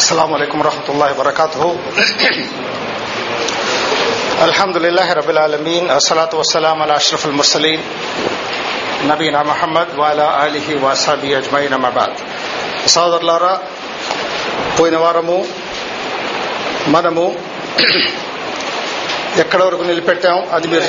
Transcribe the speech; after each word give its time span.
السلام 0.00 0.33
عليكم 0.33 0.59
ورحمة 0.59 0.87
الله 0.89 1.11
وبركاته 1.11 1.61
الحمد 4.41 4.77
لله 4.77 5.13
رب 5.13 5.29
العالمين 5.29 5.91
الصلاة 5.91 6.29
والسلام 6.31 6.81
على 6.81 6.95
أشرف 6.95 7.25
المرسلين 7.25 7.79
నబీనా 9.09 9.39
మహమ్మద్ 9.43 9.91
వాలా 10.01 10.27
అలీహి 10.41 10.75
wasabi 10.83 11.29
అజ్మైన్ 11.35 11.75
అమబాద్ 11.77 12.17
సోదరులారా 12.87 13.53
పోయిన 14.77 14.97
వారము 14.97 15.37
మనము 16.87 17.25
ఎక్కడ 19.43 19.61
వరకు 19.63 19.83
నిలిపెట్టాం 19.83 20.39
అది 20.55 20.67
మీరు 20.67 20.87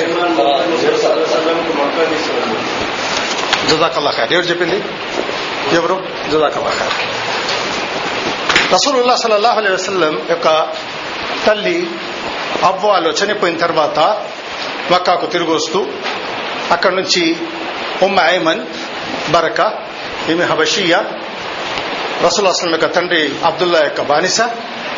జుదాకల్లా 3.71 4.11
ఖైర్ 4.17 4.33
ఎవరు 4.37 4.47
చెప్పింది 4.51 4.79
ఎవరు 5.79 5.97
జుదాకల్లా 6.31 6.73
ఖైర్ 6.79 6.97
రసూలుల్లా 8.73 9.15
సల్లల్లాహు 9.15 9.57
అలై 9.59 9.71
వసల్లం 9.71 10.13
యొక్క 10.29 10.47
తల్లి 11.45 11.77
అవ్వాలు 12.63 13.09
చనిపోయిన 13.09 13.57
తర్వాత 13.57 13.99
మక్కాకు 14.91 15.25
తిరిగి 15.25 15.51
వస్తూ 15.51 15.79
అక్కడి 16.71 16.95
నుంచి 16.95 17.23
ఉమ్మ 18.03 18.19
ఐమన్ 18.19 18.61
బరక 19.31 19.59
ఈమె 20.29 20.45
హబషియా 20.45 20.99
రసూల్ 22.23 22.47
అస్లం 22.47 22.71
యొక్క 22.71 22.95
తండ్రి 22.95 23.21
అబ్దుల్లా 23.45 23.79
యొక్క 23.79 24.01
బానిస 24.01 24.41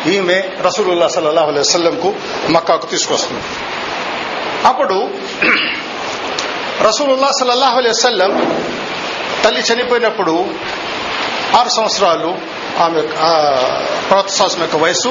ఈమె 0.06 0.38
రసూలుల్లా 0.66 1.08
సల్లాహు 1.08 1.50
అలై 1.50 1.60
వసల్లంకు 1.60 2.14
మక్కాకు 2.48 2.86
తీసుకొస్తుంది. 2.86 3.42
అప్పుడు 4.66 4.98
రసూలుల్లా 6.88 7.30
సల్లాహు 7.40 7.78
అలై 7.78 7.90
వసల్లం 7.90 8.32
తల్లి 9.44 9.60
చనిపోయినప్పుడు 9.60 10.34
ఆరు 11.56 11.68
సంవత్సరాలు 11.68 12.55
ఆమె 12.78 13.02
ప్రవక్త 14.08 14.60
యొక్క 14.60 14.76
వయసు 14.76 15.08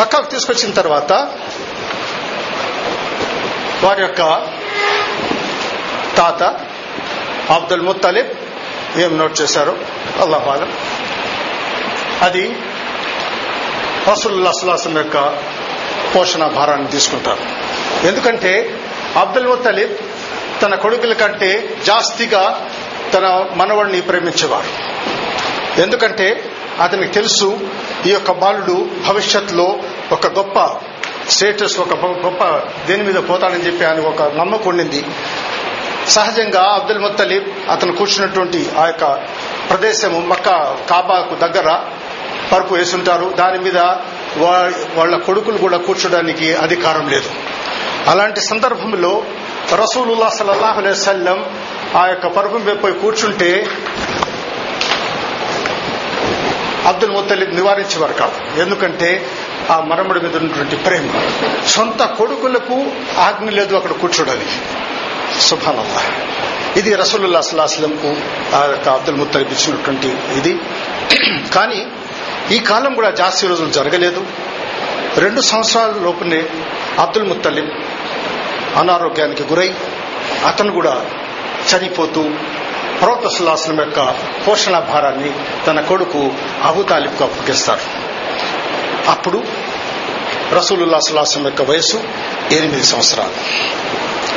మక్కాకు 0.00 0.30
తీసుకొచ్చిన 0.30 0.72
తర్వాత 0.72 1.12
వారి 3.84 4.02
యొక్క 4.02 4.18
తాత 6.16 6.42
అబ్దుల్ 7.52 7.82
ముత్తలిబ్ 7.82 8.28
ఏం 8.98 9.18
నోట్ 9.18 9.40
చేశారు? 9.40 9.78
అల్లాహాలం 10.20 10.72
అది 12.22 12.56
రసుల్లా 14.10 14.52
సులాసం 14.52 14.96
యొక్క 14.96 15.38
పోషణ 16.16 16.46
భారాన్ని 16.46 16.88
తీసుకుంటారు. 16.88 17.40
ఎందుకంటే 18.06 18.80
అబ్దుల్ 19.16 19.46
ముత్తలిబ్ 19.46 19.92
తన 20.62 20.74
కొడుకుల 20.74 21.12
కంటే 21.12 21.76
జాస్తిగా 21.86 22.70
తన 23.14 23.46
మనవడిని 23.54 24.00
ప్రేమించేవారు. 24.00 24.87
ఎందుకంటే 25.82 26.44
అతనికి 26.80 27.12
తెలుసు 27.12 27.58
ఈ 28.06 28.10
యొక్క 28.10 28.32
బాలుడు 28.32 28.86
భవిష్యత్తులో 29.08 29.78
ఒక 30.12 30.26
గొప్ప 30.26 30.76
స్టేటస్ 31.30 31.78
ఒక 31.80 31.94
గొప్ప 31.94 32.44
దేని 32.86 33.02
మీద 33.02 33.14
పోతాడని 33.14 33.66
చెప్పి 33.66 33.84
ఆయన 33.84 34.00
ఒక 34.00 34.22
నమ్మకం 34.22 34.70
ఉండింది. 34.70 35.04
సహజంగా 36.08 36.62
అబ్దుల్ 36.74 36.98
ముత్తలీబ్ 36.98 37.70
అతను 37.70 37.92
కూర్చున్నటువంటి 37.92 38.70
ఆ 38.78 38.86
యొక్క 38.86 39.04
ప్రదేశము 39.70 40.20
మక్క 40.20 40.46
కాబాకు 40.90 41.34
దగ్గర 41.34 41.80
పరుపు 42.52 42.74
వేసుంటారు. 42.74 43.34
దాని 43.38 43.58
మీద 43.58 43.78
వాళ్ళ 44.98 45.16
కొడుకులు 45.16 45.58
కూడా 45.58 45.78
కూర్చోడానికి 45.78 46.54
అధికారం 46.54 47.08
లేదు. 47.08 47.30
అలాంటి 48.06 48.40
సందర్భంలో 48.40 49.22
రసూలుల్లా 49.74 50.28
సల్లాహు 50.28 50.80
అలైవల్లం 50.80 51.44
ఆ 51.96 52.06
యొక్క 52.06 52.26
పరుపు 52.26 52.56
మీద 52.56 52.76
పోయి 52.82 52.94
కూర్చుంటే 52.94 53.66
అబ్దుల్ 56.88 57.10
ముత్తలిబ్ 57.10 57.54
నివారించేవారు 57.54 58.12
కాదు. 58.12 58.60
ఎందుకంటే 58.60 59.26
ఆ 59.70 59.80
మరమ్మడి 59.80 60.20
మీద 60.20 60.36
ఉన్నటువంటి 60.36 60.76
ప్రేమ. 60.76 61.30
సొంత 61.66 62.04
కొడుకులకు 62.04 62.86
ఆజ్ఞ 63.18 63.48
లేదు 63.50 63.76
అక్కడ 63.76 63.92
కూర్చోడానికి. 63.92 64.60
శుభానల్లా 65.40 66.02
ఇది 66.76 66.94
రసూలుల్లా 66.94 67.40
సల్లాహంకు 67.40 68.16
ఆ 68.56 68.64
యొక్క 68.64 68.88
అబ్దుల్ 68.88 69.16
ముత్తలిబ్ 69.16 69.52
ఇచ్చినటువంటి 69.52 70.08
ఇది. 70.08 70.58
కానీ 71.54 71.86
ఈ 72.50 72.58
కాలం 72.58 72.94
కూడా 72.94 73.10
జాస్తి 73.10 73.46
రోజులు 73.46 73.70
జరగలేదు. 73.70 74.26
రెండు 75.16 75.40
సంవత్సరాల 75.40 75.94
లోపునే 76.02 76.46
అబ్దుల్ 76.98 77.24
ముత్తలిబ్ 77.24 77.70
అనారోగ్యానికి 78.76 79.42
గురై 79.42 79.74
అతను 80.46 80.72
కూడా 80.72 81.06
చనిపోతూ 81.74 82.30
ప్రవక్త 83.00 83.70
యొక్క 83.70 84.00
పోషణ 84.48 84.78
భారాన్ని 84.78 85.32
తన 85.66 85.80
కొడుకు 85.80 86.32
అబు 86.62 86.82
తాలిబ్కు 86.82 87.24
అప్పగిస్తారు. 87.24 87.80
అప్పుడు 89.10 89.44
రసూలుల్లా 90.52 91.00
సుల్లాసం 91.00 91.44
యొక్క 91.44 91.62
వయసు 91.62 91.96
ఎనిమిది 92.52 92.82
సంవత్సరాలు. 92.82 93.34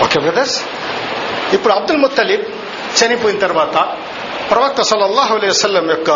Okay 0.03 0.19
brothers? 0.19 0.63
ఇప్పుడు 1.53 1.73
అబ్దుల్ 1.73 1.97
ముత్తలిబ్ 1.97 2.45
చనిపోయిన 2.99 3.39
తర్వాత 3.39 3.75
ప్రవక్త 4.51 4.81
సల్లల్లాహు 4.81 5.33
అలైహి 5.33 5.49
వసల్లం 5.49 5.89
యొక్క 5.89 6.11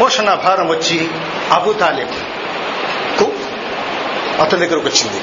పోషణ 0.00 0.34
భారం 0.34 0.68
వచ్చి 0.68 1.10
అబు 1.52 1.72
తాలిబ్కు 1.72 3.32
అతని 4.42 4.66
దగ్గరకు 4.66 4.88
వచ్చింది. 4.88 5.20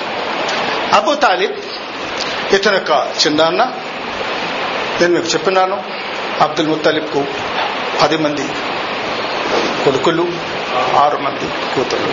అబు 0.94 1.14
తాలిబ్ 1.14 1.54
ఇతని 2.54 2.76
యొక్క 2.76 2.92
చిన్నాన్న 3.28 3.72
నేను 5.00 5.14
మీకు 5.14 5.30
చెప్పినాను 5.34 5.78
అబ్దుల్ 6.46 6.68
ముత్తలిబ్కు 6.68 7.22
పది 8.02 8.18
మంది 8.18 8.46
కొడుకులు 9.86 10.26
ఆరు 11.04 11.18
మంది 11.18 11.48
కూతురు 11.74 12.10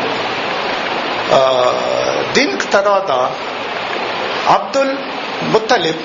దీనికి 2.33 2.67
తర్వాత 2.77 3.11
అబ్దుల్ 4.57 4.95
ముత్తలిబ్ 5.53 6.03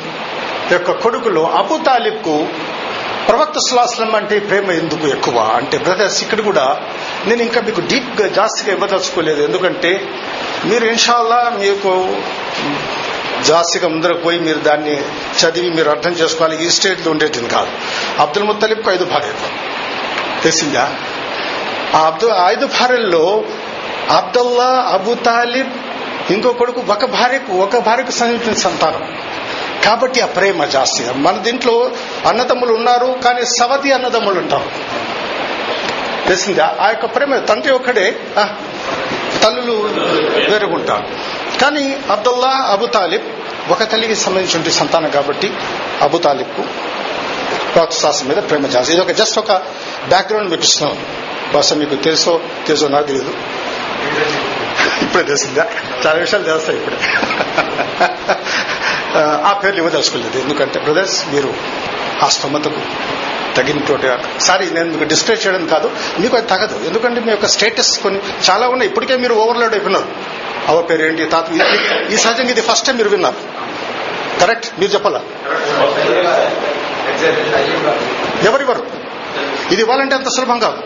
యొక్క 0.74 0.92
కొడుకులు 1.04 1.42
అబు 1.60 1.76
తాలిబ్కు 1.88 2.36
ప్రవక్త 3.28 3.60
సులాసనం 3.68 4.16
అంటే 4.16 4.36
ప్రేమ 4.40 4.72
ఎందుకు 4.72 5.06
ఎక్కువ? 5.08 5.38
అంటే 5.58 5.76
బ్రదర్స్ 5.78 6.24
ఇక్కడ 6.24 6.42
కూడా 6.42 6.66
నేను 7.28 7.42
ఇంకా 7.42 7.60
మీకు 7.62 7.82
డీప్గా 7.82 8.28
జాస్తిగా 8.28 8.72
ఇవ్వదలుచుకోలేదు. 8.74 9.42
ఎందుకంటే 9.42 9.92
మీరు 10.66 10.86
ఇన్షాల్లా 10.86 11.40
మీకు 11.60 11.92
జాస్తిగా 13.46 13.88
ముందరకు 13.88 14.18
పోయి 14.18 14.40
మీరు 14.40 14.60
దాన్ని 14.60 15.02
చదివి 15.40 15.70
మీరు 15.70 15.90
అర్థం 15.90 16.12
చేసుకోవాలి. 16.12 16.66
ఈ 16.66 16.70
స్టేట్లో 16.70 17.12
ఉండేటిది 17.12 17.48
కాదు. 17.48 17.72
అబ్దుల్ 18.20 18.44
ముత్తలిప్ 18.44 18.90
ఐదు 18.90 19.06
భార్యలు. 19.06 19.66
తెలిసిందా? 20.42 20.96
ఆ 21.96 22.00
అబ్దు 22.00 22.32
ఐదు 22.48 22.66
భార్యల్లో 22.66 23.44
అబ్దుల్లా 24.10 24.90
అబు 24.94 25.14
తాలిబ్ 25.14 25.72
ఇంకో 26.32 26.54
కొడుకు 26.54 26.84
ఒక 26.90 27.06
భార్యకు 27.06 27.54
ఒక 27.54 27.78
భార్యకు 27.78 28.12
సంబంధించిన 28.12 28.54
సంతానం. 28.54 29.18
కాబట్టి 29.86 30.22
ఆ 30.22 30.26
ప్రేమ 30.26 30.66
జాస్తి. 30.66 31.06
మన 31.14 31.38
దీంట్లో 31.38 31.92
అన్నదమ్ములు 32.28 32.74
ఉన్నారు 32.74 33.20
కానీ 33.26 33.46
సవతి 33.46 33.92
అన్నదమ్ములు 33.92 34.40
ఉంటారు 34.40 34.70
తెలిసిందా? 36.28 36.78
ఆ 36.82 36.88
యొక్క 36.90 37.06
ప్రేమ 37.06 37.38
తండ్రి 37.38 37.74
ఒక్కడే 37.74 38.20
తల్లులు 39.44 39.74
వేరుగుంటారు 40.52 41.06
కానీ 41.62 41.84
అబ్దుల్లా 42.12 42.52
అబు 42.74 42.86
తాలిబ్ 42.86 43.28
ఒక 43.72 43.84
తల్లికి 43.92 44.16
సంబంధించిన 44.16 44.72
సంతానం 44.80 45.10
కాబట్టి 45.10 45.48
అబు 46.02 46.18
తాలిబ్కు 46.18 46.64
శాస్త్రం 48.02 48.28
మీద 48.30 48.40
ప్రేమ 48.50 48.68
జాస్తి. 48.68 48.94
ఇది 48.94 49.02
ఒక 49.02 49.12
జస్ట్ 49.12 49.38
ఒక 49.40 49.52
బ్యాక్గ్రౌండ్ 50.12 50.50
మీకు 50.52 50.64
ఇస్తున్నాం 50.64 50.98
బహుశా 51.54 51.76
మీకు 51.76 51.96
తెలుసో 51.96 52.34
తెలుసో 52.68 52.88
నాకు 52.88 53.08
తెలియదు 53.08 53.34
ఇప్పుడే 55.04 55.24
తెలిసిందా? 55.24 55.66
చాలా 56.06 56.18
విషయాలు 56.20 56.44
తెలుస్తాయి 56.44 56.78
ఇప్పుడే. 56.80 56.98
ఆ 59.50 59.52
పేర్లు 59.64 59.80
ఇవ్వదలుచుకోలేదు 59.82 60.38
ఎందుకంటే 60.40 60.80
బ్రదర్స్ 60.80 61.18
మీరు 61.34 61.54
ఆ 62.24 62.28
స్తోమతకు 62.28 62.82
తగినటువంటి 63.58 64.08
సారీ 64.44 64.66
నేను 64.78 64.90
మీకు 64.92 65.04
డిస్ప్లే 65.04 65.36
చేయడం 65.36 65.68
కాదు. 65.74 65.88
మీకు 66.20 66.38
అది 66.38 66.48
తగదు. 66.48 66.78
ఎందుకంటే 66.88 67.20
మీ 67.22 67.32
యొక్క 67.32 67.48
స్టేటస్ 67.56 68.00
కొన్ని 68.00 68.20
చాలా 68.50 68.68
ఉన్నాయి. 68.68 68.90
ఇప్పటికే 68.92 69.18
మీరు 69.24 69.34
ఓవర్లోడ్ 69.34 69.74
అయిపోయినారు. 69.74 70.10
అవర్ 70.68 70.90
పేరు 70.90 71.04
ఏంటి 71.04 71.26
తాత 71.26 71.46
ఈ 72.12 72.16
సహజంగా 72.16 72.50
ఇది 72.50 72.62
ఫస్ట్ 72.62 72.88
టైం 72.88 72.98
మీరు 72.98 73.10
విన్నారు. 73.10 73.36
కరెక్ట్ 74.42 74.80
మీరు 74.80 74.92
చెప్పాలా? 74.92 75.22
ఎవరివరు? 78.44 78.88
ఇది 79.72 79.82
ఇవ్వాలంటే 79.82 80.16
అంత 80.16 80.28
సులభం 80.28 80.60
కాదు. 80.60 80.78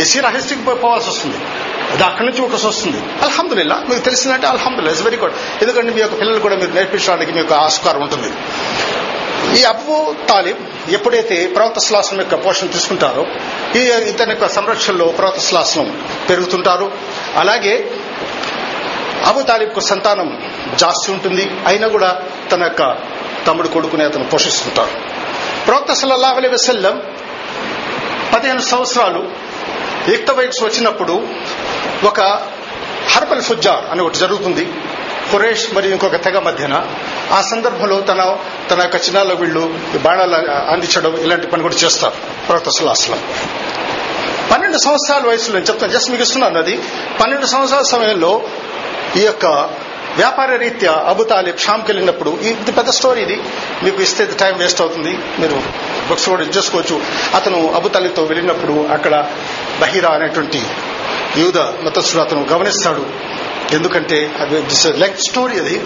ఎస్సీ 0.00 0.20
రహస్యకి 0.20 0.62
పోవాల్సి 0.62 1.08
వస్తుంది. 1.08 1.36
అది 1.92 2.02
అక్కడి 2.02 2.28
నుంచి 2.28 2.40
ఒకటి 2.40 2.66
వస్తుంది. 2.66 2.98
అల్హమ్దుల్లా 3.22 3.84
మీకు 3.88 4.00
తెలిసిందంటే 4.00 4.46
అల్హమ్దుల్లా 4.46 4.90
ఇట్స్ 4.90 5.04
వెరీ 5.04 5.16
గుడ్ 5.16 5.32
ఎందుకంటే 5.62 5.92
మీ 5.92 6.00
యొక్క 6.00 6.20
పిల్లలు 6.20 6.38
కూడా 6.38 6.56
మీరు 6.56 6.72
నేర్పించడానికి 6.72 7.32
మీకు 7.32 7.54
ఆస్కారం 7.54 8.02
ఉంటుంది. 8.02 8.30
ఈ 9.60 9.64
అబ్బు 9.64 10.14
తాలిబ్ 10.28 10.58
ఎప్పుడైతే 10.90 11.46
ప్రవక్త 11.46 11.78
శ్లాసం 11.78 12.18
యొక్క 12.18 12.46
పోషణ 12.46 12.66
తీసుకుంటారో 12.66 13.26
ఈ 13.76 13.78
ఇతని 14.10 14.30
యొక్క 14.30 14.48
సంరక్షణలో 14.48 15.04
ప్రవక్త 15.04 15.40
శ్లాసం 15.40 16.06
పెరుగుతుంటారు. 16.28 16.92
అలాగే 17.36 17.90
అబు 19.28 19.80
సంతానం 19.80 20.28
జాస్తి 20.76 21.12
ఉంటుంది. 21.12 21.50
అయినా 21.66 21.88
కూడా 21.88 22.22
తన 22.52 22.62
యొక్క 22.62 22.82
తమ్ముడు 23.46 23.68
కొడుకుని 23.68 24.04
అతను 24.04 24.24
పోషిస్తుంటారు 24.24 24.90
ప్రవక్త 25.66 25.92
సల్లల్లాహు 25.92 26.36
అలీ 26.36 26.48
వసల్లం 26.48 27.02
పదిహేను 28.32 28.60
సంవత్సరాలు 28.60 29.22
యుక్త 30.08 30.30
వయసు 30.30 30.64
వచ్చినప్పుడు 30.64 31.28
ఒక 32.04 32.20
హర్బల్ 33.10 33.42
ఫుజ్జార్ 33.42 33.84
అని 33.90 34.02
ఒకటి 34.02 34.18
జరుగుతుంది. 34.18 34.64
కురేష్ 35.30 35.74
మరియు 35.74 35.92
ఇంకొక 35.92 36.16
తెగ 36.16 36.38
మధ్యన 36.38 36.74
ఆ 37.32 37.40
సందర్భంలో 37.40 38.00
తన 38.00 38.36
తన 38.70 38.80
యొక్క 38.82 38.96
చిన్నాల 38.96 39.32
వీళ్ళు 39.32 39.74
ఈ 39.94 39.98
బాణాలు 39.98 40.36
అందించడం 40.72 41.16
ఇలాంటి 41.16 41.46
పని 41.46 41.62
కూడా 41.62 41.74
చేస్తారు 41.74 42.14
ప్రవక్త 42.46 42.70
సుల్లాస్లం 42.70 43.20
పన్నెండు 44.50 44.78
సంవత్సరాల 44.78 45.22
వయసులో 45.26 45.54
నేను 45.58 45.66
చెప్తాను 45.66 45.92
జస్ట్ 45.92 46.10
మీకు 46.10 46.22
ఇస్తున్నాను 46.22 46.58
అది. 46.58 46.78
పన్నెండు 47.20 47.46
సంవత్సరాల 47.46 47.82
సమయంలో 47.82 48.42
ఈ 49.16 49.20
యొక్క 49.20 49.46
వ్యాపార 50.16 50.56
రీత్యా 50.56 50.92
అబుతాలి 50.92 51.54
షామ్కి 51.58 51.92
వెళ్ళినప్పుడు 51.92 52.30
ఇది 52.30 52.72
పెద్ద 52.72 52.90
స్టోరీ 52.90 53.22
ఇది. 53.22 53.36
మీకు 53.82 54.02
ఇస్తే 54.02 54.26
టైం 54.26 54.58
వేస్ట్ 54.58 54.80
అవుతుంది. 54.80 55.18
మీరు 55.38 55.62
బుక్స్ 56.08 56.28
కూడా 56.28 56.42
చేసుకోవచ్చు. 56.42 57.00
అతను 57.34 57.72
అబుతాలితో 57.72 58.24
వెళ్ళినప్పుడు 58.24 58.88
అక్కడ 58.92 59.26
బహిరా 59.80 60.10
అనేటువంటి 60.10 60.62
యూద 61.36 61.58
మతస్థుడు 61.58 62.22
అతను 62.22 62.46
గమనిస్తాడు. 62.52 63.04
ఎందుకంటే 63.72 64.30
అది 64.40 64.54
లెంగ్ 64.98 65.16
స్టోరీ 65.16 65.58
అది. 65.58 65.82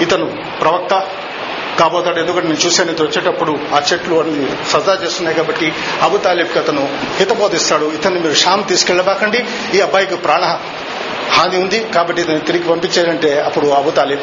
ఇతను 0.00 0.26
ప్రవక్త 0.60 1.06
కాబోతాడు. 1.78 2.18
ఎందుకంటే 2.20 2.48
నేను 2.48 2.66
చూశాను 2.66 2.90
ఇతను 2.90 3.06
వచ్చేటప్పుడు 3.06 3.58
ఆ 3.74 3.82
చెట్లు 3.92 4.14
అన్ని 4.14 4.48
సజా 4.70 4.98
చేస్తున్నాయి 5.04 5.36
కాబట్టి 5.36 5.72
అబు 6.02 6.16
తాలిబ్కి 6.16 6.58
అతను 6.58 6.88
హితబోధిస్తాడు. 7.16 7.86
ఇతన్ని 7.86 8.20
మీరు 8.20 8.34
షామ్ 8.34 8.64
తీసుకెళ్ళబాకండి. 8.64 9.44
ఈ 9.74 9.80
అబ్బాయికి 9.80 10.16
ప్రాణ 10.16 10.58
హాని 11.30 11.58
ఉంది 11.58 11.88
కాబట్టి 11.94 12.22
ఇతను 12.22 12.38
తిరిగి 12.38 12.62
పంపించారంటే 12.62 13.40
అప్పుడు 13.40 13.66
అబు 13.66 13.90
తాలిబ్ 13.90 14.22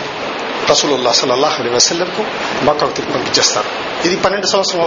రసూలుల్లా 0.72 1.12
సల్లల్లాహు 1.12 1.62
అలీ 1.62 1.72
వసల్లంకు 1.72 2.26
మక్కకు 2.66 2.92
తిరిగి 2.92 3.14
పంపించేస్తారు. 3.14 3.68
ఇది 4.08 4.16
పన్నెండు 4.16 4.46
సంవత్సరం 4.46 4.82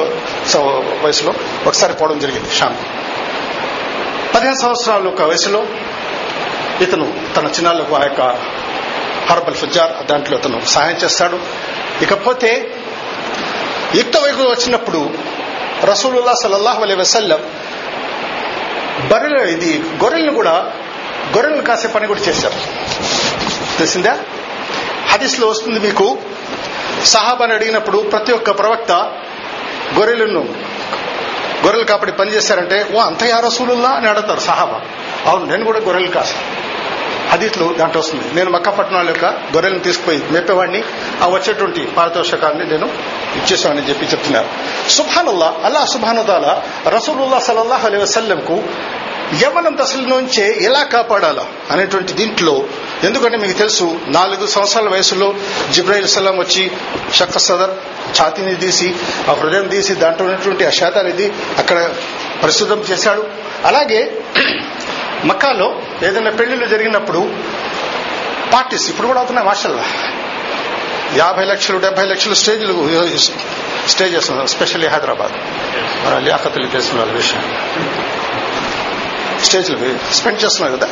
వయసులో 1.03 1.35
ఒకసారి 1.67 1.93
పోవడం 1.93 2.19
జరిగింది 2.19 2.55
షామ్. 2.55 2.77
పదిహేను 4.35 4.63
సంవత్సరాల 4.63 5.05
యొక్క 5.05 5.23
వయసులో 5.23 5.67
ఇతను 6.81 7.13
తన 7.37 7.47
చిన్నాళ్ళకు 7.47 7.95
ఆ 7.95 8.03
యొక్క 8.03 8.21
హర్బల్ 9.31 9.55
ఫుజార్ 9.55 10.07
దాంట్లో 10.07 10.39
అతను 10.39 10.65
సహాయం 10.65 10.97
చేస్తాడు. 10.97 11.41
ఇకపోతే 12.03 12.75
యుక్త 13.95 14.17
వైపు 14.17 14.43
వచ్చినప్పుడు 14.43 15.11
రసూలుల్లా 15.85 16.35
సల్లల్లాహు 16.43 16.83
అలై 16.83 16.95
వసల్లం 16.95 17.39
బర్రెలు 19.09 19.39
ఇది 19.39 19.79
గొర్రెలను 19.79 20.33
కూడా 20.35 20.73
గొర్రెలను 21.35 21.63
కాసే 21.63 21.89
పని 21.89 22.07
కూడా 22.07 22.21
చేశారు. 22.21 22.55
తెలిసిందా? 23.79 24.19
హదీస్లో 25.09 25.47
వస్తుంది 25.47 25.81
మీకు 25.81 26.19
సహాబాని 27.05 27.55
అడిగినప్పుడు 27.55 27.99
ప్రతి 27.99 28.33
ఒక్క 28.33 28.59
ప్రవక్త 28.59 28.93
గొర్రెలను 29.99 30.41
గొర్రెలు 31.65 31.85
కాపడి 31.85 32.13
పని 32.13 32.31
చేశారంటే 32.31 32.87
ఓ 32.95 33.01
అంత 33.01 33.23
యా 33.25 33.41
రసూలుల్లా 33.41 33.89
అని 33.89 34.09
అడుగుతారు 34.09 34.41
సహాబా. 34.41 34.81
అవును 35.27 35.45
నేను 35.45 35.65
కూడా 35.65 35.79
గొర్రెలు 35.79 36.09
కాసు 36.09 36.35
హదీట్లు 37.31 37.75
దాంట్లో 37.79 38.01
వస్తుంది 38.01 38.35
నేను 38.35 38.51
మక్కాపట్నం 38.51 39.09
యొక్క 39.09 39.25
గొర్రెలను 39.25 39.79
తీసుకుపోయి 39.79 40.23
మేపేవాడిని. 40.31 40.85
ఆ 41.23 41.27
వచ్చేటువంటి 41.29 41.81
పారితోషకాన్ని 41.97 42.65
నేను 42.71 42.87
ఇచ్చేసామని 43.37 43.89
చెప్పి 43.89 44.07
చెప్తున్నారు. 44.07 44.49
సుభానుల్లా 44.91 45.55
అల్లా 45.65 45.85
సుభానుదాల 45.85 46.63
రసూలుల్లా 46.89 47.39
సలల్లాహు 47.39 47.87
అలీ 47.87 47.99
వసల్లంకు 47.99 48.63
యవనం 49.45 49.77
దశల 49.81 50.01
నుంచే 50.01 50.59
ఎలా 50.61 50.83
కాపాడాలా 50.83 51.45
అనేటువంటి 51.71 52.13
దీంట్లో 52.13 52.65
ఎందుకంటే 53.05 53.37
మీకు 53.37 53.53
తెలుసు 53.53 54.01
నాలుగు 54.09 54.47
సంవత్సరాల 54.47 54.89
వయసులో 54.89 55.35
జిబ్రాయిల్ 55.73 56.09
సలాం 56.09 56.39
వచ్చి 56.39 56.71
షక్క 57.15 57.39
సదర్ 57.39 57.71
ఛాతీని 58.21 58.55
తీసి 58.55 58.95
ఆ 59.29 59.33
హృదయం 59.33 59.69
తీసి 59.69 59.95
దాంట్లో 59.95 60.27
ఉన్నటువంటి 60.27 60.67
ఆ 60.67 60.71
శాతాన్ని 60.71 61.33
అక్కడ 61.59 61.91
ప్రస్తుతం 62.43 62.85
చేశాడు. 62.91 63.25
అలాగే 63.65 64.01
మక్కాలో 65.25 65.83
ఏదైనా 66.03 66.31
పెళ్ళిళ్ళు 66.31 66.67
జరిగినప్పుడు 66.67 67.35
పార్టీస్ 68.53 68.91
ఇప్పుడు 68.91 69.07
కూడా 69.07 69.21
అవుతున్నాయి 69.21 69.49
మాషల్లా. 69.49 69.85
యాభై 71.17 71.45
లక్షలు 71.45 71.79
డెబ్బై 71.79 72.05
లక్షలు 72.05 72.35
స్టేజ్లు 72.35 73.09
స్టే 73.89 74.05
చేస్తున్నారు 74.05 74.47
స్పెషల్లీ 74.47 74.87
హైదరాబాద్. 74.87 75.33
మన 76.07 76.19
లియాఖతులు 76.19 76.67
తెలిసిన 76.67 76.99
వాళ్ళ 76.99 77.13
విషయం. 77.13 77.43
స్టేజ్లు 79.45 79.99
స్పెండ్ 80.13 80.45
చేస్తున్నారు 80.45 80.77
కదా 80.77 80.89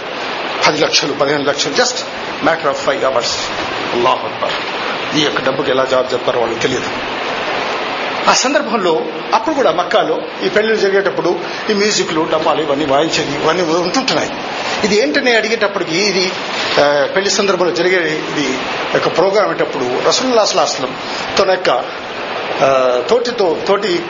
పది 0.69 0.81
లక్షలు 0.81 1.13
పదిహేను 1.13 1.45
లక్షలు 1.45 1.73
just 1.75 2.07
matter 2.45 2.67
of 2.67 2.87
five 2.87 3.05
hours. 3.05 3.39
Allah 3.93 4.25
అక్బర్. 4.25 4.53
ఈ 5.17 5.25
యొక్క 5.25 5.41
డబ్బుకి 5.45 5.71
ఎలా 5.71 5.85
జవాబు 5.85 6.13
చెప్తారో 6.13 6.41
వాళ్ళకి 6.41 6.61
తెలియదు. 6.61 6.89
ఆ 8.29 8.33
సందర్భంలో 8.35 9.05
అప్పుడు 9.35 9.55
కూడా 9.55 9.73
మక్కాలో 9.73 10.19
ఈ 10.45 10.49
పెళ్ళిళ్ళు 10.49 10.81
జరిగేటప్పుడు 10.81 11.39
ఈ 11.71 11.73
మ్యూజిక్లు 11.73 12.29
డపాలు 12.33 12.61
ఇవన్నీ 12.63 12.85
వాయించేది 12.85 13.35
ఇవన్నీ 13.35 13.63
ఉంటుంటున్నాయి. 13.63 14.31
ఇది 14.85 14.97
ఏంటని 15.03 15.37
అడిగేటప్పటికి 15.37 15.97
ఇది 15.97 16.33
పెళ్ళి 17.15 17.31
సందర్భంలో 17.31 17.73
జరిగే 17.73 17.97
ఇది 17.97 18.47
యొక్క 18.95 19.09
ప్రోగ్రామ్ 19.09 19.51
అయ్యేటప్పుడు 19.51 20.09
రసూల్లాస్లాస్లం 20.09 20.97
తన 21.39 21.51
యొక్క 21.51 21.71
తోటితో 23.11 23.59
తోటి 23.69 24.03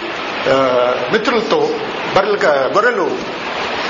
మిత్రులతో 1.12 1.70
బర్రెలు 2.16 2.38
గొర్రెలు 2.46 3.06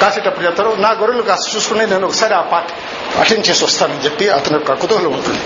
కాసేటప్పుడు 0.00 0.46
చెప్తారు 0.46 0.76
నా 0.78 0.90
గొర్రెలు 0.92 1.22
కాస్త 1.22 1.56
చూసుకుని 1.56 1.86
నేను 1.86 2.06
ఒకసారి 2.06 2.34
ఆ 2.34 2.40
పార్టీ 2.40 2.72
అటెండ్ 3.20 3.46
చేసి 3.48 3.64
వస్తానని 3.64 4.04
చెప్పి 4.04 4.28
అతని 4.28 4.54
యొక్క 4.54 4.72
కుతూహలం 4.72 5.12
ఉంటుంది. 5.12 5.38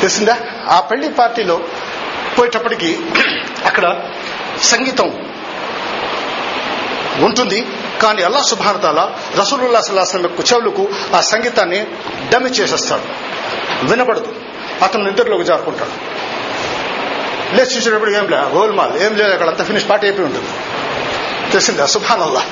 తెలిసిందా? 0.00 0.36
ఆ 0.68 0.80
పెళ్ళి 0.80 1.08
పార్టీలో 1.08 1.60
పోయేటప్పటికి 2.38 2.98
అక్కడ 3.64 4.00
సంగీతం 4.62 5.34
ఉంటుంది. 7.20 7.66
కానీ 8.02 8.22
అల్లా 8.22 8.42
సుభానతాల 8.42 9.12
రసూలుల్లా 9.40 9.80
సల్లాహం 9.80 10.22
యొక్క 10.22 10.52
చెవులకు 10.52 10.88
ఆ 11.14 11.20
సంగీతాన్ని 11.20 11.86
డమి 12.32 12.50
చేసేస్తాడు. 12.50 13.02
వినపడదు 13.86 14.34
అతను 14.82 15.10
నిద్రలోకి 15.10 15.44
జారుకుంటాడు. 15.44 16.16
లేచి 17.56 17.76
చూసేటప్పుడు 17.76 18.10
ఏం 18.10 18.28
లే 18.28 18.36
గోల్మాల్ 18.36 19.02
ఏం 19.02 19.16
లేదు 19.16 19.32
అక్కడ 19.32 19.48
అంతా 19.48 19.64
ఫినిష్ 19.64 19.88
పాట 19.90 20.02
అయిపోయి 20.02 20.26
ఉంటుంది. 20.26 20.48
తెలిసిందా? 21.50 21.86
సుభానల్లా 21.86 22.42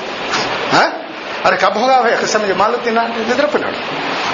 అరే 1.45 1.57
కబ్బగా 1.57 2.09
యొక్క 2.09 2.25
సమయం 2.25 2.57
మాలు 2.57 2.77
తిన్నా 2.77 3.03
నిద్రపోయినాడు. 3.03 3.77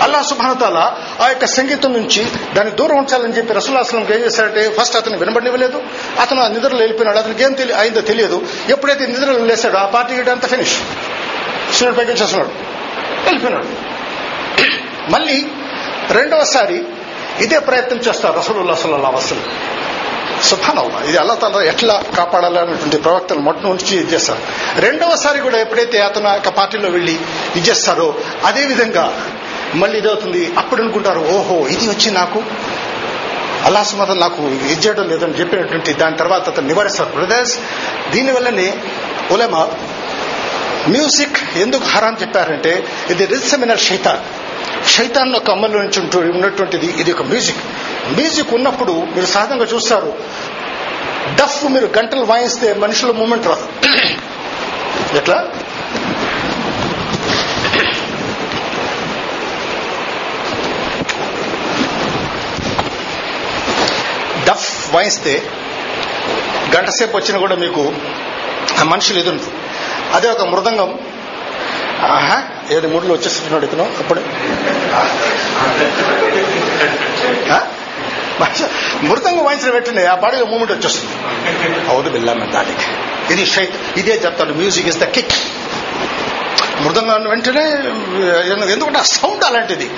అల్లా 0.03 0.21
సుభానతాల 0.21 0.77
ఆ 1.21 1.27
యొక్క 1.27 1.45
సంగీతం 1.45 1.93
నుంచి 1.93 2.27
దాన్ని 2.53 2.75
దూరం 2.75 2.97
ఉంచాలని 2.97 3.33
చెప్పి 3.33 3.53
రసూలాసలంకి 3.53 4.13
ఏం 4.13 4.19
చేశాడంటే 4.19 4.69
ఫస్ట్ 4.79 4.95
అతను 4.95 5.17
వినబడివ్వలేదు 5.17 5.83
అతను 6.19 6.41
ఆ 6.41 6.47
నిద్రలో 6.47 6.77
వెళ్ళిపోయినాడు. 6.77 7.17
అతనికి 7.17 7.43
ఏం 7.43 7.53
తెలియ 7.53 7.75
అయిందో 7.75 8.01
తెలియదు. 8.01 8.47
ఎప్పుడైతే 8.69 9.05
నిద్రలో 9.05 9.45
లేసాడో 9.45 9.77
ఆ 9.77 9.85
పార్టీ 9.85 10.15
అంతా 10.15 10.47
ఫినిష్ 10.47 10.77
సూర్యుడు 11.73 11.95
పైకి 11.95 12.11
వచ్చేస్తున్నాడు 12.11 12.51
వెళ్ళిపోయినాడు. 13.23 13.67
మళ్ళీ 15.11 15.47
రెండవసారి 16.11 16.83
ఇదే 17.39 17.59
ప్రయత్నం 17.59 17.99
చేస్తారు 17.99 18.39
రసూలుల్లా 18.39 18.75
సల్లా 18.75 19.09
వసలు 19.09 19.41
సుభానవ్వ. 20.49 20.95
ఇది 21.09 21.17
అల్లా 21.17 21.35
తల 21.35 21.61
ఎట్లా 21.71 22.03
కాపాడాలనేటువంటి 22.17 22.97
ప్రవక్తలు 22.97 23.39
మొట్ట 23.39 23.61
నుంచి 23.65 23.93
ఇది 23.97 24.13
చేస్తారు. 24.13 24.41
రెండవసారి 24.81 25.39
కూడా 25.39 25.57
ఎప్పుడైతే 25.57 26.01
అతను 26.01 26.29
ఆ 26.29 26.33
యొక్క 26.33 26.49
పార్టీలో 26.49 26.89
వెళ్ళి 26.89 27.15
ఇది 27.55 27.69
చేస్తారో 27.69 28.07
అదే 28.45 28.65
విధంగా 28.65 29.05
మళ్ళీ 29.75 29.97
ఇదవుతుంది. 29.99 30.53
అప్పుడు 30.57 30.81
అనుకుంటారు 30.81 31.19
ఓహో 31.19 31.67
ఇది 31.67 31.85
వచ్చి 31.89 32.11
నాకు 32.11 32.41
అల్లా 33.65 33.83
సుమతం 33.83 34.19
నాకు 34.19 34.41
ఇది 34.47 34.87
చేయడం 34.87 35.07
లేదని 35.09 35.39
చెప్పినటువంటి 35.39 35.93
దాని 35.93 36.17
తర్వాత 36.17 36.49
అతను 36.49 36.67
నివారిస్తారు. 36.67 37.09
బ్రదర్స్ 37.09 37.55
దీనివల్లనే 38.11 38.77
ఉలమా 39.31 39.63
మ్యూజిక్ 40.87 41.57
ఎందుకు 41.57 41.83
హరాం 41.83 42.17
చెప్పారంటే 42.21 42.71
ఇది 43.09 43.25
రిసమినల్ 43.25 43.79
శైతాన్. 43.79 44.23
శైతాన్ 44.87 45.33
యొక్క 45.33 45.51
అమలు 45.51 45.77
నుంచి 45.77 46.29
ఉన్నటువంటిది 46.29 46.87
ఇది 47.01 47.11
ఒక 47.11 47.21
మ్యూజిక్. 47.21 47.61
మ్యూజిక్ 48.17 48.53
ఉన్నప్పుడు 48.53 48.91
మీరు 48.91 49.25
సహజంగా 49.25 49.63
చూస్తారు 49.63 50.13
డఫ్ 51.39 51.63
మీరు 51.65 51.87
గంటలు 51.97 52.25
వాయిస్తే 52.25 52.73
మనుషుల 52.73 53.11
మూమెంట్ 53.11 53.47
రాదు. 53.47 53.67
ఎట్లా? 55.17 55.37
డఫ్ 64.47 64.95
వాయిస్తే 64.95 65.33
గంట 66.75 66.89
సేపు 66.89 67.17
వచ్చినా 67.17 67.39
కూడా 67.39 67.55
మీకు 67.55 67.93
ఆ 68.79 68.83
మనుషులు 68.83 69.19
ఎదురు 69.19 69.39
అదే 70.13 70.29
ఒక 70.29 70.41
మృదంగం. 70.41 70.99
ఆహా 72.05 72.43
ఏది 72.71 72.87
మూడులో 72.87 73.13
వచ్చేస్తున్నాడు 73.13 73.65
ఇతను 73.65 73.83
అప్పుడు. 73.83 74.19
మృతంగా 79.03 79.41
వాయించిన 79.41 79.71
వెంటనే 79.73 80.05
ఆ 80.05 80.15
బాడీలో 80.15 80.45
మూమెంట్ 80.45 80.71
వచ్చేస్తుంది. 80.71 81.13
అవును 81.89 82.09
బిల్లామ 82.09 82.45
దానికి 82.45 82.87
ఇది 83.33 83.45
షైత్ 83.45 83.97
ఇదే 83.97 84.21
చెప్తాను 84.25 84.53
మ్యూజిక్ 84.53 84.87
ఇస్ 84.87 84.97
ద 84.97 85.03
కిక్. 85.03 85.31
మృదంగా 86.81 87.15
వెంటనే 87.17 87.65
ఎందుకంటే 88.71 88.99
ఆ 88.99 89.03
సౌండ్ 89.03 89.43
అలాంటిది. 89.43 89.89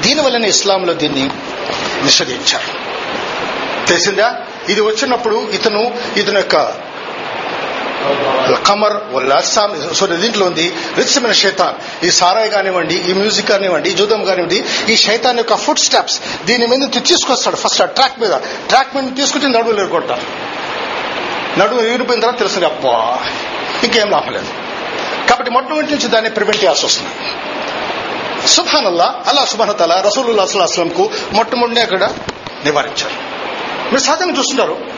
దీనివల్లనే 0.00 0.48
ఇస్లాంలో 0.48 0.94
దీన్ని 0.94 1.30
నిషేధించారు. 2.02 2.68
తెలిసిందా? 3.86 4.34
ఇది 4.68 4.80
వచ్చినప్పుడు 4.80 5.48
ఇతను 5.52 5.94
ఇతని 6.16 6.36
యొక్క 6.36 6.85
కమర్ 8.66 8.92
అస్సాం 9.30 9.94
సో 9.94 10.06
దీంట్లో 10.06 10.46
ఉంది 10.46 10.72
రిచ్మైన 10.96 11.32
శైతాన్ 11.32 12.04
ఈ 12.04 12.10
సారాయి 12.10 12.50
కానివ్వండి 12.50 12.94
ఈ 12.94 13.12
మ్యూజిక్ 13.12 13.48
కానివ్వండి 13.48 13.90
ఈ 13.90 13.92
జూదం 13.92 14.24
కానివ్వండి 14.24 14.64
ఈ 14.92 14.96
శైతాన్ 14.96 15.38
యొక్క 15.38 15.56
ఫుట్ 15.56 15.78
స్టెప్స్ 15.78 16.20
దీని 16.44 16.66
మీద 16.66 16.88
తీసుకొస్తాడు 17.06 17.56
ఫస్ట్ 17.56 17.82
ఆ 17.82 17.84
ట్రాక్ 17.84 18.20
మీద. 18.20 18.30
ట్రాక్ 18.68 18.96
మీద 18.96 19.16
తీసుకుంటే 19.16 19.48
నడువులు 19.48 19.80
ఎరుకొడతారు 19.80 20.20
నడువు 21.60 21.80
ఎగిరిపోయిన 21.80 22.20
తర్వాత 22.20 22.38
తెలుసు 22.38 22.60
అబ్బా 22.60 23.18
ఇంకేం 23.84 24.10
లాభలేదు 24.10 24.46
కాబట్టి 25.28 25.50
మొట్టమొదటి 25.50 25.90
నుంచి 25.90 26.08
దాన్ని 26.08 26.30
ప్రివెంట్ 26.30 26.62
చేయాల్సి 26.62 26.86
వస్తుంది. 26.86 27.10
సుభానల్లా 28.48 29.14
అల్లా 29.26 29.44
సుబానతల 29.44 30.02
రసూలుల్లా 30.06 30.62
అస్లాంకు 30.62 31.10
మొట్టమొదటి 31.32 31.80
అక్కడ 31.80 32.04
నివారించారు. 32.64 33.14
మీరు 33.88 33.98
సహజంగా 33.98 34.38
చూస్తున్నారు 34.38 34.95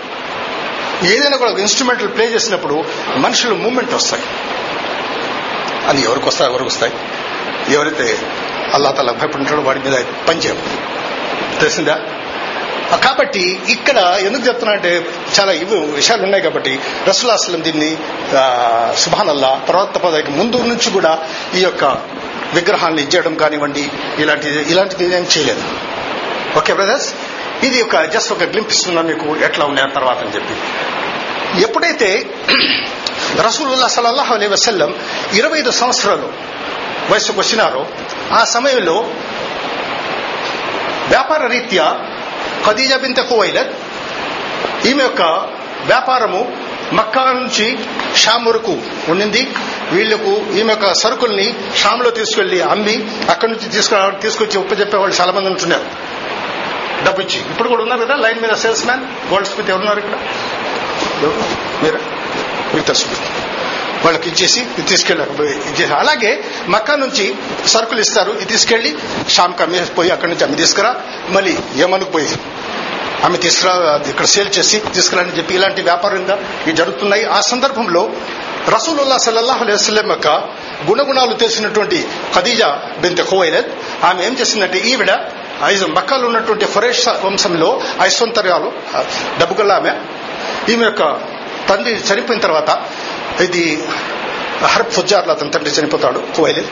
ఏదైనా 1.05 1.37
కూడా 1.37 1.51
ఇన్స్ట్రుమెంటల్ 1.51 2.09
ప్లే 2.09 2.25
చేసినప్పుడు 2.25 2.85
మనుషులు 3.17 3.55
మూమెంట్ 3.55 3.95
వస్తాయి. 3.95 4.23
అది 5.87 6.03
ఎవరికి 6.03 6.27
వస్తాయి? 6.27 6.51
ఎవరికి 6.51 6.69
వస్తాయి? 6.69 6.93
ఎవరైతే 7.75 8.19
అల్లా 8.75 8.91
తల 8.91 9.11
భయపడుంటాడో 9.11 9.63
వాడి 9.63 9.79
మీద 9.79 10.05
పనిచేయం 10.29 10.57
తెలిసిందా? 11.61 12.01
కాబట్టి 13.05 13.61
ఇక్కడ 13.69 14.19
ఎందుకు 14.21 14.47
చెప్తున్నా 14.47 14.75
అంటే 14.75 15.07
చాలా 15.41 15.53
ఇవి 15.53 15.77
విషయాలు 15.77 16.23
ఉన్నాయి 16.23 16.43
కాబట్టి 16.43 16.81
రసూల్ 17.09 17.33
అస్లం 17.33 17.65
దీన్ని 17.65 17.97
సుభాన్ 18.97 19.29
అల్లా 19.29 19.61
ప్రవక్త 19.69 19.99
పదవికి 19.99 20.31
ముందు 20.31 20.57
నుంచి 20.57 20.91
కూడా 20.91 21.19
ఈ 21.55 21.61
యొక్క 21.61 21.85
విగ్రహాలను 22.55 23.01
ఇచ్చేయడం 23.01 23.35
కానివ్వండి 23.35 23.91
ఇలాంటి 24.19 24.49
ఇలాంటిది 24.49 25.17
ఏం 25.17 25.27
చేయలేదు. 25.37 25.63
ఓకే 26.59 26.75
బ్రదర్స్ 26.75 27.15
ఇది 27.63 27.83
ఒక 27.83 28.05
జస్ట్ 28.05 28.33
ఒక 28.33 28.43
గ్లింప్ 28.43 28.71
ఇస్తున్నా 28.71 29.03
మీకు? 29.03 29.37
ఎట్లా 29.45 29.65
ఉన్నాయని 29.65 29.93
తర్వాత 29.93 30.19
అని 30.19 30.35
చెప్పి. 30.35 30.55
ఎప్పుడైతే 31.63 32.11
రసూలుల్లా 33.47 33.89
సలల్లాహు 33.89 34.35
అలీ 34.35 34.47
వసల్లం 34.47 34.95
ఇరవై 35.35 35.59
ఐదు 35.59 35.71
సంవత్సరాలు 35.71 36.29
వయసుకు 37.11 37.41
వచ్చినారో 37.41 37.87
ఆ 38.33 38.45
సమయంలో 38.45 38.97
వ్యాపార 41.09 41.47
రీత్యా 41.47 41.87
ఖదీజా 42.67 42.97
బింత 42.97 43.21
కువైలత్ 43.21 43.75
ఈమె 44.87 45.03
యొక్క 45.03 45.23
వ్యాపారము 45.87 46.41
మక్కా 46.93 47.33
నుంచి 47.33 47.79
షామ్ 48.15 48.47
వరకు 48.47 48.75
ఉండింది 49.09 49.43
వీళ్ళకు 49.93 50.33
ఈమె 50.59 50.73
యొక్క 50.73 50.93
సరుకుల్ని 50.93 51.55
షామ్లో 51.77 52.11
తీసుకెళ్ళి 52.11 52.61
అమ్మి 52.63 52.97
అక్కడి 53.31 53.53
నుంచి 53.53 53.69
తీసుకురావడం 53.69 54.19
తీసుకొచ్చి 54.21 54.59
ఉప్పచెప్పే 54.59 54.97
వాళ్ళు 54.97 55.17
చాలా 55.21 55.33
మంది 55.33 55.49
ఉంటున్నారు. 55.49 55.87
డబ్బు 57.07 57.21
ఇచ్చి. 57.21 57.41
ఇప్పుడు 57.51 57.69
కూడా 57.69 57.83
ఉన్నారు 57.83 58.05
కదా 58.05 58.15
లైన్ 58.15 58.41
మీద 58.41 58.55
సేల్స్ 58.55 58.85
మ్యాన్ 58.85 59.03
గోల్డ్ 59.33 59.49
స్మిత్ 59.49 59.71
ఎవరున్నారు 59.71 59.99
ఇక్కడ? 59.99 60.17
మీరా. 61.83 62.01
మిగతా 62.75 62.93
స్మిత్. 62.93 63.21
వాళ్ళకి 64.05 64.29
ఇచ్చేసి 64.31 64.67
తీసుకెళ్ళారు. 64.89 65.33
అలాగే 65.95 66.45
మక్కా 66.69 66.95
నుంచి 66.97 67.35
సరుకులు 67.67 68.01
ఇస్తారు. 68.01 68.33
ఇది 68.33 68.45
తీసుకెళ్ళి 68.45 68.97
షామ్కి 69.29 69.63
అమ్మే 69.63 69.85
పోయి 69.85 70.11
అక్కడి 70.11 70.31
నుంచి 70.31 70.45
అమ్మి 70.45 70.61
తీసుకురా. 70.61 70.97
మళ్ళీ 71.29 71.59
ఏమనుకు 71.77 72.11
పోయి 72.11 72.29
ఆమె 73.25 73.39
తీసుకురా 73.39 74.03
ఇక్కడ 74.09 74.25
సేల్ 74.25 74.59
చేసి 74.59 74.83
తీసుకురాని 74.95 75.39
చెప్పి 75.39 75.55
ఇలాంటి 75.55 75.83
వ్యాపారంగా 75.83 76.35
ఇవి 76.35 76.73
జరుగుతున్నాయి. 76.73 77.25
ఆ 77.25 77.41
సందర్భంలో 77.41 78.11
రసూలుల్లా 78.69 79.19
సல்லாహ్ 79.19 79.63
అలైస్లం 79.63 80.11
యొక్క 80.11 80.29
గుణగుణాలు 80.89 81.35
తెలిసినటువంటి 81.35 82.09
ఖదీజా 82.37 82.81
బింత 82.99 83.31
ఖోవైలత్ 83.31 83.69
ఆమె 84.05 84.27
ఏం 84.27 84.37
చేసిందంటే 84.41 84.79
ఈవిడ 84.79 85.13
ఐదు 85.65 85.87
మక్కాలు 85.87 86.27
ఉన్నటువంటి 86.27 86.65
ఫరేష్ 86.65 87.09
వంశంలో 87.09 87.81
ఐశ్వంతర్యాలు 88.01 88.73
డబ్బు 89.39 89.63
గల్ల 89.63 89.73
ఆమె. 89.73 89.93
ఈమె 90.73 90.85
యొక్క 90.85 91.03
తండ్రి 91.69 91.95
చనిపోయిన 91.95 92.43
తర్వాత 92.43 92.83
ఇది 93.41 93.89
హర్బ్ 94.65 94.91
ఫుజ్జార్లు 94.91 95.33
అతని 95.33 95.51
తండ్రి 95.51 95.71
చనిపోతాడు 95.71 96.19
కువైలి. 96.37 96.69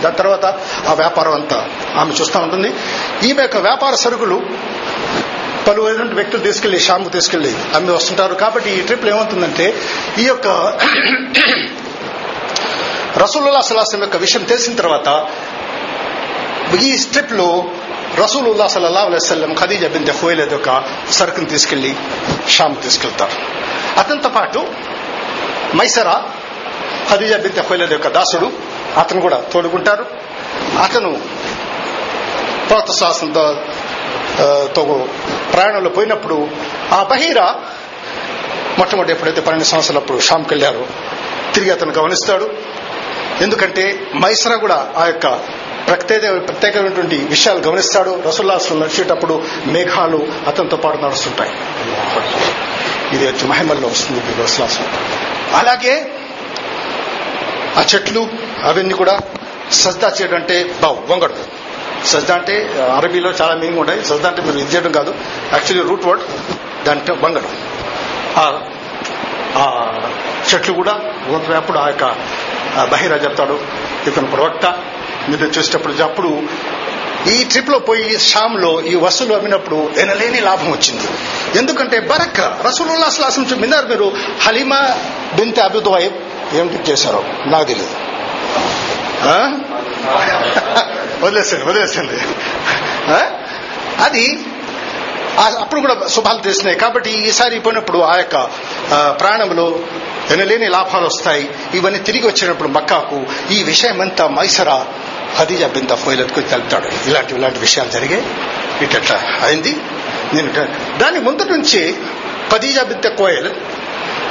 దాని 0.00 0.16
తర్వాత 0.16 0.44
ఆ 0.88 0.94
వ్యాపారం 0.94 1.34
అంతా 1.34 1.68
ఆమె 1.96 2.14
చూస్తూ 2.20 2.38
ఉంటుంది. 2.38 2.72
ఈమె 3.28 3.42
యొక్క 3.42 3.56
వ్యాపార 3.56 3.94
సరుకులు 3.94 4.42
పలువైనటువంటి 5.68 6.14
వ్యక్తులు 6.14 6.42
తీసుకెళ్ళి 6.42 6.80
షాంకు 6.80 7.08
తీసుకెళ్ళి 7.08 7.54
అమ్మి 7.74 7.92
వస్తుంటారు. 7.92 8.34
కాబట్టి 8.34 8.70
ఈ 8.70 8.80
ట్రిప్ 8.80 9.06
ఏమవుతుందంటే 9.06 9.74
ఈ 10.18 10.22
యొక్క 10.22 10.46
రసూలుల్లా 13.16 13.60
సలాసం 13.60 14.00
యొక్క 14.00 14.16
విషయం 14.16 14.42
తెలిసిన 14.44 14.74
తర్వాత 14.74 15.26
ఈ 16.82 16.98
స్ట్రిప్లో 16.98 17.64
రసూలుల్లా 18.18 18.66
సల్లా 18.66 19.00
అలైస్లం 19.00 19.54
ఖదీజా 19.54 19.88
బిందె 19.88 20.12
హోయలేద్ 20.12 20.54
ఒక 20.54 20.84
సరుకుని 21.10 21.46
తీసుకెళ్ళి 21.46 21.96
షామ్ 22.48 22.82
తీసుకెళ్తారు. 22.82 23.36
అతనితో 24.00 24.28
పాటు 24.28 24.66
మైసరా 25.76 26.24
ఖదీజ 27.10 27.34
బిందె 27.34 27.60
హోయలేద్ 27.60 27.92
యొక్క 27.92 28.08
దాసుడు 28.08 28.52
అతను 28.96 29.20
కూడా 29.20 29.44
తోడుకుంటారు. 29.52 30.06
అతను 30.78 31.20
ప్రోత్సాహంతో 32.68 33.64
తో 34.76 35.06
ప్రయాణంలో 35.52 35.90
పోయినప్పుడు 35.90 36.48
ఆ 36.92 37.02
బహీరా 37.02 37.54
మొట్టమొదటి 38.78 39.12
ఎప్పుడైతే 39.12 39.40
పన్నెండు 39.40 39.64
సంవత్సరాలప్పుడు 39.64 40.18
షామ్కి 40.18 40.54
వెళ్ళారో 40.54 40.86
తిరిగి 41.54 41.70
అతను 41.70 41.92
గమనిస్తాడు. 41.92 42.50
ఎందుకంటే 43.40 44.06
మైసరా 44.14 44.56
కూడా 44.56 44.92
ఆ 44.96 45.06
యొక్క 45.06 45.26
ప్రత్యేక 45.90 46.48
ప్రత్యేకమైనటువంటి 46.48 47.16
విషయాలు 47.16 47.58
గమనిస్తాడు. 47.58 48.22
రసుల్లాసులు 48.26 48.78
నడిచేటప్పుడు 48.78 49.42
మేఘాలు 49.66 50.28
అతనితో 50.46 50.76
పాటు 50.76 50.98
నడుస్తుంటాయి. 50.98 51.50
ఇది 53.12 53.26
వచ్చి 53.26 53.48
మహిమల్లో 53.48 53.88
వస్తుంది 53.88 54.42
రసుల్లాసు 54.42 54.80
అలాగే 55.56 56.10
ఆ 57.76 57.84
చెట్లు 57.94 58.28
అవన్నీ 58.64 58.94
కూడా 58.94 59.20
సజ్దా 59.72 60.12
చేయడం 60.20 60.34
అంటే 60.34 60.74
బావు 60.82 61.12
వంగడు. 61.12 61.34
సజ్దా 62.06 62.34
అంటే 62.34 62.54
అరబీలో 62.96 63.30
చాలా 63.30 63.54
మీనింగ్ 63.54 63.78
ఉంటాయి. 63.78 64.04
సజ్దా 64.04 64.28
అంటే 64.28 64.42
మీరు 64.42 64.58
ఇది 64.58 64.74
చేయడం 64.74 64.92
కాదు. 64.92 65.14
యాక్చువల్లీ 65.52 65.90
రూట్ 65.90 66.06
వర్డ్ 66.06 66.22
దాంట్లో 66.84 67.16
వంగడం. 67.20 67.46
ఆ 69.56 69.92
చెట్లు 70.54 70.74
కూడా 70.74 70.92
అప్పుడు 71.56 71.78
ఆ 71.78 71.88
యొక్క 71.88 72.04
బహిరా 72.84 73.16
చెప్తాడు. 73.16 73.60
ఇతను 74.06 74.26
ప్రవక్త. 74.26 74.78
మీరు 75.28 75.50
చూసేటప్పుడు 75.58 76.02
అప్పుడు 76.08 76.30
ఈ 77.30 77.36
ట్రిప్లో 77.44 77.78
పోయి 77.78 78.18
షామ్లో 78.18 78.70
ఈ 78.90 78.94
వసూలు 78.94 79.32
అమ్మినప్పుడు 79.34 79.78
ఎనలేని 80.02 80.40
లాభం 80.40 80.70
వచ్చింది. 80.72 81.06
ఎందుకంటే 81.58 81.96
బరక్క 82.12 82.40
రసూలుల్లా 82.66 83.06
అసలాసం 83.06 83.46
విన్నారు 83.64 83.86
మీరు 83.86 84.06
హలీమా 84.44 84.80
బింత్ 85.38 85.60
అబుద్వాయిబ్ 85.66 86.16
ఏమిటి 86.56 86.78
చేశారో 86.90 87.20
నాకు 87.46 87.66
తెలియదు 87.72 87.96
వదిలేసండి 91.24 91.64
వదిలేసండి 91.64 92.18
అది 94.06 94.24
అప్పుడు 95.62 95.80
కూడా 95.80 95.94
శుభాలు 96.14 96.40
తెలిసినాయి. 96.46 96.76
కాబట్టి 96.78 97.10
ఈసారి 97.28 97.60
పోయినప్పుడు 97.66 97.98
ఆ 98.12 98.14
యొక్క 98.16 98.36
ప్రాణంలో 99.20 99.66
ఎనలేని 100.34 100.68
లాభాలు 100.76 101.06
వస్తాయి. 101.06 101.44
ఇవన్నీ 101.74 102.00
తిరిగి 102.08 102.26
వచ్చినప్పుడు 102.28 102.68
మక్కాకు 102.68 103.18
ఈ 103.56 103.58
విషయం 103.70 104.00
అంతా 104.00 104.24
మైసరా 104.38 104.78
ఖదీజా 105.38 105.66
బింత 105.66 105.92
ఫోయిలెత్తుకు 105.94 106.40
తెలుపుతాడు. 106.40 107.08
ఇలాంటి 107.08 107.34
ఇలాంటి 107.34 107.58
విషయాలు 107.58 107.90
జరిగాయి 107.90 108.24
ఇట్లా 108.84 109.16
అయింది? 109.42 109.72
నేను 110.34 110.52
దాని 110.98 111.18
ముందు 111.18 111.42
నుంచి 111.42 111.96
ఖదీజా 112.52 112.82
బింత 112.82 113.08
కోయల్ 113.08 113.50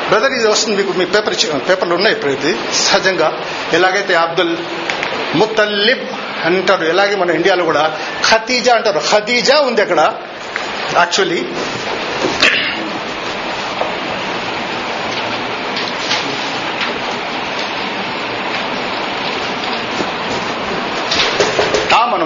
బ్రదర్ 0.10 0.32
ఇది 0.32 0.48
వస్తుంది 0.48 0.78
మీకు 0.78 0.98
మీ 0.98 1.06
పేపర్ 1.06 1.36
పేపర్లు 1.70 1.96
ఉన్నాయి 1.96 2.16
ఇప్పుడు 2.16 2.32
ఇది 2.32 2.52
సహజంగా. 2.74 3.44
ఎలాగైతే 3.74 4.14
అబ్దుల్ 4.16 4.58
ముత్తల్లిబ్ 5.36 6.04
అంటారు 6.46 6.86
ఎలాగే 6.86 7.16
మన 7.16 7.30
ఇండియాలో 7.30 7.64
కూడా 7.64 7.98
ఖతీజా 8.32 8.76
అంటారు. 8.76 9.02
ఖదీజా 9.12 9.58
ఉంది 9.60 9.82
అక్కడ 9.82 10.02
యాక్చువల్లీ 10.98 11.42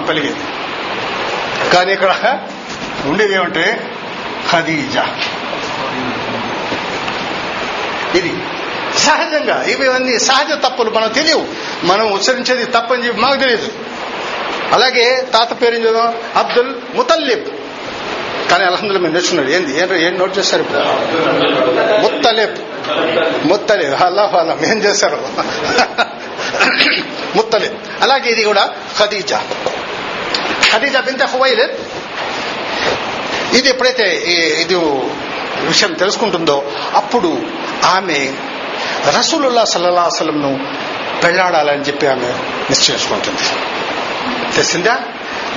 కలిగింది. 0.06 0.44
కానీ 1.74 1.92
ఇక్కడ 1.92 2.38
ఉండేది 3.04 3.34
ఏమంటే 3.34 3.90
ఖదీజా. 4.52 5.06
ఇది 8.14 8.34
సహజంగా 8.98 9.62
ఇవన్నీ 9.62 10.18
సహజ 10.18 10.52
తప్పులు 10.52 10.90
మనం 10.90 11.08
తెలియవు. 11.08 11.46
మనం 11.84 12.12
ఉచ్చరించేది 12.12 12.64
తప్పని 12.64 13.06
చెప్పి 13.06 13.20
మాకు 13.20 13.36
తెలియదు. 13.36 13.68
అలాగే 14.72 15.28
తాత 15.32 15.62
పేరు 15.62 15.74
చదువు? 15.74 16.38
అబ్దుల్ 16.38 16.74
ముతల్లిబ్. 16.94 17.48
కానీ 18.50 18.64
అలహందులు 18.64 18.98
మీరు 18.98 19.12
నేర్చుకున్నారు 19.12 19.48
ఏంది? 19.48 19.80
ఏంటో 19.80 19.94
ఏం 19.94 20.18
నోట్ 20.18 20.38
చేశారు 20.38 20.62
ఇప్పుడు? 20.62 20.80
ముత్తలేబ్. 22.02 22.56
ముత్తలేబ్. 23.46 24.02
అల్లాహ్ 24.02 24.34
అల్లం 24.34 24.64
ఏం 24.64 24.78
చేశారు? 24.78 25.28
ముత్తలేబ్. 27.36 27.74
అలాగే 28.02 28.30
ఇది 28.30 28.44
కూడా 28.44 28.70
ఖదీజా. 28.98 29.42
ఖదీజా 30.72 31.00
బింత 31.00 31.22
హువైలెద్ 31.22 31.76
ఇది 33.54 33.68
ఎప్పుడైతే 33.68 34.06
ఇది 34.60 34.74
విషయం 35.66 35.92
తెలుసుకుంటుందో 35.92 36.56
అప్పుడు 36.94 37.30
ఆమె 37.84 38.32
రసూలుల్లా 39.18 39.64
సల్లల్లా 39.64 40.02
అసలంను 40.02 40.52
పెళ్ళాడాలని 41.22 41.82
చెప్పి 41.82 42.06
ఆమె 42.06 42.30
నిశ్చయించుకుంటుంది 42.70 43.44
తెలిసిందా? 44.56 44.94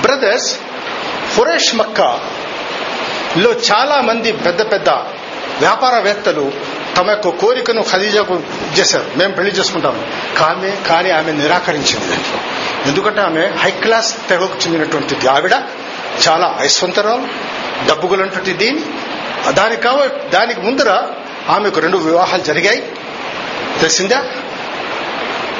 బ్రదర్స్ 0.00 0.56
హురేష్ 1.36 1.74
మక్కా 1.74 2.20
లో 3.38 3.52
చాలా 3.52 4.00
మంది 4.00 4.32
పెద్ద 4.32 4.72
పెద్ద 4.72 4.88
వ్యాపారవేత్తలు 5.60 6.52
తమ 6.98 7.10
యొక్క 7.10 7.28
కోరికను 7.28 7.84
ఖదీజాకు 7.92 8.40
చేశారు. 8.78 9.06
మేము 9.16 9.32
పెళ్ళి 9.32 9.52
చేసుకుంటాము. 9.52 10.06
కానీ 10.38 10.78
కానీ 10.88 11.10
ఆమె 11.10 11.32
నిరాకరించింది 11.32 12.06
దాంట్లో. 12.06 12.40
ఎందుకంటే 12.86 13.20
ఆమె 13.20 13.46
హై 13.46 13.70
క్లాస్ 13.70 14.28
తెగకు 14.28 14.54
చెందినటువంటిది 14.66 15.28
ఆవిడ 15.28 15.52
చాలా 16.28 16.58
ఐశ్వంతరాలు 16.60 17.28
డబ్బుగులంటువంటి 17.88 18.52
దీని. 18.52 18.80
దానికి 19.52 19.82
కావ 19.82 20.08
దానికి 20.34 20.60
ముందర 20.60 21.08
ఆమెకు 21.48 21.80
రెండు 21.80 21.96
వివాహాలు 21.96 22.42
జరిగాయి. 22.42 22.80
తెలిసిందా? 23.80 24.24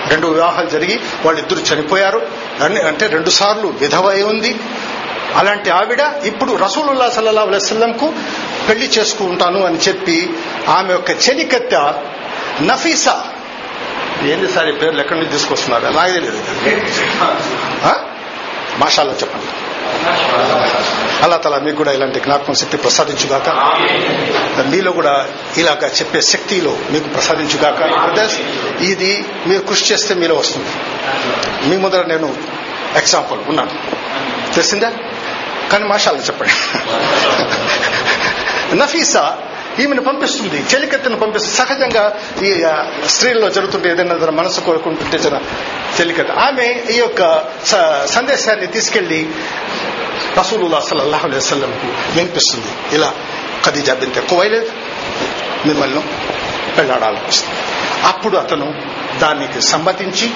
రెండు 0.09 0.27
వివాహాలు 0.27 0.71
జరిగి 0.71 1.01
వాళ్ళిద్దరు 1.25 1.59
చనిపోయారు. 1.59 2.27
అంటే 2.63 3.07
రెండు 3.07 3.31
సార్లు 3.31 3.69
విధవ 3.69 4.25
ఉంది. 4.29 4.57
అలాంటి 5.35 5.71
ఆవిడ 5.71 6.01
ఇప్పుడు 6.01 6.53
రసూలుల్లా 6.53 7.11
సల్లల్లా 7.11 7.43
అలైస్లంకు 7.43 8.13
పెళ్ళి 8.69 8.87
చేసుకుంటాను 8.87 9.65
అని 9.65 9.77
చెప్పి 9.77 10.31
ఆమె 10.69 10.93
యొక్క 10.93 11.11
చెలికత్త 11.11 12.03
నఫీసా. 12.63 13.25
ఏంది 14.23 14.53
సార్ 14.53 14.69
ఈ 14.69 14.73
పేర్లు 14.73 15.01
ఎక్కడి 15.01 15.19
నుంచి 15.21 15.33
తీసుకొస్తున్నారు? 15.33 15.93
నాకు 15.93 16.13
తెలియదు 16.13 16.43
మాషాల్లో 18.79 19.15
చెప్పండి. 19.15 19.47
అల్లా 21.23 21.37
తలా 21.37 21.59
మీకు 21.59 21.77
కూడా 21.77 21.93
ఇలాంటి 21.93 22.21
జ్ఞాపకం 22.21 22.55
శక్తి 22.55 22.77
ప్రసాదించుగాక. 22.77 23.49
మీలో 24.67 24.93
కూడా 24.93 25.29
ఇలాగా 25.57 25.89
చెప్పే 25.89 26.21
శక్తిలో 26.21 26.77
మీకు 26.91 27.09
ప్రసాదించుగాక. 27.09 28.11
బ్రదర్స్ 28.11 28.37
ఇది 28.83 29.25
మీరు 29.47 29.61
కృషి 29.63 29.95
చేస్తే 29.95 30.15
మీలో 30.15 30.35
వస్తుంది. 30.35 30.69
మీ 31.69 31.77
ముందర 31.77 32.03
నేను 32.03 32.37
ఎగ్జాంపుల్ 32.97 33.41
ఉన్నాను. 33.49 33.71
తెలిసిందా? 34.55 34.93
కానీ 35.73 35.85
మాషాల్లో 35.85 36.23
చెప్పండి. 36.23 36.53
నఫీసా 38.77 39.39
ఈమెను 39.81 40.03
పంపిస్తుంది 40.03 40.65
చెలికత్తెను 40.75 41.17
పంపిస్తుంది. 41.17 41.57
సహజంగా 41.57 42.21
ఈ 42.45 42.67
స్త్రీల్లో 43.09 43.51
జరుగుతుంటే 43.51 43.91
ఏదైనా 43.91 44.15
మనసు 44.15 44.61
కోరుకుంటుంటే 44.61 45.19
జర 45.19 45.41
చెలికత్త. 46.01 46.31
ఆమె 46.31 46.83
ఈ 46.91 46.99
యొక్క 46.99 47.45
స- 47.65 48.15
సందేశాన్ని 48.15 48.67
తీసుకెళ్ళి 48.67 49.31
రసూలుల్లా 50.39 50.81
సల్లల్లాహు 50.81 51.27
అలైహి 51.27 51.47
వసల్లంకు 51.47 51.87
వినిపిస్తుంది. 51.87 52.95
ఇలా 52.95 53.13
ఖదీజా 53.65 53.95
బింత 53.95 54.19
కువైలేదు 54.19 54.73
మిమ్మల్ని 55.67 56.03
పెళ్ళాడాలనిపిస్తుంది 56.79 57.55
అప్పుడు 58.07 58.37
అతను 58.37 58.83
దానికి 59.19 59.63
సమ్మతించి 59.63 60.31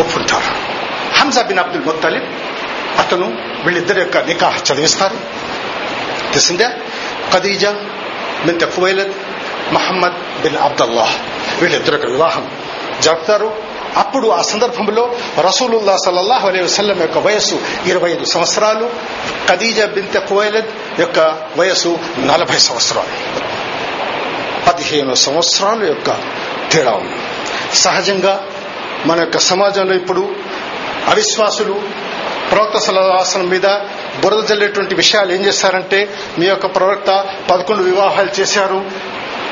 ఒప్పుకుంటారు 0.00 0.72
హంజా 1.18 1.42
బిన్ 1.42 1.58
అబ్దుల్ 1.58 1.84
ముత్తలిబ్ 1.84 2.24
అతను 2.98 3.38
వీళ్ళిద్దరి 3.64 4.00
యొక్క 4.00 4.16
నికాహ్ 4.16 4.72
చదివిస్తారు. 4.72 5.16
తెలిసిందే? 6.28 6.68
Khadija 7.32 7.70
bin 8.46 8.60
Khuwaylid 8.60 9.12
Muhammad 9.72 10.42
bin 10.42 10.56
Abdullah 10.56 11.14
వీళ్ళిద్దరు 11.60 11.92
యొక్క 11.92 12.06
వివాహం 12.06 12.50
జరుపుతారు. 13.00 13.56
అప్పుడు 13.96 14.28
ఆ 14.28 14.42
సందర్భంలో 14.42 15.14
రసూలుల్లా 15.40 15.96
సల్లల్లాహు 15.96 16.48
అలై 16.48 16.62
వసల్లం 16.62 17.00
యొక్క 17.00 17.18
వయస్సు 17.18 17.60
ఇరవై 17.86 18.10
ఐదు 18.10 18.24
సంవత్సరాలు. 18.24 18.90
ఖదీజా 19.48 19.86
బిన్ 19.86 20.28
కువైలద్ 20.28 21.00
యొక్క 21.00 21.18
వయస్సు 21.56 21.98
నలభై 22.18 22.58
సంవత్సరాలు. 22.58 23.52
పదిహేను 24.66 25.14
సంవత్సరాల 25.14 25.84
యొక్క 25.84 26.20
తేడా 26.72 26.90
ఉంది. 26.90 27.16
సహజంగా 27.76 28.46
మన 29.06 29.20
యొక్క 29.20 29.38
సమాజంలో 29.38 29.94
ఇప్పుడు 29.94 30.36
అవిశ్వాసులు 31.08 31.82
ప్రవక్త 32.50 32.78
సలహాసనం 32.78 33.48
మీద 33.48 33.66
బురద 34.22 34.44
జల్లేటువంటి 34.44 34.94
విషయాలు 34.94 35.32
ఏం 35.32 35.44
చేశారంటే 35.44 36.14
మీ 36.38 36.46
యొక్క 36.46 36.66
ప్రవక్త 36.66 37.24
పదకొండు 37.50 37.82
వివాహాలు 37.82 38.40
చేశారు 38.40 38.84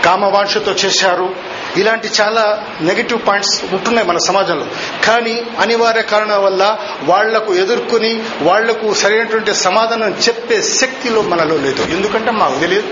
కామవాంఛతో 0.04 0.72
చేశారు. 0.72 1.34
ఇలాంటి 1.76 2.10
చాలా 2.20 2.64
నెగిటివ్ 2.80 3.26
పాయింట్స్ 3.26 3.64
ఉంటున్నాయి 3.72 4.08
మన 4.08 4.18
సమాజంలో. 4.18 4.66
కానీ 5.04 5.42
అనివార్య 5.60 6.02
కారణాల 6.02 6.38
వల్ల 6.38 6.76
వాళ్ళకు 7.02 7.54
ఎదుర్కొని 7.54 8.22
వాళ్ళకు 8.42 8.94
సరైనటువంటి 8.94 9.54
సమాధానం 9.54 10.10
చెప్పే 10.10 10.62
శక్తిలో 10.62 11.22
మనలో 11.22 11.56
లేదు. 11.56 11.82
ఎందుకంటే 11.82 12.30
మాకు 12.30 12.58
తెలియదు. 12.58 12.88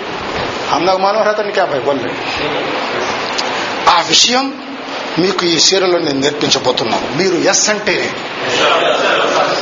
అందకు 0.72 0.98
మనోహరతని 0.98 1.52
క్యాభై 1.52 1.78
బోల్లే 1.78 2.14
ఆ 3.88 4.02
విషయం 4.08 4.67
మీకు 5.18 5.44
ఈ 5.46 5.58
సీరియల్లో 5.58 5.98
నేను 5.98 6.20
నేర్పించబోతున్నాను. 6.20 7.16
మీరు 7.16 7.34
ఎస్ 7.34 7.70
అంటే 7.70 7.96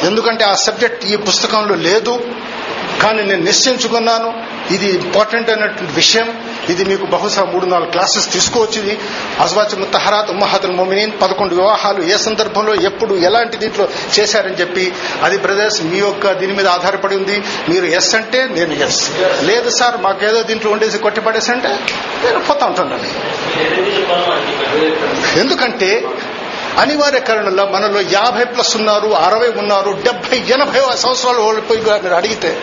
ఎందుకంటే 0.02 0.44
ఆ 0.44 0.54
సబ్జెక్ట్ 0.54 1.04
ఈ 1.06 1.16
పుస్తకంలో 1.16 1.74
లేదు. 1.74 2.20
కానీ 3.02 3.22
నేను 3.30 3.42
నిశ్చయించుకున్నాను. 3.48 4.28
ఇది 4.74 4.88
ఇంపార్టెంట్ 5.00 5.48
అయినటువంటి 5.50 5.94
విషయం. 5.94 6.28
ఇది 6.72 6.84
మీకు 6.84 7.04
బహుశా 7.06 7.42
మూడు 7.44 7.66
నాలుగు 7.66 7.90
క్లాసెస్ 7.90 8.28
తీసుకోవచ్చు 8.32 8.78
ఇది 8.82 8.94
ముత్తహరాత్ 9.82 10.30
ఉమ్మహతుల్ 10.30 10.74
మొమినీన్ 10.80 11.12
పదకొండు 11.22 11.54
వివాహాలు 11.54 12.00
ఏ 12.12 12.16
సందర్భంలో 12.26 12.74
ఎప్పుడు 12.90 13.14
ఎలాంటి 13.28 13.56
దీంట్లో 13.62 13.88
చేశారని 14.18 14.58
చెప్పి 14.60 14.84
అది 15.22 15.36
బ్రదర్స్ 15.44 15.80
మీ 15.82 15.98
యొక్క 15.98 16.32
దీని 16.40 16.54
మీద 16.58 16.68
ఆధారపడి 16.76 17.16
ఉంది. 17.16 17.36
మీరు 17.68 17.86
ఎస్ 17.98 18.14
అంటే 18.14 18.40
నేను 18.56 18.74
ఎస్ 18.86 19.02
లేదు 19.50 19.70
సార్ 19.78 19.96
మాకేదో 20.06 20.42
దీంట్లో 20.42 20.70
ఉండేసి 20.70 20.98
కొట్టిపడేసి 20.98 21.50
అంటే 21.52 21.72
నేను 22.24 22.40
పోతా 22.48 22.66
ఉంటానండి. 22.66 23.10
ఎందుకంటే 25.40 25.90
అనివార్య 26.78 27.20
కారణంలో 27.20 27.66
మనలో 27.66 28.00
యాభై 28.00 28.44
ప్లస్ 28.44 28.76
ఉన్నారు 28.76 29.08
అరవై 29.08 29.48
ఉన్నారు 29.48 29.90
డెబ్బై 30.04 30.36
ఎనభై 30.36 30.80
సంవత్సరాలు 30.96 31.38
ఓడిపోయి 31.38 31.80
మీరు 31.80 32.14
అడిగితే 32.14 32.62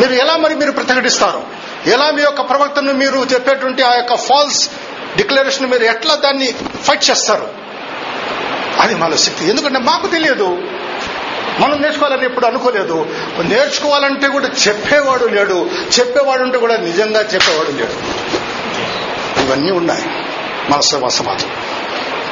మీరు 0.00 0.12
ఎలా 0.12 0.36
మరి 0.36 0.54
మీరు 0.54 0.70
ప్రతిఘటిస్తారు? 0.70 1.42
ఎలా 1.86 2.10
మీ 2.10 2.22
యొక్క 2.22 2.40
ప్రవక్తను 2.40 2.92
మీరు 2.92 3.26
చెప్పేటువంటి 3.32 3.82
ఆ 3.82 3.94
యొక్క 3.94 4.16
ఫాల్స్ 4.16 4.70
డిక్లరేషన్ 5.16 5.70
మీరు 5.70 5.84
ఎట్లా 5.84 6.14
దాన్ని 6.14 6.52
ఫైట్ 6.82 7.10
చేస్తారు? 7.10 7.48
అది 8.80 8.94
మన 8.94 9.14
శక్తి. 9.14 9.50
ఎందుకంటే 9.50 9.78
మాకు 9.78 10.06
తెలియదు. 10.06 10.46
మనం 11.58 11.82
నేర్చుకోవాలని 11.82 12.24
ఎప్పుడు 12.24 12.46
అనుకోలేదు. 12.46 13.06
నేర్చుకోవాలంటే 13.42 14.28
కూడా 14.28 14.50
చెప్పేవాడు 14.68 15.24
లేడు. 15.24 15.70
చెప్పేవాడు 15.98 16.42
ఉంటే 16.42 16.58
కూడా 16.58 16.76
నిజంగా 16.76 17.20
చెప్పేవాడు 17.20 17.70
లేడు. 17.70 17.92
ఇవన్నీ 19.40 19.72
ఉన్నాయి. 19.72 20.04
మన 20.70 20.80
సమాజం 20.80 21.50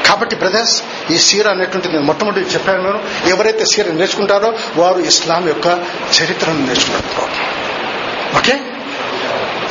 కాబట్టి 0.07 0.37
బ్రదర్స్ 0.37 0.83
ఈ 1.11 1.19
సీర 1.19 1.49
అనేటువంటి 1.49 1.89
నేను 1.89 2.03
మొట్టమొదటి 2.03 2.41
చెప్పాను 2.41 2.83
నేను. 2.83 3.29
ఎవరైతే 3.29 3.65
సీర 3.65 3.87
నేర్చుకుంటారో 3.91 4.55
వారు 4.77 4.99
ఇస్లాం 4.99 5.49
యొక్క 5.49 5.67
చరిత్రను 6.23 6.67
నేర్చుకుంటారు. 6.67 7.29
ఓకే? 8.39 8.61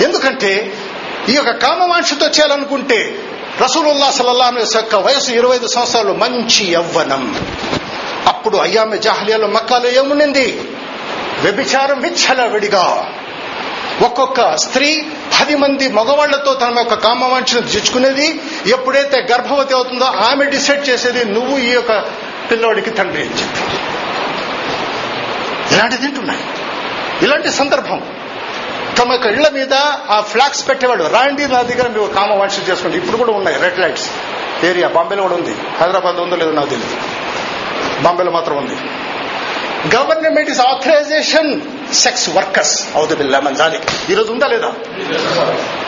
ఎందుకంటే 0.05 0.77
ఈ 1.29 1.33
యొక్క 1.33 1.51
కామవాంక్షతో 1.51 2.25
చేయాలనుకుంటే 2.25 3.19
రసూలుల్లా 3.61 4.11
సల్లల్లాహు 4.11 4.77
యొక్క 4.77 4.95
వయసు 4.95 5.31
ఇరవై 5.31 5.55
ఐదు 5.55 5.67
సంవత్సరాలు 5.67 6.13
మంచి 6.13 6.71
యవ్వనం. 6.71 7.49
అప్పుడు 8.27 8.57
అయ్యామె 8.57 8.97
జాహలియాలో 8.97 9.47
మక్కాలో 9.47 9.89
ఏముండింది? 9.89 10.69
వ్యభిచారం 11.41 12.01
విచ్చల 12.01 12.45
విడిగా 12.45 13.13
ఒక్కొక్క 14.01 14.55
స్త్రీ 14.55 15.05
పది 15.41 15.55
మంది 15.55 15.87
మగవాళ్ళతో 15.87 16.53
తన 16.53 16.75
యొక్క 16.77 16.93
కామవాంఛను 16.93 17.61
తెచ్చుకునేది. 17.61 18.41
ఎప్పుడైతే 18.67 19.27
గర్భవతి 19.31 19.73
అవుతుందో 19.73 20.05
ఆమె 20.05 20.45
డిసైడ్ 20.45 20.89
చేసేది 20.89 21.25
నువ్వు 21.25 21.57
ఈ 21.57 21.69
యొక్క 21.69 21.99
పిల్లోడికి 22.51 22.89
తండ్రి 22.89 23.21
అని 23.21 23.31
చెప్పి. 23.31 23.61
ఇలాంటిది 25.75 26.01
తింటున్నాయి. 26.01 26.39
ఇలాంటి 27.21 27.51
సందర్భం. 27.51 28.01
తమ 28.97 29.11
యొక్క 29.11 29.25
ఇళ్ళ 29.25 29.49
మీద 29.49 29.73
ఆ 30.09 30.21
ఫ్లాగ్స్ 30.21 30.69
పెట్టేవాడు 30.69 31.03
రాండి 31.03 31.47
నా 31.47 31.61
దగ్గర 31.61 31.87
మీరు 31.87 32.11
కామవాంఛ 32.15 32.69
చేసుకోండి 32.69 32.97
ఇప్పుడు 32.97 33.17
కూడా 33.17 33.31
ఉన్నాయి 33.31 33.57
రెడ్ 33.57 33.79
లైట్స్. 33.79 34.09
ఏరియా 34.63 34.87
బాంబేలో 34.87 35.21
కూడా 35.21 35.35
ఉంది. 35.35 35.55
హైదరాబాద్ 35.79 36.15
ఉందో 36.15 36.35
లేదో 36.35 36.51
నాకు 36.51 36.69
తెలియదు 36.69 36.95
బాంబేలో 38.01 38.31
మాత్రం 38.31 38.57
ఉంది. 38.57 38.75
Government 39.95 40.49
is 40.49 40.61
authorisation. 40.61 41.61
Sex 41.93 42.29
workers 42.29 42.83
అవుదు 42.95 43.15
బిల్లా 43.15 43.39
మంజాలి 43.39 43.79
ఈరోజు 44.09 44.31
ఉందా 44.31 44.47
లేదా 44.47 44.73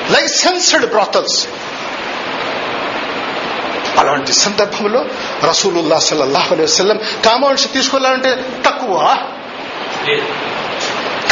లైసెన్స్డ్ 0.09 0.85
బ్రాతల్స్ 0.85 1.47
అలాంటి 3.97 4.33
సందర్భంలో 4.33 5.05
రసూలుల్లా 5.49 5.99
సల్లల్లాహు 5.99 6.53
అలైహి 6.53 6.71
వసల్లం 6.71 6.99
కామవంశ 7.25 7.65
తీసుకోవాలంటే 7.73 8.45
తక్కువ. 8.65 9.17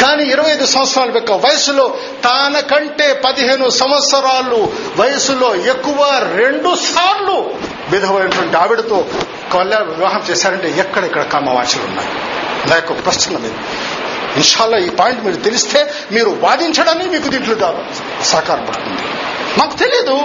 కానీ 0.00 0.24
ఇరవై 0.24 0.50
ఐదు 0.50 0.66
సంవత్సరాల 0.66 1.10
యొక్క 1.14 1.32
వయసులో 1.32 1.98
తాన 2.24 2.60
కంటే 2.60 3.22
పదిహేను 3.24 3.68
సంవత్సరాలు 3.68 4.72
వయసులో 4.96 5.54
ఎక్కువ 5.54 6.28
రెండు 6.34 6.74
సార్లు 6.74 7.54
విధమైనటువంటి 7.90 8.56
ఆవిడతో 8.56 9.04
కళ్యాణ 9.52 9.82
వివాహం 9.82 10.22
చేశారంటే 10.30 10.70
ఎక్కడెక్కడ 10.78 11.22
కామవాంఛలు 11.22 11.82
ఉన్నాయి? 11.82 12.08
నా 12.68 12.74
యొక్క 12.74 13.04
ప్రశ్న 13.04 13.38
మీద. 13.38 13.52
ఇన్షాల్లో 14.36 14.78
ఈ 14.78 14.90
పాయింట్ 15.00 15.24
మీరు 15.24 15.36
తెలిస్తే 15.36 15.80
మీరు 16.12 16.30
వాదించడానికి 16.44 17.10
మీకు 17.10 17.28
దీంట్లో 17.28 17.70
సహకారపడుతుంది 18.32 19.04
మాకు 19.58 19.76
తెలియదు 19.76 20.16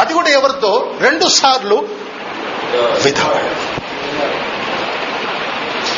అది 0.00 0.14
కూడా 0.14 0.30
ఎవరితో 0.30 0.70
రెండు 1.00 1.28
సార్లు 1.28 1.76
విధవ. 3.04 3.30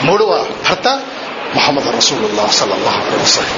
మూడవ 0.04 0.32
భర్త 0.68 0.88
మొహమ్మద్ 1.54 1.88
రసూలుల్లా 1.96 2.46
సల్లల్లాహు 2.58 2.98
అలైహి 3.00 3.22
వసల్లం. 3.22 3.56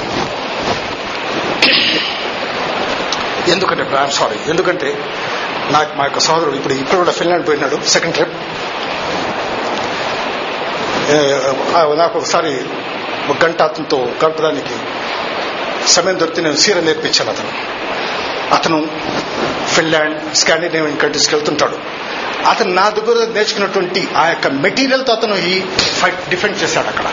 ఎందుకంటే 3.47 3.83
ఐఎమ్ 3.99 4.11
సారీ 4.11 4.37
ఎందుకంటే 4.49 4.89
నాకు 5.71 5.91
మా 5.97 6.03
యొక్క 6.03 6.19
సోదరుడు 6.19 6.55
ఇప్పుడు 6.55 6.73
ఇప్పుడు 6.73 6.97
కూడా 6.97 7.11
ఫిన్లాండ్ 7.11 7.47
పోయినాడు 7.47 7.77
సెకండ్ 7.95 8.15
ట్రిప్ 8.15 8.35
నాకు 11.95 12.19
ఒకసారి 12.19 12.59
ఒక 13.29 13.45
గంట 13.45 13.61
అతనితో 13.61 13.97
గడపడానికి 14.25 14.75
సమయం 15.87 16.19
దొరికితే 16.19 16.41
నేను 16.41 16.55
సీర 16.55 16.79
నేర్పించాను 16.79 17.31
అతను. 17.31 17.51
అతను 18.55 18.87
ఫిన్లాండ్ 19.67 20.35
స్కాండినేవియన్ 20.35 20.97
కంట్రీస్కి 20.97 21.35
వెళ్తుంటాడు. 21.35 21.77
అతను 22.47 22.73
నా 22.73 22.89
దగ్గర 22.89 23.27
నేర్చుకున్నటువంటి 23.35 24.07
ఆ 24.17 24.27
యొక్క 24.27 24.47
మెటీరియల్తో 24.47 25.13
అతను 25.13 25.35
ఈ 25.35 25.61
ఫైట్ 25.75 26.29
డిఫెండ్ 26.29 26.63
చేశాడు 26.63 26.87
అక్కడ. 26.87 27.05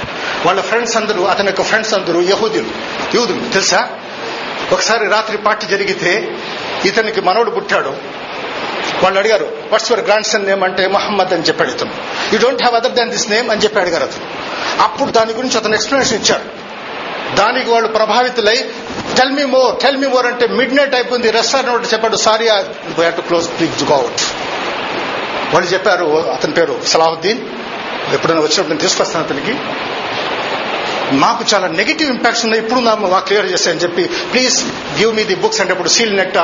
వాళ్ళ 0.47 0.61
ఫ్రెండ్స్ 0.61 0.97
అందరూ 0.97 1.25
అతని 1.25 1.47
యొక్క 1.47 1.63
ఫ్రెండ్స్ 1.63 1.95
అందరూ 1.95 2.21
యహూదులు 2.21 2.67
యూదులు 3.15 3.41
తెలుసా? 3.41 3.89
ఒకసారి 4.73 5.09
రాత్రి 5.09 5.39
పార్టీ 5.39 5.67
జరిగితే 5.67 6.37
ఇతనికి 6.85 7.21
మనవడు 7.21 7.51
పుట్టాడు. 7.51 7.95
వాళ్ళు 9.03 9.19
అడిగారు 9.19 9.45
what's 9.73 9.93
your 9.93 10.07
grand 10.07 10.27
son 10.27 10.47
name 10.47 10.63
అంటే 10.65 10.87
మహమ్మద్ 10.87 11.33
అని 11.33 11.43
చెప్పాడు 11.43 11.71
ఇతను 11.71 11.93
you 12.33 12.39
don't 12.39 12.63
have 12.63 12.77
other 12.77 12.93
than 12.93 13.11
this 13.11 13.31
name 13.31 13.51
అని 13.51 13.61
చెప్పి 13.61 13.81
అడిగారు 13.81 14.05
అతను. 14.05 14.25
అప్పుడు 14.83 15.11
దాని 15.11 15.33
గురించి 15.33 15.57
అతను 15.57 15.75
ఎక్స్ప్లెనేషన్ 15.75 16.19
ఇచ్చారు 16.19 16.69
దానికి 17.35 17.71
వాళ్ళు 17.71 17.89
ప్రభావితులై 17.89 18.57
tell 19.17 19.33
me 19.33 19.45
more 19.45 19.83
tell 19.83 19.97
me 19.97 20.07
more 20.07 20.27
అంటే 20.27 20.47
మిడ్ 20.47 20.77
నైట్ 20.77 20.95
అయిపోయింది 20.95 21.31
రెస్టారెంట్ 21.31 21.95
చెప్పాడు 21.95 22.17
sorry 22.17 22.49
to 23.11 23.21
close 23.21 23.49
please 23.49 23.85
go 23.85 23.95
out 23.95 24.23
వాళ్ళు 25.55 25.71
చెప్పారు 25.71 26.05
అతని 26.05 26.53
పేరు 26.53 26.81
సలాహుద్దీన్. 26.87 27.41
ఎప్పుడైనా 28.15 28.41
వచ్చినప్పుడు 28.41 28.69
నేను 28.69 28.81
తీసుకొస్తాను 28.81 29.25
అతనికి. 29.25 29.53
మాకు 31.23 31.43
చాలా 31.55 31.67
నెగిటివ్ 31.81 32.11
ఇంపాక్ట్స్ 32.15 32.45
ఉన్నాయి. 32.45 32.63
ఇప్పుడు 32.65 32.81
మాకు 32.81 33.25
క్లియర్ 33.29 33.49
చేస్తాయని 33.53 33.81
చెప్పి 33.85 34.05
please 34.33 34.57
give 34.99 35.13
me 35.19 35.25
the 35.25 35.37
books 35.45 35.61
అంటే 35.61 35.73
ఇప్పుడు 35.73 35.89
సీల్ 35.89 36.17
నెట్ట 36.17 36.39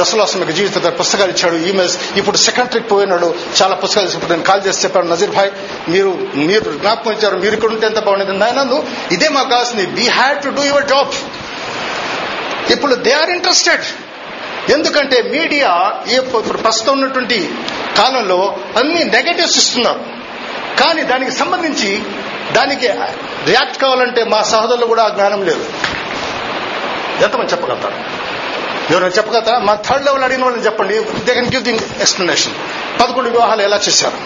రసలాసం 0.00 0.38
యొక్క 0.38 0.54
జీవిత 0.58 0.90
పుస్తకాలు 0.98 1.30
ఇచ్చాడు 1.34 1.56
ఈమెయిల్స్ 1.68 1.96
ఇప్పుడు 2.20 2.36
సెకండ్ 2.36 2.70
ట్రిప్ 2.70 2.90
పోయినాడు 2.92 3.34
చాలా 3.60 3.74
పుస్తకాలు 3.82 4.08
ఇప్పుడు 4.18 4.32
నేను 4.32 4.46
కాల్ 4.50 4.62
చేసి 4.66 4.82
చెప్పాను. 4.84 5.10
నజీర్ 5.14 5.30
భాయ్ 5.30 5.50
మీరు 5.94 6.10
మీరు 6.48 6.70
జ్ఞాపకం 6.82 7.12
ఇచ్చారు 7.12 7.36
మీరు 7.36 7.54
ఇక్కడ 7.54 7.70
ఉంటే 7.70 7.86
ఎంత 7.86 8.00
బాగుండేది? 8.08 8.36
నాయన 8.38 8.82
ఇదే 9.12 9.28
మాకు 9.28 9.48
కావాల్సింది. 9.48 9.86
We 9.86 10.06
had 10.18 10.42
to 10.44 10.48
do 10.48 10.64
your 10.64 10.86
job 10.86 11.14
ఇప్పుడు 12.72 12.94
దే 12.94 13.12
ఆర్ 13.12 13.30
ఇంట్రెస్టెడ్ 13.30 13.86
ఎందుకంటే 14.72 15.22
మీడియా 15.22 15.68
ఇప్పుడు 16.16 16.58
ప్రస్తుతం 16.58 16.92
ఉన్నటువంటి 16.92 17.50
కాలంలో 17.98 18.56
అన్ని 18.76 19.04
నెగటివ్స్ 19.04 19.58
ఇస్తున్నారు. 19.58 20.00
కానీ 20.80 21.02
దానికి 21.02 21.30
సంబంధించి 21.30 22.02
దానికి 22.52 22.88
రియాక్ట్ 23.44 23.78
కావాలంటే 23.78 24.24
మా 24.24 24.42
సహోదరులు 24.42 24.86
కూడా 24.86 25.04
ఆ 25.04 25.08
జ్ఞానం 25.08 25.44
లేదు. 25.44 25.64
ఎంతమంది 27.24 27.52
చెప్పగలుగుతారు? 27.52 27.94
ఎవరైనా 28.92 29.14
చెప్పగలుగుతారా? 29.16 29.58
మా 29.58 29.74
థర్డ్ 29.74 30.04
లెవెల్ 30.04 30.24
అడిగిన 30.24 30.44
వాళ్ళని 30.44 30.64
చెప్పండి. 30.64 31.04
They 31.24 31.34
can 31.34 31.46
give 31.46 31.62
the 31.62 31.70
explanation 31.74 32.54
పదకొండు 33.00 33.28
వివాహాలు 33.28 33.62
ఎలా 33.62 33.76
చేశారు? 33.76 34.18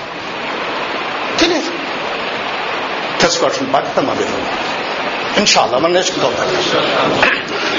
తెలియదు. 1.39 1.71
తెలుసుకోవాల్సిన 3.21 3.67
బాధ్యత 3.67 3.99
మా 4.01 4.15
మీద 4.15 4.29
ఇన్షాల్లా 5.39 5.79
మనం 5.79 5.95
నేర్చుకుంటాం 5.95 6.33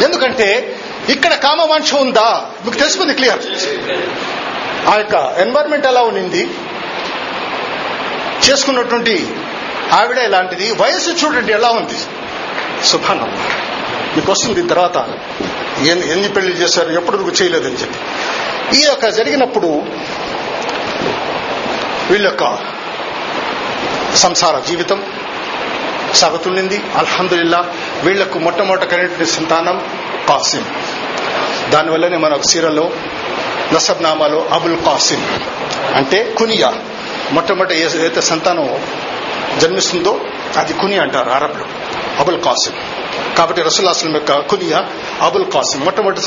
ఎందుకంటే 0.03 0.77
ఇక్కడ 1.09 1.33
కామవాంఛ 1.33 2.01
ఉందా? 2.01 2.45
మీకు 2.65 2.77
తెలిసిపోయింది 2.77 3.15
క్లియర్. 3.15 3.39
ఆ 4.89 4.95
యొక్క 4.97 5.35
ఎన్వైరన్మెంట్ 5.37 5.85
ఎలా 5.85 6.01
ఉన్నింది 6.01 6.49
చేసుకున్నటువంటి 8.49 9.27
ఆవిడ 9.93 10.17
ఇలాంటిది. 10.17 10.71
వయసు 10.71 11.25
చూడండి 11.25 11.53
ఎలా 11.53 11.69
ఉంది. 11.69 11.95
సుభానం 12.85 13.37
మీకు 14.15 14.31
వస్తుంది 14.31 14.67
తర్వాత 14.67 14.97
ఎన్ని 15.87 16.11
ఎన్ని 16.11 16.29
పెళ్ళి 16.29 16.53
చేశారు 16.53 16.91
ఎప్పుడు 16.91 17.17
చేయలేదని 17.17 17.73
చెప్పి. 17.73 17.99
ఈ 18.77 18.85
యొక్క 18.85 19.09
జరిగినప్పుడు 19.09 19.67
వీళ్ళ 22.09 22.25
యొక్క 22.25 22.73
సంసార 24.15 24.59
జీవితం 24.59 25.03
సాగుతుండింది 26.13 26.81
అల్హందుల్లా 26.95 27.73
వీళ్ళకు 28.03 28.39
మొట్టమొదట 28.39 28.83
కలిగిన 28.83 29.23
సంతానం 29.23 29.81
కాసిం. 30.29 30.65
దానివల్లనే 31.69 32.17
మన 32.17 32.41
సీరలో 32.41 32.91
నసబ్ 33.73 34.03
నామాలో 34.03 34.47
అబుల్ 34.51 34.77
కాసిం. 34.77 35.39
అంటే 35.95 36.35
కునియా. 36.37 36.73
మొట్టమొదటి 37.31 37.75
ఏదైతే 37.75 38.21
సంతానం 38.21 38.79
జన్మిస్తుందో 39.59 40.19
అది 40.57 40.73
కుని 40.73 40.97
అంటారు 40.97 41.29
అరబ్లు. 41.29 41.65
అబుల్ 42.19 42.41
కాసిం. 42.41 42.73
కాబట్టి 43.37 43.61
రసుల్లాస్లం 43.61 44.13
యొక్క 44.13 44.39
కునియా 44.39 44.85
అబుల్ 45.21 45.51
కాసిం. 45.51 45.79
మొట్టమొదటి 45.79 46.21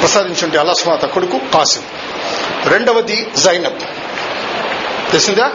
ప్రసాదించండి 0.00 0.58
అల్లాస్మాత 0.58 1.04
కొడుకు 1.04 1.38
కాసిం. 1.54 1.82
రెండవది 2.64 3.30
జైనబ్. 3.36 3.80
తెలిసిందా? 5.10 5.52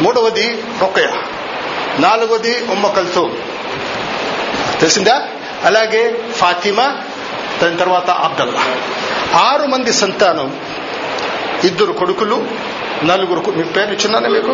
మూడవది 0.00 0.62
రొక్కయ 0.80 1.08
నాలుగవది 1.98 2.64
ఉమ్మ 2.70 2.86
కల్తూమ్. 2.86 3.36
తెలిసిందా? 4.80 5.28
అలాగే 5.64 6.18
ఫాతిమా 6.36 6.96
దాని 7.62 7.76
తర్వాత 7.76 8.10
అబ్దల్లా. 8.10 8.76
ఆరు 9.38 9.66
మంది 9.66 9.92
సంతానం 9.92 10.60
ఇద్దరు 11.64 11.92
కొడుకులు 11.92 12.46
నలుగురు 13.02 13.40
మీ 13.56 13.64
పేరు 13.76 13.92
ఇచ్చున్నానే 13.92 14.28
మీకు? 14.28 14.52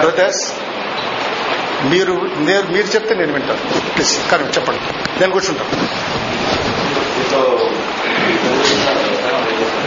బ్రదర్స్ 0.00 0.44
మీరు 1.84 2.12
మీరు 2.74 2.86
చెప్తే 2.94 3.14
నేను 3.14 3.32
వింటాను. 3.32 3.62
ప్లీజ్ 3.94 4.30
కానీ 4.30 4.44
చెప్పండి. 4.44 4.80
నేను 5.20 5.32
కూర్చుంటాను 5.32 5.72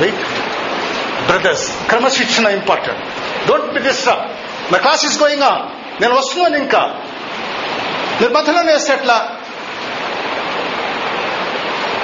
రైట్ 0.01 0.23
బ్రదర్స్ 1.29 1.65
క్రమశిక్షణ 1.89 2.45
important 2.47 3.01
don't 3.47 3.73
be 3.73 3.79
disturb 3.79 4.21
my 4.73 4.79
class 4.79 5.05
is 5.05 5.21
going 5.21 5.43
on 5.43 5.61
నేను 6.01 6.15
వస్తున్నాను 6.15 6.57
ఇంకా. 6.63 6.81
మీరు 8.21 8.33
మధ్యలోనే 8.33 8.73
వేస్తే 8.73 8.93
ఎట్లా? 8.93 9.17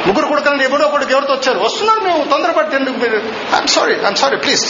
ముగ్గురు 0.07 0.27
కొడుకులను 0.31 0.63
ఎవడో 0.67 0.87
కొడుకు 0.95 1.11
ఎవరితో 1.11 1.33
వచ్చారు? 1.33 1.59
వస్తున్నారు 1.59 2.01
మేము 2.07 2.19
తొందరపడి 2.31 2.75
ఎందుకు 2.75 2.97
మీరు 3.03 3.17
I'm 3.55 3.67
sorry 3.77 3.95
I'm 4.05 4.19
sorry 4.23 4.37
please 4.45 4.65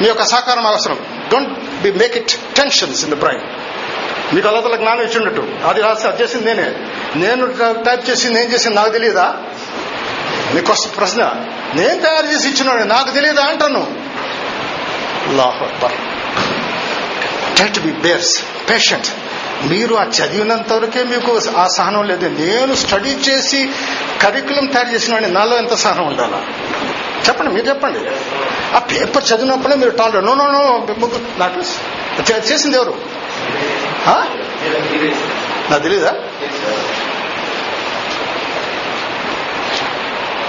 మీ 0.00 0.06
యొక్క 0.08 0.24
సహకారం 0.32 0.66
అవసరం. 0.66 0.98
Don't 1.32 1.52
be 1.82 1.90
make 2.02 2.16
it 2.20 2.32
tensions 2.56 3.04
in 3.04 3.12
the 3.14 3.18
brain 3.24 3.44
మీకు 4.34 4.48
అలతల 4.48 4.76
జ్ఞానం 4.76 5.02
ఇచ్చినట్టు 5.02 5.42
అది 5.68 5.80
రాసి 5.80 6.06
అది 6.08 6.22
చేసింది 6.22 6.54
నేనే. 6.54 6.68
నేను 7.24 7.42
టైప్ 7.86 8.04
చేసింది 8.10 8.38
ఏం 8.44 8.48
చేసింది 8.52 8.76
నాకు 8.76 8.92
తెలియదా? 8.96 9.26
మీకు 10.54 10.72
ప్రశ్న. 10.96 11.22
నేను 11.78 12.00
తయారు 12.02 12.26
చేసి 12.32 12.48
ఇచ్చినాడు 12.48 12.84
నాకు 12.94 13.10
తెలియదా 13.10 13.44
అంటాను? 13.52 13.82
Try 17.56 17.68
to 17.68 17.80
be 17.80 17.92
bears 18.06 18.34
patient 18.70 19.08
మీరు 19.62 19.94
ఆ 19.94 20.04
చదివినంత 20.04 20.72
వరకే 20.72 21.04
మీకు 21.04 21.40
ఆ 21.56 21.66
సహనం 21.66 22.08
లేదు. 22.08 22.26
నేను 22.28 22.74
స్టడీ 22.74 23.08
చేసి 23.08 23.68
కరికులం 24.22 24.66
తయారు 24.66 24.88
చేసిన 24.88 25.18
నాలో 25.18 25.56
ఎంత 25.56 25.74
సహనం 25.74 26.06
ఉండాలా? 26.06 26.42
చెప్పండి 27.28 27.52
మీరు 27.52 27.66
చెప్పండి. 27.66 27.98
ఆ 28.76 28.78
పేపర్ 28.78 29.24
చదివినప్పుడే 29.24 29.74
మీరు 29.74 29.90
టాలర్ 29.90 30.24
నో 30.24 30.34
నో 30.34 30.46
నో 30.46 30.86
నాకు 31.38 32.52
చేసింది 32.52 32.76
ఎవరు? 32.76 32.94
నాకు 35.70 35.82
తెలీదా? 35.82 36.14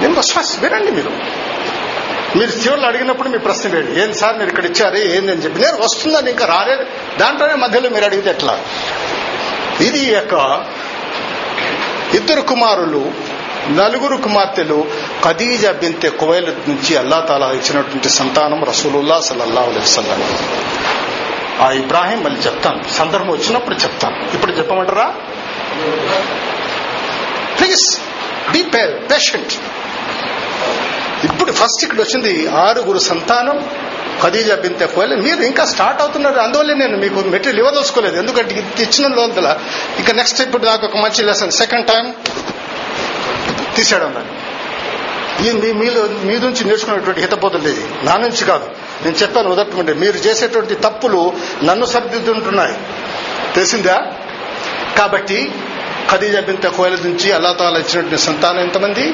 నేను 0.01 0.13
విశ్వాస 0.13 0.59
వినండి 0.59 0.91
మీరు. 0.91 1.11
మీరు 2.35 2.51
చివరిలో 2.51 2.87
అడిగినప్పుడు 2.87 3.29
మీ 3.29 3.37
ప్రశ్న 3.37 3.69
వేయండి. 3.69 4.01
ఏం 4.01 4.13
సార్ 4.13 4.37
మీరు 4.37 4.49
ఇక్కడ 4.49 4.65
ఇచ్చారు? 4.65 4.95
ఏంది? 4.95 5.31
అని 5.31 5.41
చెప్పి. 5.41 5.61
నేను 5.61 5.77
వస్తుందని 5.81 6.31
ఇంకా 6.31 6.45
రాలేదు. 6.45 6.85
దాంట్లోనే 7.19 7.53
మధ్యలో 7.53 7.89
మీరు 7.89 8.05
అడిగితే 8.05 8.29
ఎట్లా? 8.29 8.59
ఇది 9.81 9.99
యొక్క 9.99 10.65
ఇద్దరు 12.13 12.41
కుమారులు 12.41 13.11
నలుగురు 13.69 14.17
కుమార్తెలు 14.17 14.87
ఖదీజా 15.25 15.71
బింతే 15.71 16.09
కువైల 16.09 16.49
నుంచి 16.67 16.97
అల్లా 16.97 17.19
తాలా 17.19 17.51
ఇచ్చినటువంటి 17.51 18.09
సంతానం 18.09 18.63
రసూలుల్లా 18.63 19.19
సల్లల్లా 19.19 19.61
అలైవల్లం 19.61 20.37
ఆ 21.61 21.71
ఇబ్రాహీం 21.71 22.23
మళ్ళీ 22.23 22.41
చెప్తాను. 22.41 22.83
సందర్భం 22.91 23.29
వచ్చినప్పుడు 23.29 23.75
చెప్తాను. 23.75 24.35
ఇప్పుడు 24.35 24.51
చెప్పమంటారా? 24.51 25.13
ప్లీజ్ 27.59 27.99
బీ 28.51 28.63
పేషెంట్ 28.63 29.53
ఇప్పుడు 31.47 31.65
ఫస్ట్ 31.65 31.83
ఇక్కడ 31.83 31.99
వచ్చింది 31.99 32.47
ఆరుగురు 32.47 32.99
సంతానం 32.99 33.57
ఖదీజా 34.23 34.55
బింతే 34.55 34.85
కోయలే 34.85 35.15
మీరు 35.15 35.41
ఇంకా 35.41 35.65
స్టార్ట్ 35.65 36.01
అవుతున్నారు. 36.01 36.39
అందువల్లే 36.39 36.73
నేను 36.73 36.97
మీకు 36.97 37.19
మెటీరియల్ 37.19 37.59
ఇవ్వదలుచుకోలేదు. 37.59 38.17
ఎందుకంటే 38.17 38.55
ఇది 38.55 38.83
ఇచ్చిన 38.83 39.07
లోపల. 39.15 39.57
ఇంకా 39.99 40.13
నెక్స్ట్ 40.13 40.41
ఇప్పుడు 40.41 40.65
నాకు 40.65 40.85
ఒక 40.85 40.97
మంచి 40.97 41.23
లెసన్ 41.23 41.51
సెకండ్ 41.51 41.87
టైం 41.87 42.15
తీసాడు 43.75 44.03
దాన్ని 44.03 44.33
ఈ 45.47 45.51
మీ 45.51 45.71
మీలో 45.71 46.03
మీ 46.23 46.35
నుంచి 46.39 46.63
నేర్చుకునేటువంటి 46.63 47.21
హితబోధలు 47.21 47.67
ఇది 47.67 47.85
నా 48.03 48.17
నుంచి 48.17 48.45
కాదు. 48.45 48.67
నేను 49.05 49.15
చెప్పాను 49.15 49.49
ఉదట్టుకుంటే 49.49 49.93
మీరు 49.93 50.17
చేసేటువంటి 50.17 50.75
తప్పులు 50.75 51.33
నన్ను 51.63 51.85
సరిదిద్దుంటున్నాయి. 51.85 52.75
తెలిసిందా? 53.55 53.97
కాబట్టి 54.97 55.51
ఖదీజా 56.11 56.41
బింత 56.41 56.67
కోయల 56.67 56.93
నుంచి 56.93 57.31
అల్లా 57.31 57.51
తాలా 57.51 57.79
ఇచ్చినటువంటి 57.79 58.17
సంతానం 58.17 58.59
ఎంతమంది? 58.59 59.13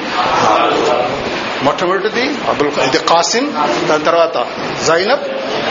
మొట్టమొదటిది 1.64 2.22
అబుల్ 2.22 2.68
ఇది 2.68 2.98
కాసిం 2.98 3.54
దాని 3.88 4.04
తర్వాత 4.04 4.46
జైనబ్ 4.86 5.24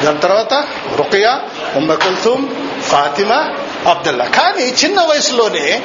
దాని 0.03 0.17
తర్వాత 0.17 0.53
రుకయా 0.95 1.41
ఉమ్మ 1.75 1.93
కుల్తుమ్ 1.93 2.49
ఫాతిమా 2.82 3.56
అబ్దుల్లా. 3.88 4.25
కానీ 4.25 4.63
చిన్న 4.63 5.01
వయసులోనే 5.01 5.84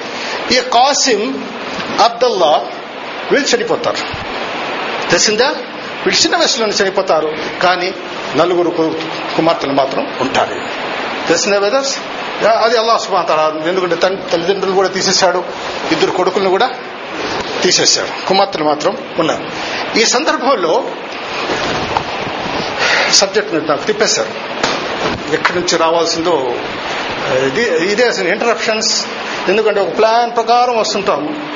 ఈ 0.53 0.61
కాసిం 0.61 1.49
అబ్దుల్లా 2.01 2.66
వీళ్ళు 3.33 3.57
చనిపోతారు. 3.57 3.97
తెలిసిందా? 5.09 5.49
వీళ్ళు 6.07 6.23
చిన్న 6.23 6.37
వయసులోనే 6.37 6.73
చనిపోతారు. 6.73 7.37
కానీ 7.62 7.94
నలుగురు 8.37 8.71
కుమార్తెలు 9.37 9.73
మాత్రం 9.73 10.16
ఉంటారు. 10.21 10.55
తెలిసిందా 11.29 11.59
వెదర్స్ 11.59 11.99
అది 12.44 12.79
అల్లా 12.79 12.99
సుమాతారా 12.99 13.68
ఎందుకంటే 13.68 13.94
తన 13.94 14.14
తల్లిదండ్రులు 14.14 14.75
కూడా 14.75 14.88
తీసేశాడు. 14.88 15.44
ఇద్దరు 15.92 16.11
కొడుకులను 16.11 16.51
కూడా 16.51 16.71
తీసేశారు. 17.62 18.29
కుమార్తెలు 18.29 18.64
మాత్రం 18.64 18.97
ఉన్నారు. 19.18 19.44
ఈ 19.99 20.05
సందర్భంలో 20.05 20.85
సబ్జెక్ట్ 23.12 23.55
నాకు 23.55 23.85
తిప్పేశారు. 23.85 24.29
ఎక్కడి 25.35 25.59
నుంచి 25.59 25.77
రావాల్సిందో 25.77 26.55
ఇది 27.35 27.62
ఇదే 27.62 28.07
అసలు 28.07 28.29
ఇంటరప్షన్స్ 28.29 29.07
ఎందుకంటే 29.49 29.81
ఒక 29.81 29.99
ప్లాన్ 29.99 30.37
ప్రకారం 30.37 30.79
వస్తుంటాం. 30.79 31.51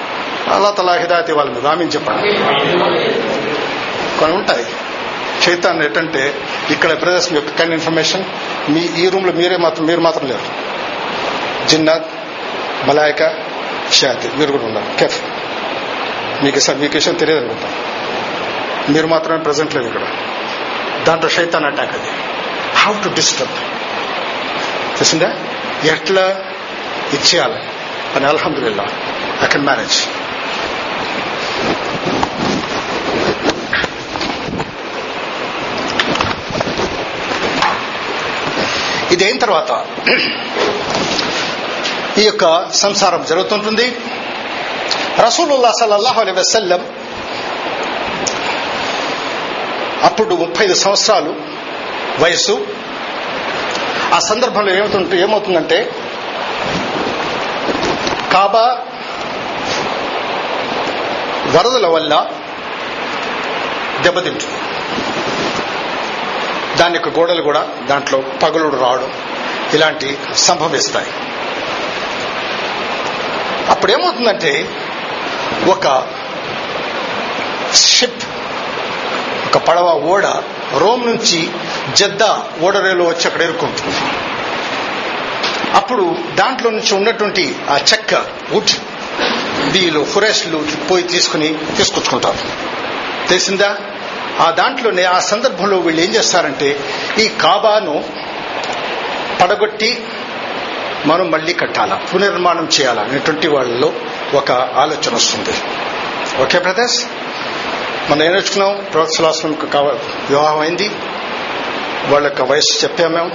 అల్లా 0.52 0.70
తలా 0.70 0.92
హిదాయత్ 0.92 1.30
ఇవ్వాలి 1.30 1.50
మీరు 1.50 1.66
ఆమె 1.66 1.84
చెప్పండి. 1.84 2.34
కొన్ని 4.20 4.36
ఉంటాయి. 4.36 4.66
చైతాన్ని 5.48 5.84
ఏంటంటే 5.84 6.34
ఇక్కడ 6.70 6.92
బ్రదర్స్ 6.92 7.32
యొక్క 7.32 7.58
కైండ్ 7.58 7.74
ఇన్ఫర్మేషన్ 7.74 8.24
మీ 8.68 8.80
ఈ 8.80 9.08
రూమ్లో 9.08 9.32
మీరే 9.32 9.56
మాత్రం 9.56 9.86
మీరు 9.86 10.00
మాత్రం 10.00 10.28
లేరు. 10.28 10.72
జిన్నాత్ 11.68 12.06
మలాయిక 12.88 13.34
షాతి 13.92 14.30
మీరు 14.36 14.52
కూడా 14.52 14.64
ఉన్నారు. 14.64 14.98
కేఫ్ 15.00 15.22
మీకు 16.42 16.58
సార్ 16.58 16.78
మీకు 16.78 16.94
విషయం 16.94 17.14
తెలియదు 17.14 17.44
అనుకుంటా. 17.44 17.68
మీరు 18.88 19.06
మాత్రమే 19.06 19.38
ప్రజెంట్ 19.38 19.74
లేదు 19.74 19.86
ఇక్కడ. 19.86 20.02
దాంట్లో 21.04 21.30
శైతాన్ 21.30 21.64
అటాక్ 21.64 21.94
అది. 21.94 22.08
హౌ 22.76 22.94
టు 23.04 23.08
డిస్టర్బ్ 23.08 23.54
తెలిసిందా? 24.98 25.34
ఎట్లా 25.84 26.22
ఇచ్చేయాలి? 27.12 27.58
అని 28.16 28.26
అల్హమ్దుల్లా 28.26 28.86
ఐ 29.42 29.46
కెన్ 29.46 29.66
మేనేజ్ 29.66 30.08
ఇది 39.12 39.24
అయిన 39.24 39.38
తర్వాత 39.38 39.84
ఈ 42.18 42.24
యొక్క 42.24 42.70
సంసారం 42.70 43.24
జరుగుతుంటుంది. 43.28 43.96
రసూలుల్లా 45.18 45.72
సల్లల్లాహు 45.72 46.20
అలై 46.20 46.32
వసల్లం 46.32 46.86
అప్పుడు 50.02 50.34
ముప్పై 50.34 50.64
ఐదు 50.64 50.74
సంవత్సరాలు 50.74 51.34
వయసు 52.18 52.66
ఆ 54.14 54.18
సందర్భంలో 54.18 54.74
ఏమవుతుంటే 54.74 55.20
ఏమవుతుందంటే 55.20 55.90
కాబా 58.32 58.78
వరదల 61.46 61.86
వల్ల 61.86 62.30
దెబ్బతింటుంది. 64.00 64.52
దాని 66.76 66.94
యొక్క 66.94 67.18
గోడలు 67.18 67.42
కూడా 67.42 67.68
దాంట్లో 67.86 68.18
పగులుడు 68.42 68.76
రావడం 68.76 69.12
ఇలాంటి 69.72 70.18
సంభవిస్తాయి. 70.34 71.06
అప్పుడు 73.70 73.92
ఏమవుతుందంటే 73.92 74.78
ఒక 75.66 76.06
షిప్ 77.74 78.24
ఒక 79.46 79.56
పడవ 79.56 79.88
ఓడ 79.90 80.26
రోమ్ 80.76 81.06
నుంచి 81.06 81.50
జద్దా 81.96 82.44
ఓడరేలో 82.62 83.04
వచ్చి 83.04 83.26
అక్కడ 83.26 83.42
ఎరుక్కుంటుంది 83.42 83.96
అప్పుడు 85.74 86.16
దాంట్లో 86.34 86.70
నుంచి 86.70 86.94
ఉన్నటువంటి 86.94 87.56
ఆ 87.70 87.76
చెక్క 87.76 88.14
వుడ్ 88.52 88.70
వీళ్ళు 89.72 90.04
ఫురెస్ట్లు 90.04 90.64
పోయి 90.90 91.04
తీసుకుని 91.04 91.58
తీసుకొచ్చుకుంటారు. 91.76 92.38
తెలిసిందా? 93.28 93.76
ఆ 94.40 94.50
దాంట్లోనే 94.50 95.04
ఆ 95.04 95.18
సందర్భంలో 95.18 95.76
వీళ్ళు 95.78 96.02
ఏం 96.02 96.14
చేస్తారంటే 96.14 96.80
ఈ 97.18 97.28
కాబాను 97.28 98.04
పడగొట్టి 99.40 100.04
మనం 101.06 101.30
మళ్ళీ 101.30 101.52
కట్టాలా? 101.52 101.96
పునర్నిర్మాణం 101.96 102.68
చేయాలా? 102.80 103.02
అనేటువంటి 103.02 103.48
వాళ్ళలో 103.48 103.92
ఒక 104.34 104.52
ఆలోచన 104.52 105.14
వస్తుంది. 105.14 105.50
Okay 106.42 106.58
brothers? 106.58 107.06
మనం 108.10 108.22
ఏం 108.22 108.32
నేర్చుకున్నాం? 108.32 108.86
ప్రోత్సలాసనం 108.92 109.58
వివాహం 110.28 110.60
అయింది. 110.60 110.90
వాళ్ళ 112.08 112.26
యొక్క 112.26 112.42
వయసు 112.42 112.84
చెప్పాం 112.84 113.12
మేము. 113.12 113.30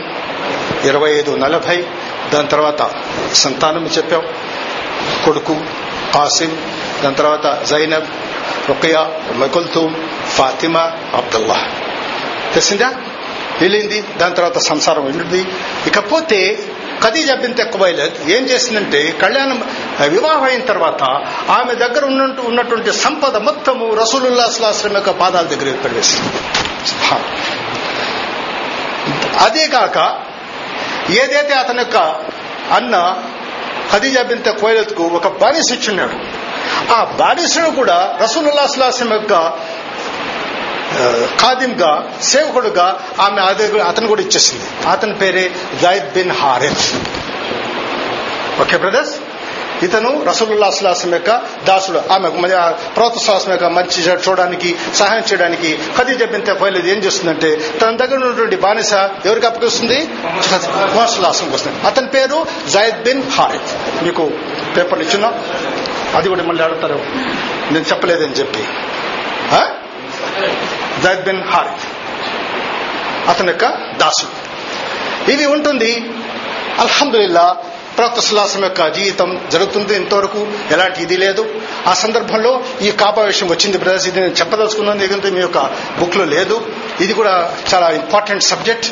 ఇరవై 0.88 1.12
ఐదు 1.12 1.36
నలభై. 1.36 1.86
దాని 2.34 2.48
తర్వాత 2.48 2.92
సంతానం 3.34 3.86
చెప్పాం. 3.86 4.24
కొడుకు 5.26 5.58
ఆసిమ్. 6.16 6.58
దాని 7.04 7.16
తర్వాత 7.16 7.64
జైనబ్ 7.64 8.08
రుకయా 8.70 9.12
మకుల్తూమ్ 9.32 9.96
ఫాతిమా 10.28 10.92
అబ్దుల్లా 11.16 11.68
తెలిసిందా? 12.54 12.94
వెళ్ళింది 13.62 14.02
దాని 14.02 14.36
తర్వాత 14.36 14.58
సంసారం 14.58 15.06
వెళ్ళింది 15.06 15.46
ఇకపోతే 15.88 16.60
ఖదీజా 17.02 17.36
బింత్ 17.36 17.62
ఎక్కువైలేదు 17.62 18.18
ఏం 18.36 18.44
చేసిందంటే 18.46 19.00
కళ్యాణం 19.22 19.60
వివాహం 20.10 20.44
అయిన 20.44 20.64
తర్వాత 20.66 21.04
ఆమె 21.58 21.74
దగ్గర 21.76 22.04
ఉన్నట్టు 22.06 22.42
ఉన్నటువంటి 22.42 22.92
సంపద 23.02 23.36
మొత్తము 23.42 23.86
రసూలుల్లా 23.94 24.48
సులాశ్రం 24.56 24.96
యొక్క 24.96 25.14
పాదాల 25.22 25.46
దగ్గర 25.46 25.76
పెట్టేసింది 25.84 26.32
అదే 29.46 29.66
కాక 29.68 29.98
ఏదైతే 31.14 31.54
అతని 31.54 31.80
యొక్క 31.80 31.98
అన్న 32.74 32.96
ఖదీజా 33.92 34.22
బింత 34.24 34.50
కోయలత్కు 34.62 35.04
ఒక 35.16 35.28
బానిస 35.42 35.70
ఇచ్చున్నాడు 35.72 36.16
ఆ 36.94 36.98
బానిసను 37.20 37.70
కూడా 37.72 37.98
రసూలుల్లా 38.22 38.66
సులాసం 38.68 39.10
యొక్క 39.14 39.34
ఖాదింగా 41.42 41.92
సేవకుడుగా 42.24 42.88
ఆమె 43.22 43.42
అతను 43.80 44.08
కూడా 44.08 44.22
ఇచ్చేసింది. 44.22 44.90
అతని 44.90 45.14
పేరే 45.14 45.52
Zaid 45.82 46.14
bin 46.14 46.32
Harith 46.32 46.86
okay 48.62 48.78
brothers? 48.78 49.16
ఇతను 49.84 50.12
రసూలుల్లా 50.24 50.70
సులాసం 50.72 51.14
యొక్క 51.14 51.32
దాసుడు. 51.68 52.00
ఆమె 52.12 52.30
ప్రవక్త 52.96 53.20
సులాసం 53.26 53.52
యొక్క 53.52 53.66
మంచి 53.66 54.00
చూడడానికి 54.04 54.70
సహాయం 54.96 55.24
చేయడానికి 55.32 55.80
ఖదీజా 55.98 56.26
బింత 56.26 56.50
కోయలేదు 56.52 56.88
ఏం 56.88 57.00
చేస్తుందంటే 57.04 57.50
తన 57.82 57.92
దగ్గర 57.96 58.18
ఉన్నటువంటి 58.26 58.56
బానిస 58.56 58.94
ఎవరికి 59.26 59.46
అప్పగిస్తుంది? 59.46 60.00
సులాసం 61.16 61.52
వస్తుంది. 61.52 61.88
అతని 61.88 62.08
పేరు 62.08 62.40
జైద్ 62.70 63.04
బిన్ 63.04 63.24
హారిత్ 63.32 64.04
మీకు 64.04 64.26
పేపర్లు 64.78 65.04
ఇచ్చున్నా? 65.06 65.32
అది 66.16 66.30
కూడా 66.30 66.44
మళ్ళీ 66.44 66.64
అడుగుతారు. 66.64 67.00
నేను 67.74 67.86
చెప్పలేదని 67.92 68.36
చెప్పి. 68.42 68.64
జైద్ 71.08 71.24
బిన్ 71.24 71.44
హారిత్ 71.44 71.88
అతని 73.30 73.48
యొక్క 73.48 73.66
దాసుడు. 73.98 74.48
ఇది 75.32 75.46
ఉంటుంది. 75.46 76.10
అల్హమ్దుల్లా 76.80 77.58
ప్రవక్త 77.98 78.20
సులాసం 78.20 78.64
యొక్క 78.64 78.88
జీవితం 78.88 79.42
జరుగుతుంది 79.52 79.96
ఇంతవరకు. 79.96 80.48
ఎలాంటి 80.72 81.02
ఇది 81.02 81.18
లేదు. 81.18 81.62
ఆ 81.88 81.94
సందర్భంలో 81.94 82.64
ఈ 82.82 82.92
కాపా 82.92 83.22
విషయం 83.22 83.50
వచ్చింది 83.50 83.78
బ్రదర్స్. 83.78 84.08
ఇది 84.08 84.20
నేను 84.20 84.34
చెప్పదలుచుకున్నాను. 84.34 85.04
ఎందుకంటే 85.04 85.30
మీ 85.30 85.40
యొక్క 85.40 85.58
బుక్లో 86.00 86.26
లేదు. 86.26 86.68
ఇది 87.02 87.14
కూడా 87.14 87.54
చాలా 87.74 87.90
ఇంపార్టెంట్ 87.90 88.44
సబ్జెక్ట్. 88.44 88.86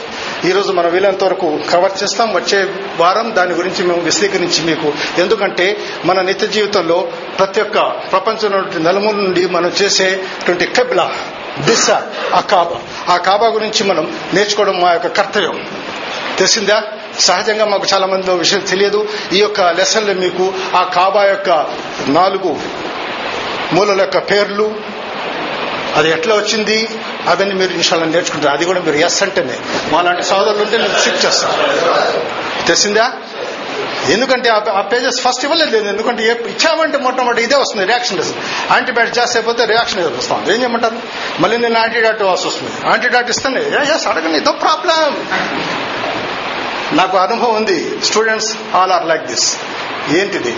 ఈ 0.45 0.51
రోజు 0.51 0.71
మనం 0.71 0.91
వీలైనంత 0.91 1.23
వరకు 1.23 1.59
కవర్ 1.71 2.03
చేస్తాం. 2.03 2.33
వచ్చే 2.33 2.63
వారం 2.97 3.35
దాని 3.35 3.53
గురించి 3.53 3.83
మేము 3.83 4.01
విశదీకరించి 4.01 4.63
మీకు 4.63 4.93
ఎందుకంటే 5.17 5.77
మన 6.05 6.21
నిత్య 6.21 6.47
జీవితంలో 6.47 7.11
ప్రతి 7.39 7.61
ఒక్క 7.61 7.79
ప్రపంచంలో 7.83 8.79
నలుమూల 8.79 9.15
నుండి 9.15 9.47
మనం 9.47 9.71
చేసేటువంటి 9.81 10.65
కబ్లా. 10.65 11.11
దిశ 11.59 11.89
ఆ 12.33 12.39
కాబా. 12.39 12.81
ఆ 13.13 13.17
కాబా 13.17 13.47
గురించి 13.47 13.83
మనం 13.83 14.19
నేర్చుకోవడం 14.33 14.81
మా 14.81 14.91
యొక్క 14.91 15.07
కర్తవ్యం. 15.07 15.67
తెలిసిందా? 16.37 16.83
సహజంగా 17.19 17.65
మాకు 17.65 17.85
చాలా 17.93 18.07
మంది 18.07 18.31
విషయం 18.31 18.59
తెలియదు. 18.59 19.07
ఈ 19.33 19.37
యొక్క 19.37 19.61
లెసన్లో 19.61 20.13
మీకు 20.13 20.53
ఆ 20.75 20.83
కాబా 20.83 21.23
యొక్క 21.23 21.49
నాలుగు 22.07 22.59
మూలల 23.73 24.01
యొక్క 24.01 24.17
పేర్లు 24.17 24.75
అది 25.95 26.09
ఎట్లా 26.09 26.35
వచ్చింది? 26.35 26.89
అవన్నీ 27.27 27.53
మీరు 27.53 27.73
ఇన్షాల్లో 27.73 28.07
నేర్చుకుంటారు. 28.07 28.53
అది 28.53 28.65
కూడా 28.65 28.79
మీరు 28.79 28.95
ఎస్ 28.95 29.23
అంటేనే. 29.23 29.59
మాలాంటి 29.91 30.23
సోదరులు 30.23 30.63
ఉంటే 30.63 30.77
నేను 30.77 31.03
షిఫ్ట్ 31.03 31.25
చేస్తాను 31.25 32.65
తెలిసిందా? 32.67 33.11
ఎందుకంటే 34.11 34.49
ఆ- 34.49 34.81
పేజెస్ 34.81 35.21
ఫస్ట్ 35.21 35.43
ఇవ్వలేదు 35.43 35.77
ఎందుకంటే 35.77 36.23
ఇచ్చామంటే 36.27 36.97
మొట్టమొదటి 36.97 37.43
ఇదే 37.43 37.55
వస్తుంది 37.55 37.85
రియాక్షన్ 37.85 38.17
టెస్ట్ 38.17 38.37
యాంటీబయాటిక్ 38.71 39.17
చేస్తే 39.17 39.39
అయిపోతే 39.39 39.65
రియాక్షన్ 39.65 40.17
వస్తాం 40.17 40.43
ఏం 40.51 40.61
చేయమంటారు? 40.61 40.99
మళ్ళీ 41.39 41.57
నేను 41.57 41.79
యాంటీడాట్ 41.79 42.21
వాసి 42.21 42.47
వస్తుంది. 42.47 42.71
యాంటీడాట్ 42.87 43.29
ఇస్తానే 43.29 43.61
ఎస్ 43.95 44.07
అడగండి 44.07 44.37
ఇదో 44.37 44.51
ప్రాబ్లం 44.51 45.27
నాకు 46.97 47.17
అనుభవం 47.17 47.55
ఉంది 47.55 48.05
students 48.05 48.75
all 48.75 48.91
are 48.91 49.05
like 49.05 49.25
this 49.25 49.57
ఏంటిది? 50.09 50.57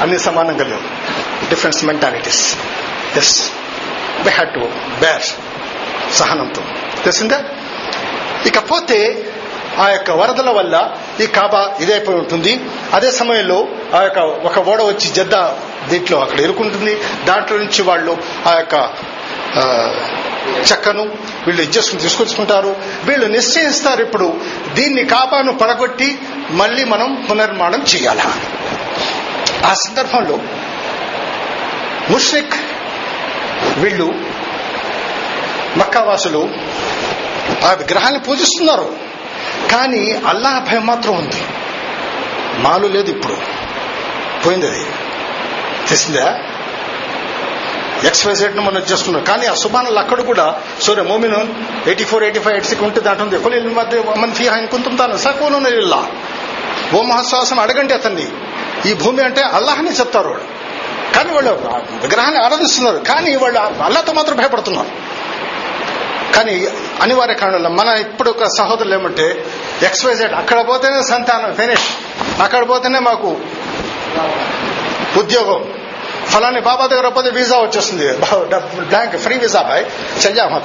అన్ని 0.00 0.18
సమానంగా 0.18 0.64
లేవు. 0.64 0.80
Difference 1.48 1.84
mentalities 1.84 2.56
as 3.16 3.50
we 4.22 4.30
had 4.30 4.54
to 4.54 4.58
bear 5.00 5.22
సహనంతో. 6.12 6.62
తెలిసిందే? 7.02 7.36
ఇకపోతే 8.46 9.26
ఆ 9.78 9.88
యొక్క 9.88 10.10
వరదల 10.10 10.50
వల్ల 10.50 10.94
ఈ 11.20 11.26
కాబా 11.26 11.74
ఇదైపోయి 11.80 12.18
ఉంటుంది. 12.18 12.60
అదే 12.92 13.10
సమయంలో 13.10 13.68
ఆ 13.94 14.02
యొక్క 14.02 14.18
ఒక 14.18 14.58
ఓడ 14.58 14.82
వచ్చి 14.82 15.10
జద్ద 15.10 15.34
దీంట్లో 15.88 16.18
అక్కడ 16.18 16.40
ఇరుకుంటుంది. 16.40 17.02
దాంట్లో 17.24 17.58
నుంచి 17.58 17.82
వాళ్ళు 17.82 18.16
ఆ 18.46 18.54
యొక్క 18.54 18.74
చెక్కను 20.70 21.02
వీళ్ళు 21.46 21.62
ఇచ్చేసుకుని 21.62 22.02
తీసుకొచ్చుకుంటారు. 22.02 22.76
వీళ్ళు 23.04 23.26
నిశ్చయిస్తారు 23.26 24.02
ఇప్పుడు 24.02 24.40
దీన్ని 24.74 25.04
కాపాను 25.04 25.52
పడగొట్టి 25.52 26.18
మళ్ళీ 26.50 26.84
మనం 26.84 27.26
పునర్నిర్మాణం 27.30 27.84
చేయాలా? 27.94 28.34
ఆ 29.66 29.74
సందర్భంలో 29.74 30.38
ముష్రిక్ 32.10 32.54
వీళ్ళు 33.78 34.14
మక్కావాసులు 35.76 36.48
ఆ 37.64 37.72
విగ్రహాన్ని 37.72 38.20
పూజిస్తున్నారు. 38.20 39.11
కానీ 39.72 40.22
అల్లాహ్ 40.26 40.64
భయం 40.64 40.86
మాత్రం 40.86 41.16
ఉంది. 41.16 41.44
మాలు 42.58 42.86
లేదు 42.86 43.10
ఇప్పుడు. 43.10 43.36
పోయింది 44.46 44.66
అది. 44.66 44.84
తెలిసిందా? 45.88 46.38
ఎక్స్వైజెడ్ను 48.04 48.62
మనం 48.62 48.78
చేసుకున్నాం 48.78 49.24
కానీ 49.24 49.46
ఆ 49.46 49.54
సుబానల్ 49.54 49.98
అక్కడ 49.98 50.20
కూడా 50.20 50.54
Surya 50.80 51.02
Momin 51.02 51.34
eighty 51.86 52.04
four 52.04 52.22
eighty 52.22 52.38
five 52.38 52.54
eight 52.54 52.66
six 52.66 52.84
ఉంటే 52.84 53.00
దాంట్లో 53.00 53.26
ఉంది. 53.26 53.38
కొలి 53.38 53.60
మధ్య 53.60 54.02
మన 54.16 54.32
ఫీ 54.32 54.46
ఆయన 54.46 54.64
కుంటుంతాను 54.64 55.16
సకోను 55.16 55.68
ఇల్లా 55.68 56.06
ఓ 56.94 57.02
మహాశ్వాసం 57.02 57.60
అడగండి 57.60 57.94
అతన్ని. 57.94 58.28
ఈ 58.86 58.94
భూమి 58.94 59.22
అంటే 59.22 59.42
అల్లాహని 59.42 59.90
చెప్తారు 59.90 60.28
వాళ్ళు 60.28 60.44
కానీ 61.14 61.32
వాళ్ళు 61.32 61.50
విగ్రహాన్ని 62.02 62.44
ఆరాధిస్తున్నారు. 62.44 62.96
కానీ 62.96 63.36
వాళ్ళు 63.36 63.58
అల్లాతో 63.58 64.12
మాత్రం 64.12 64.36
భయపడుతున్నారు. 64.36 64.88
కానీ 66.34 66.68
అనివార్య 67.02 67.34
కారణంలో 67.34 67.70
మన 67.70 67.88
ఇప్పుడు 67.88 68.30
ఒక 68.30 68.44
సహోదరులు 68.44 68.94
ఏమంటే 68.94 69.44
ఎక్స్వైజెడ్ 69.82 70.32
అక్కడ 70.32 70.68
పోతేనే 70.68 71.02
సంతానం 71.02 71.54
ఫినిష్. 71.54 71.88
అక్కడ 72.42 72.68
పోతేనే 72.68 72.98
మాకు 72.98 73.40
ఉద్యోగం. 75.16 75.64
ఫలాని 76.26 76.60
బాబా 76.60 76.86
దగ్గర 76.86 77.08
పోతే 77.08 77.30
వీసా 77.30 77.56
వచ్చేస్తుంది. 77.56 78.16
Bank 78.80 79.16
free 79.16 79.38
visa 79.38 79.62
bye. 79.62 79.84
చల్జా 80.26 80.62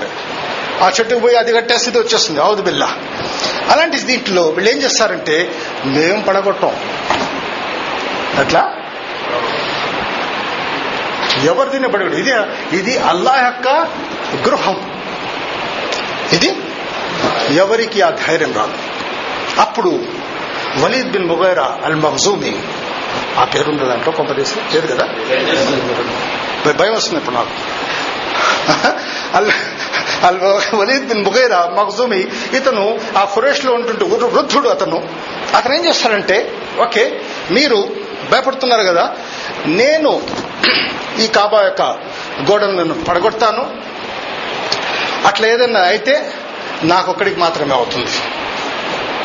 ఆ 0.81 0.91
చెట్టుకు 0.99 1.19
పోయి 1.19 1.35
అది 1.35 1.53
కట్టేస్తే 1.53 1.99
వచ్చేస్తుంది. 1.99 2.41
అవుదు 2.41 2.61
బిల్లా. 2.61 2.89
అలాంటి 3.71 3.97
దీంట్లో 3.97 4.41
వీళ్ళు 4.41 4.71
ఏం 4.71 4.77
చేస్తారంటే 4.77 5.51
మేము 5.85 6.21
పడగొట్టాం. 6.23 6.75
అట్లా 8.39 8.73
ఎవరు 11.43 11.69
దీన్ని 11.69 11.89
పడగొట్టు 11.89 12.17
ఇది 12.17 12.31
ఇది 12.77 12.97
అల్లాహ్ 12.97 13.43
యొక్క 13.43 13.67
గృహం. 14.47 14.96
ఇది 16.33 16.49
ఎవరికి 17.55 18.01
ఆ 18.01 18.09
ధైర్యం 18.25 18.53
రాదు. 18.53 18.77
అప్పుడు 19.59 19.91
వలీద్ 20.79 21.11
బిన్ 21.11 21.27
ముగైరా 21.27 21.79
అల్ 21.83 21.95
మహజూమి 21.95 22.51
ఆ 23.37 23.45
పేరున్న 23.45 23.83
దాంట్లో 23.87 24.11
కొంపదీసి 24.11 24.55
లేదు 24.73 24.87
కదా? 24.87 25.05
భయం 26.77 26.93
వస్తుంది 26.93 27.17
ఇప్పుడు 27.17 27.35
నాకు. 27.35 27.53
అల్ 29.33 29.49
అల్ 30.23 30.39
వలీద్ 30.75 31.07
బిన్ 31.07 31.23
ముగైరా 31.23 31.69
మగ్జూమి 31.75 32.19
ఇతను 32.53 32.83
ఆ 33.17 33.25
ఫురేష్లో 33.25 33.73
ఉంటుంటే 33.73 34.05
వృద్ధుడు 34.27 34.69
అతను. 34.69 34.99
అతను 35.55 35.73
ఏం 35.73 35.85
చేస్తాడంటే 35.85 36.37
ఓకే 36.81 37.03
మీరు 37.51 37.79
భయపడుతున్నారు 38.31 38.83
కదా 38.83 39.05
నేను 39.73 40.11
ఈ 41.19 41.27
కాబా 41.27 41.61
యొక్క 41.61 41.81
గోడను 42.51 42.83
నేను 42.83 43.03
పడగొడతాను 43.05 43.63
అట్లా 45.25 45.47
ఏదన్నా 45.47 45.79
అయితే 45.79 46.33
నాకొక్కడికి 46.83 47.39
మాత్రమే 47.39 47.73
అవుతుంది. 47.73 48.11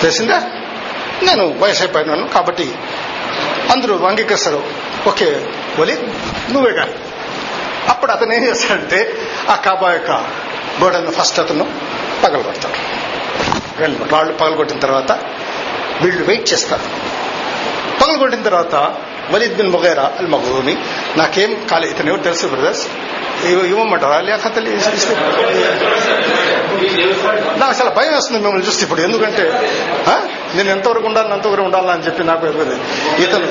తెలిసిందా? 0.00 0.38
నేను 1.22 1.58
వయసు 1.58 1.82
అయిపోయినాను 1.82 2.28
కాబట్టి 2.28 2.74
అందరూ 3.72 3.98
అంగీకరిస్తారు. 3.98 4.64
ఓకే 5.08 5.48
ఒలి 5.78 6.02
నువ్వే 6.50 6.72
కానీ 6.72 6.92
అప్పుడు 7.88 8.12
అతను 8.12 8.32
ఏం 8.32 8.44
చేస్తాడంటే 8.44 9.28
ఆ 9.50 9.54
కాబా 9.54 9.92
యొక్క 9.92 10.10
గోడను 10.82 11.10
ఫస్ట్ 11.10 11.40
అతను 11.40 11.64
పగలగొడతాడు. 12.24 13.02
రెండు 13.80 14.04
రాళ్ళు 14.04 14.32
పగలగొట్టిన 14.32 14.78
తర్వాత 14.78 15.12
వీళ్ళు 16.02 16.24
వెయిట్ 16.24 16.52
చేస్తారు. 16.52 16.82
పగలగొట్టిన 18.00 18.42
తర్వాత 18.42 18.74
వలీద్ 19.30 19.56
బిన్ 19.56 19.70
ముగైరా 19.70 20.06
అల్ 20.18 20.28
మగూమి 20.28 20.74
నాకేం 21.16 21.50
కాలే 21.66 21.86
ఇతను 21.88 22.08
ఎవరు 22.08 22.22
తెలుసు 22.22 22.46
బ్రదర్స్ 22.46 22.84
ఇవ్వ- 23.50 23.66
ఇవ్వమంటారా 23.66 24.18
లేకపోతే 24.26 24.60
ఇస్తే 24.72 25.14
నాకు 27.58 27.74
చాలా 27.78 27.90
భయం 27.90 28.12
వస్తుంది 28.14 28.38
మిమ్మల్ని 28.38 28.66
చూస్తే 28.68 28.82
ఇప్పుడు 28.86 29.02
ఎందుకంటే 29.02 29.44
నేను 30.56 30.68
ఎంతవరకు 30.70 31.06
ఉండాలని 31.06 31.34
అంతవరకు 31.34 31.66
ఉండాలని 31.68 31.92
అని 31.92 32.04
చెప్పి 32.06 32.24
నాకు 32.24 32.46
ఎదుగుతుంది 32.46 32.78
ఇతను 33.24 33.46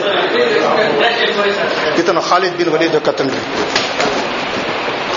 ఇతను 1.98 2.24
ఖాలిద్ 2.30 2.58
బిన్ 2.58 2.72
వలీద్ 2.76 2.96
యొక్క 2.96 3.14
తండ్రి 3.20 3.42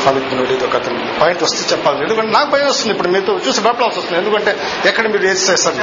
ఖాలిద్ 0.04 0.26
బిన్ 0.30 0.40
వలీద్ 0.40 0.62
యొక్క 0.62 0.78
తండ్రి 0.86 1.04
పాయింట్ 1.20 1.42
వస్తే 1.42 1.62
చెప్పాలి 1.72 2.02
ఎందుకంటే 2.02 2.32
నాకు 2.32 2.48
భయం 2.50 2.66
వస్తుంది 2.66 2.92
ఇప్పుడు 2.94 3.10
మీతో 3.10 3.34
చూసి 3.46 3.60
భయపడాల్సి 3.60 3.98
వస్తుంది 4.00 4.18
ఎందుకంటే 4.18 4.52
ఎక్కడ 4.84 5.04
మీరు 5.06 5.26
ఏది 5.26 5.42
చేస్తారు 5.44 5.78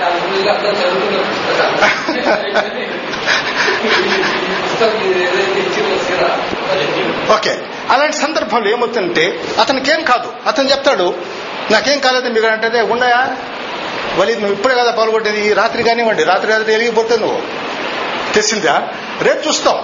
ఓకే 7.30 7.58
అలాంటి 7.90 8.16
సందర్భంలో 8.16 8.70
ఏమవుతుందంటే 8.70 9.40
అతనికి 9.58 9.90
ఏం 9.90 10.02
కాదు. 10.02 10.32
అతను 10.46 10.70
చెప్తాడు 10.70 11.14
నాకేం 11.70 11.98
కాలేదు 11.98 12.28
మీకు 12.28 12.46
అంటే 12.46 12.80
ఉన్నాయా? 12.80 13.36
వలి 14.18 14.36
నువ్వు 14.36 14.52
ఇప్పుడే 14.52 14.74
కదా 14.74 14.90
పాల్గొట్టేది 14.90 15.48
ఈ 15.48 15.52
రాత్రి 15.52 15.82
కానివ్వండి 15.82 16.24
రాత్రి 16.24 16.52
రాత్రి 16.52 16.72
వెలిగిపోతే 16.72 17.16
నువ్వు. 17.16 17.40
తెలిసిందా? 18.34 18.82
రేపు 19.22 19.48
చూస్తాం. 19.48 19.74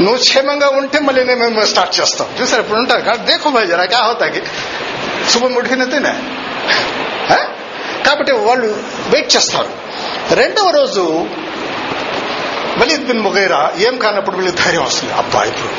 నువ్వు 0.00 0.16
క్షేమంగా 0.16 0.68
ఉంటే 0.68 0.98
మళ్ళీ 0.98 1.24
నేను 1.24 1.40
మేము 1.40 1.64
స్టార్ట్ 1.64 2.00
చేస్తాం. 2.00 2.26
చూసారు 2.40 2.60
ఇప్పుడు 2.60 2.78
ఉంటారు 2.78 3.00
కానీ 3.00 3.18
దేఖో 3.18 3.50
భాయ్ 3.50 3.66
జరా 3.66 3.84
క్యా 3.84 3.98
హోతాకి 3.98 4.40
శుభం 5.30 5.54
ముడికినతేనే 5.54 6.14
కాబట్టి 8.06 8.32
వాళ్ళు 8.32 8.66
వెయిట్ 9.08 9.36
చేస్తారు. 9.36 9.68
రెండవ 10.34 10.70
రోజు 10.70 11.26
వలీద్ 12.78 13.06
బిన్ 13.06 13.20
ముగైరా 13.20 13.72
ఏం 13.78 13.98
కానప్పుడు 13.98 14.36
వీళ్ళకి 14.36 14.62
ధైర్యం 14.62 14.84
వస్తుంది. 14.84 15.12
అబ్బా 15.12 15.42
ఇప్పుడు 15.42 15.70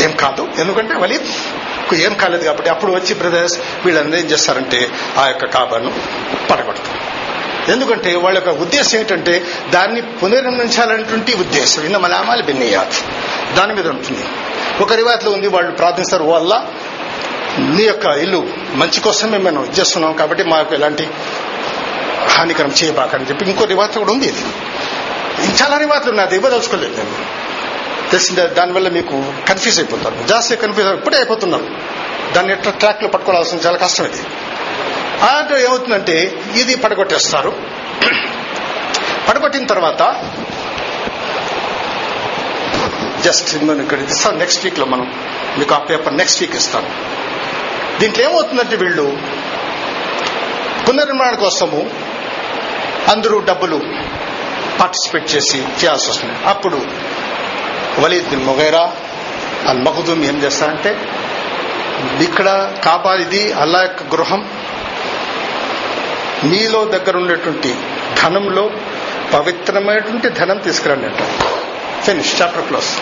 ఏం 0.00 0.16
కాదు. 0.16 0.48
ఎందుకంటే 0.58 0.94
వలీద్ 0.94 1.94
ఏం 1.94 2.14
కాలేదు 2.14 2.44
కాబట్టి 2.44 2.70
అప్పుడు 2.70 2.92
వచ్చి 2.92 3.14
బ్రదర్స్ 3.14 3.58
వీళ్ళందరూ 3.84 4.20
ఏం 4.20 4.26
చేస్తారంటే 4.26 4.90
ఆ 5.18 5.26
యొక్క 5.26 5.44
కాబాను 5.44 5.92
పడగొడతారు. 6.50 7.12
ఎందుకంటే 7.72 8.16
వాళ్ళ 8.16 8.38
యొక్క 8.38 8.60
ఉద్దేశం 8.60 8.98
ఏంటంటే 8.98 9.44
దాన్ని 9.70 10.00
పునర్నిర్మించాలనేటువంటి 10.00 11.34
ఉద్దేశం. 11.34 11.82
ఇన్న 11.82 11.96
మలామాలు 11.96 12.42
బిన్నయాత్ 12.42 12.96
దాని 13.56 13.74
మీద 13.74 13.88
ఉంటుంది. 13.88 14.24
ఒక 14.80 14.92
రివాయత్లో 14.92 15.30
ఉంది 15.30 15.48
వాళ్ళు 15.48 15.72
ప్రార్థిస్తారు 15.72 16.24
వల్ల 16.24 16.66
నీ 17.58 17.82
యొక్క 17.82 18.04
ఇల్లు 18.04 18.48
మంచి 18.74 19.00
కోసమే 19.00 19.38
మేము 19.38 19.64
ఇచ్చేస్తున్నాం 19.64 20.12
కాబట్టి 20.12 20.44
మాకు 20.44 20.74
ఎలాంటి 20.74 21.10
హానికరం 22.28 22.74
చేయబాకని 22.84 23.28
చెప్పి 23.28 23.44
ఇంకో 23.44 23.64
రివాయత్ 23.64 23.98
కూడా 23.98 24.12
ఉంది 24.12 24.26
ఇది. 24.26 24.42
చాలా 25.62 25.78
రివాయత్లు 25.78 26.10
ఉన్నాయి 26.10 26.26
అది 26.26 26.36
ఇవ్వదలుచుకోలేదు 26.36 26.96
నేను. 26.96 27.42
తెలిసిందే 28.10 28.46
దానివల్ల 28.46 28.88
మీకు 28.88 29.32
కన్ఫ్యూజ్ 29.48 29.78
అయిపోతారు. 29.78 30.26
జాస్తి 30.26 30.56
కన్ఫ్యూజ్ 30.56 30.90
ఇప్పుడే 30.90 31.16
అయిపోతున్నారు. 31.16 31.66
దాన్ని 32.32 32.52
ఎట్లా 32.52 32.72
ట్రాక్లో 32.72 33.08
పట్టుకోవాల్సిన 33.08 33.58
చాలా 33.58 33.78
కష్టం 33.78 34.04
ఇది. 34.04 34.22
అంటే 35.26 35.64
ఏమవుతుందంటే 35.64 36.42
ఇది 36.54 36.74
పడగొట్టేస్తారు. 36.74 37.54
పడగొట్టిన 39.28 39.66
తర్వాత 39.66 40.30
జస్ట్ 43.24 43.64
మనం 43.64 43.82
ఇక్కడ 43.82 43.98
ఇస్తాం 43.98 44.38
నెక్స్ట్ 44.38 44.64
వీక్లో 44.64 44.84
మనం 44.84 45.12
మీకు 45.58 45.74
ఆ 45.74 45.78
పేపర్ 45.78 46.16
నెక్స్ట్ 46.16 46.40
వీక్ 46.40 46.54
ఇస్తాను. 46.54 46.86
దీంట్లో 48.02 48.22
ఏమవుతుందంటే 48.28 48.76
వీళ్ళు 48.76 49.04
పునర్నిర్మాణం 50.86 51.36
కోసము 51.42 51.80
అందరూ 53.12 53.36
డబ్బులు 53.50 53.78
పార్టిసిపేట్ 54.80 55.28
చేసి 55.34 55.58
చేయాల్సి 55.80 56.08
వస్తుంది. 56.10 56.36
అప్పుడు 56.48 56.78
వలీద్ 58.02 58.28
బిన్ 58.30 58.44
మొగైరా 58.44 58.84
అల్ 59.70 59.82
మఖదూమ్ 59.86 60.24
ఏం 60.30 60.36
చేస్తారంటే 60.44 60.92
ఇక్కడ 62.26 62.48
కాబా 62.84 63.12
ఇది 63.24 63.42
అల్లా 63.62 63.80
యొక్క 63.82 64.02
గృహం 64.14 64.40
మీలో 66.50 66.84
దగ్గర 66.94 67.16
ఉండేటువంటి 67.16 67.72
ధనంలో 68.22 68.64
పవిత్రమైనటువంటి 69.34 70.28
ధనం 70.40 70.58
తీసుకురండి 70.58 71.06
అంట. 71.06 71.22
ఫినిష్ 72.06 72.32
చాప్టర్ 72.42 72.66
క్లోజ్ 72.68 72.92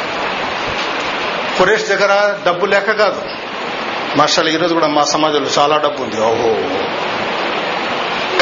కురేష్ 1.59 1.87
దగ్గర 1.93 2.13
డబ్బు 2.47 2.67
లేక 2.67 2.91
కాదు. 3.03 3.23
మాస్టర్లు 4.17 4.51
ఈరోజు 4.51 4.75
కూడా 4.75 4.87
మా 4.87 5.05
సమాజంలో 5.05 5.51
చాలా 5.59 5.77
డబ్బు 5.77 6.03
ఉంది. 6.03 6.21
ఓహో. 6.21 6.49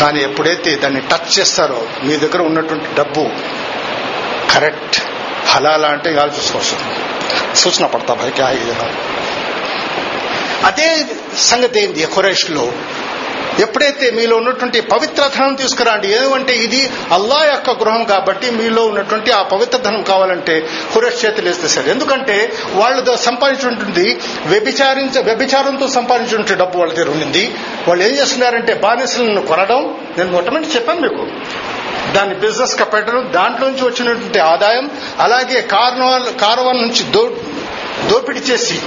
కానీ 0.00 0.20
ఎప్పుడైతే 0.20 0.76
దాన్ని 0.76 1.00
టచ్ 1.00 1.38
చేస్తారో 1.38 1.82
మీ 2.04 2.16
దగ్గర 2.16 2.42
ఉన్నటువంటి 2.42 2.94
డబ్బు 2.94 3.30
కరెక్ట్ 4.54 5.02
హలాలా 5.46 5.88
అంటే 5.88 6.10
ఇవాళ 6.12 6.28
చూసుకోవచ్చు. 6.28 7.08
సూచన 7.54 7.86
పడతా 7.86 8.14
భాయ్ 8.14 8.42
అదే 10.64 11.06
సంగతి 11.38 11.80
ఏంది? 11.80 12.06
ఖురేష్లో 12.06 12.72
ఎప్పుడైతే 13.60 14.10
మీలో 14.10 14.36
ఉన్నటువంటి 14.36 14.80
పవిత్ర 14.80 15.30
ధనం 15.36 15.54
తీసుకురండి 15.54 16.08
ఏమంటే 16.08 16.56
ఇది 16.56 16.90
అల్లా 17.12 17.44
యొక్క 17.44 17.70
గృహం 17.70 18.04
కాబట్టి 18.04 18.50
మీలో 18.50 18.84
ఉన్నటువంటి 18.84 19.30
ఆ 19.30 19.42
పవిత్రధనం 19.42 20.02
కావాలంటే 20.02 20.68
ఖురేష్ 20.94 21.24
చేతులు 21.24 21.46
వేస్తే 21.46 21.68
సరే. 21.68 21.90
ఎందుకంటే 21.90 22.52
వాళ్ళు 22.72 23.16
సంపాదించుంటుంది 23.16 24.18
వ్యభిచారించ 24.46 25.22
వ్యభిచారంతో 25.22 25.88
సంపాదించుంటే 25.88 26.54
డబ్బు 26.54 26.78
వాళ్ళ 26.78 26.94
దగ్గర 26.94 27.10
ఉండింది. 27.10 27.54
వాళ్ళు 27.88 28.04
ఏం 28.04 28.10
చేస్తున్నారంటే 28.10 28.74
బానిసలను 28.74 29.42
కొనడం. 29.42 29.94
నేను 30.18 30.32
మొట్టమొదటి 30.32 30.68
చెప్పాను 30.68 31.00
మీకు. 31.00 31.26
దాన్ని 32.12 32.34
బిజినెస్గా 32.34 32.84
పెట్టడం 32.84 33.30
దాంట్లోంచి 33.34 33.84
వచ్చినటువంటి 33.84 34.38
ఆదాయం 34.38 34.90
అలాగే 35.18 35.60
కార్నవాల్ 35.60 36.40
కార్వాన్ 36.40 36.78
నుంచి 36.78 37.02
దో 37.10 37.36
దోపిడీ 38.08 38.38
చేసి 38.38 38.82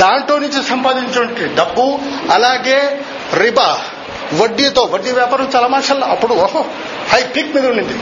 దాంట్లో 0.00 0.38
నుంచి 0.38 0.68
సంపాదించినటువంటి 0.68 1.54
డబ్బు 1.54 1.98
అలాగే 2.30 3.00
రిబా 3.34 3.80
వడ్డీతో 4.34 4.82
వడ్డీ 4.82 5.10
వ్యాపారం 5.10 5.50
చాలా 5.56 5.66
మాషల్ 5.66 6.02
అప్పుడు 6.02 6.34
ఓహో 6.34 6.64
హై 7.08 7.22
పీక్ 7.22 7.56
మీద 7.56 7.66
ఉండింది. 7.66 7.98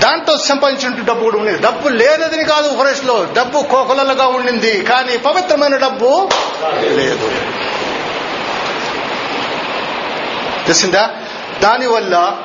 దాంతో 0.00 0.38
సంపాదించిన 0.38 1.04
డబ్బు 1.04 1.22
కూడా 1.22 1.38
ఉండేది. 1.38 1.58
డబ్బు 1.58 1.88
లేనిదని 1.88 2.44
కాదు 2.44 2.78
ఫరెస్ట్లో 2.78 3.26
డబ్బు 3.36 3.62
కోకొలలుగా 3.62 4.26
ఉండింది 4.26 4.82
కానీ 4.82 5.16
పవిత్రమైన 5.16 5.76
డబ్బు 5.76 6.28
లేదు. 6.82 7.30
తెలిసిందా? 10.64 11.10
దానివల్ల 11.62 12.36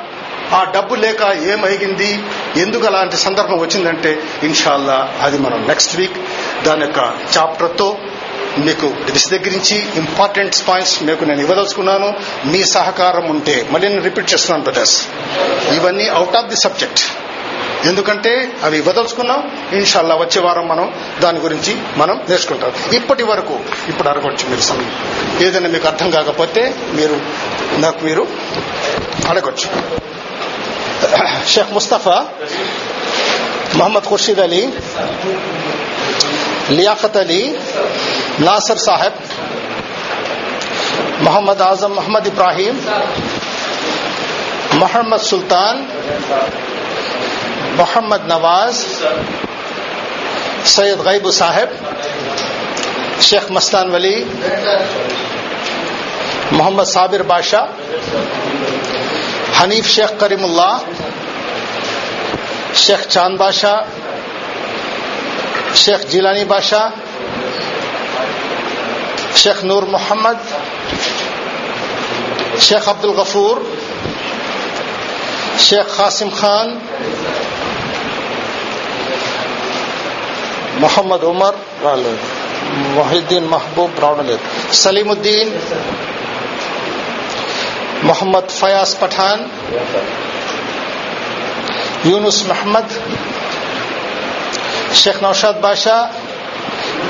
ఆ 0.53 0.63
డబ్బు 0.63 0.95
లేక 0.95 1.21
ఏమైంది 1.21 2.23
ఎందుకు 2.57 2.85
అలాంటి 2.85 3.17
సందర్భం 3.17 3.59
వచ్చిందంటే 3.59 4.23
ఇన్షాల్లా 4.43 5.13
అది 5.21 5.37
మనం 5.37 5.67
నెక్స్ట్ 5.67 5.95
వీక్ 5.95 6.17
దాని 6.63 6.81
యొక్క 6.81 7.13
చాప్టర్తో 7.37 7.97
మీకు 8.57 8.87
విశదీకరించి 8.87 9.85
ఇంపార్టెంట్ 9.95 10.67
పాయింట్స్ 10.67 11.03
మీకు 11.03 11.25
నేను 11.25 11.41
ఇవ్వదలుచుకున్నాను. 11.41 12.13
మీ 12.45 12.63
సహకారం 12.63 13.29
ఉంటే 13.29 13.67
మళ్ళీ 13.71 13.87
నేను 13.87 14.03
రిపీట్ 14.03 14.33
చేస్తున్నాను 14.33 14.63
బ్రదర్స్ 14.63 15.07
ఇవన్నీ 15.73 16.07
అవుట్ 16.07 16.35
ఆఫ్ 16.35 16.45
ది 16.45 16.55
సబ్జెక్ట్ 16.55 16.99
ఎందుకంటే 17.85 18.51
అవి 18.63 18.77
ఇవ్వదలుచుకున్నాం. 18.77 19.51
ఇన్షాల్లా 19.73 20.15
వచ్చే 20.15 20.41
వారం 20.41 20.67
మనం 20.67 20.93
దాని 21.19 21.39
గురించి 21.39 21.77
మనం 21.97 22.21
నేర్చుకుంటాం. 22.29 22.71
ఇప్పటి 22.93 23.23
వరకు 23.23 23.59
ఇప్పుడు 23.87 24.09
అడగొచ్చు 24.09 24.49
మీరు 24.49 24.61
సమయం. 24.61 24.91
ఏదైనా 25.41 25.69
మీకు 25.69 25.87
అర్థం 25.87 26.11
కాకపోతే 26.11 26.75
మీరు 26.93 27.21
నాకు 27.79 28.05
మీరు 28.05 28.27
అడగొచ్చు. 29.27 30.01
షేఖ్ 31.47 31.73
ముస్తఫా 31.73 32.25
మొహమ్మద్ 33.75 34.03
ఖుర్షీద్ 34.03 34.39
అలీ 34.39 34.69
لیاقت 36.69 37.17
علی، 37.17 37.55
ناصر 38.39 38.75
صاحب، 38.75 39.11
محمد 41.21 41.61
اعظم 41.61 41.93
محمد 41.93 42.27
ابراہیم، 42.27 42.79
محمد 44.73 45.17
سلطان، 45.17 45.85
محمد 47.77 48.27
نواز، 48.27 48.85
سید 50.65 50.99
غیب 50.99 51.31
صاحب، 51.31 51.69
شیخ 53.21 53.51
مستان 53.51 53.91
ولی، 53.91 54.23
محمد 56.51 56.83
صابر 56.83 57.21
بادشاہ، 57.21 57.65
حنیف 59.61 59.87
شیخ 59.87 60.11
کریم 60.19 60.43
اللہ، 60.45 60.77
شیخ 62.75 63.07
چاند 63.07 63.37
بادشاہ 63.37 63.81
شیخ 65.75 66.05
جیلانی 66.09 66.43
بادشاہ، 66.43 66.89
شیخ 69.35 69.63
نور 69.63 69.83
محمد، 69.83 70.39
شیخ 72.59 72.89
عبد 72.89 73.05
الغفور 73.05 73.57
شیخ 75.59 75.95
قاسم 75.97 76.29
خان، 76.29 76.77
محمد 80.79 81.23
عمر 81.23 81.53
محی 82.95 83.17
الدین 83.17 83.43
محبوب 83.43 83.99
راؤنڈ 83.99 84.31
سلیم 84.73 85.09
الدین، 85.09 85.57
محمد 88.03 88.49
فیاض 88.49 88.99
پٹھان، 88.99 89.47
یونس 92.03 92.45
محمد 92.47 92.97
షేక్ 94.95 95.23
నౌషాద్ 95.23 95.61
బాషా 95.61 95.95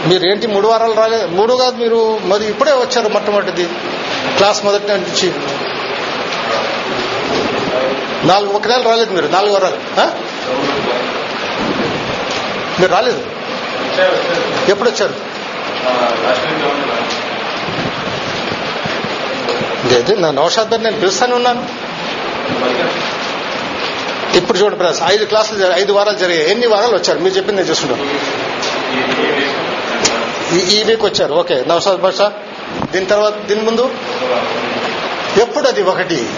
మీరు 0.08 0.24
ఏంటి 0.26 0.48
మూడు 0.48 0.68
వారాలు 0.68 0.94
రాలేదు 0.94 1.28
మూడు 1.28 1.54
కాదు 1.54 1.76
మీరు 1.76 2.20
మరి 2.24 2.46
ఇప్పుడే 2.46 2.72
వచ్చారు 2.72 3.10
మొట్టమొదటిది 3.10 3.66
క్లాస్ 4.38 4.66
మొదటి 4.66 4.88
నుంచి. 4.88 5.28
నాలుగు 8.28 8.54
ఒక 8.54 8.68
నెల 8.68 8.82
రాలేదు 8.82 9.14
మీరు 9.14 9.28
నాలుగు 9.28 9.54
వారాలు 9.54 9.78
మీరు 12.82 12.92
రాలేదు? 12.92 13.22
ఎప్పుడు 14.72 14.90
వచ్చారు? 14.90 15.16
లేదు 19.94 20.14
నా 20.14 20.32
నౌషాద్ 20.32 20.84
నేను 20.84 21.00
పిలుస్తానే 21.00 21.34
ఉన్నాను. 21.34 21.66
ఇప్పుడు 24.36 24.58
చూడండి 24.58 24.78
బ్రదర్స్ 24.78 25.02
ఐదు 25.06 25.26
క్లాసులు 25.26 25.74
ఐదు 25.74 25.94
వారాలు 25.94 26.18
జరిగాయి. 26.18 26.52
ఎన్ని 26.52 26.68
వారాలు 26.68 26.96
వచ్చారు? 26.96 27.20
మీరు 27.20 27.34
చెప్పింది 27.34 27.62
నేను 27.62 27.72
చూసుకుంటాను 27.72 28.04
ఈ- 30.56 30.80
ఈ 30.80 30.84
వీక్ 30.84 31.06
వచ్చారు. 31.06 31.34
ఓకే. 31.34 31.64
నవసాద్ 31.68 32.02
బాషా 32.02 32.34
దీని 32.92 33.06
తర్వాత 33.06 33.38
దీని 33.38 33.62
ముందు? 33.62 33.92
ఎప్పుడు 35.42 35.68
అది? 35.68 35.84
ఒకటి. 35.84 36.30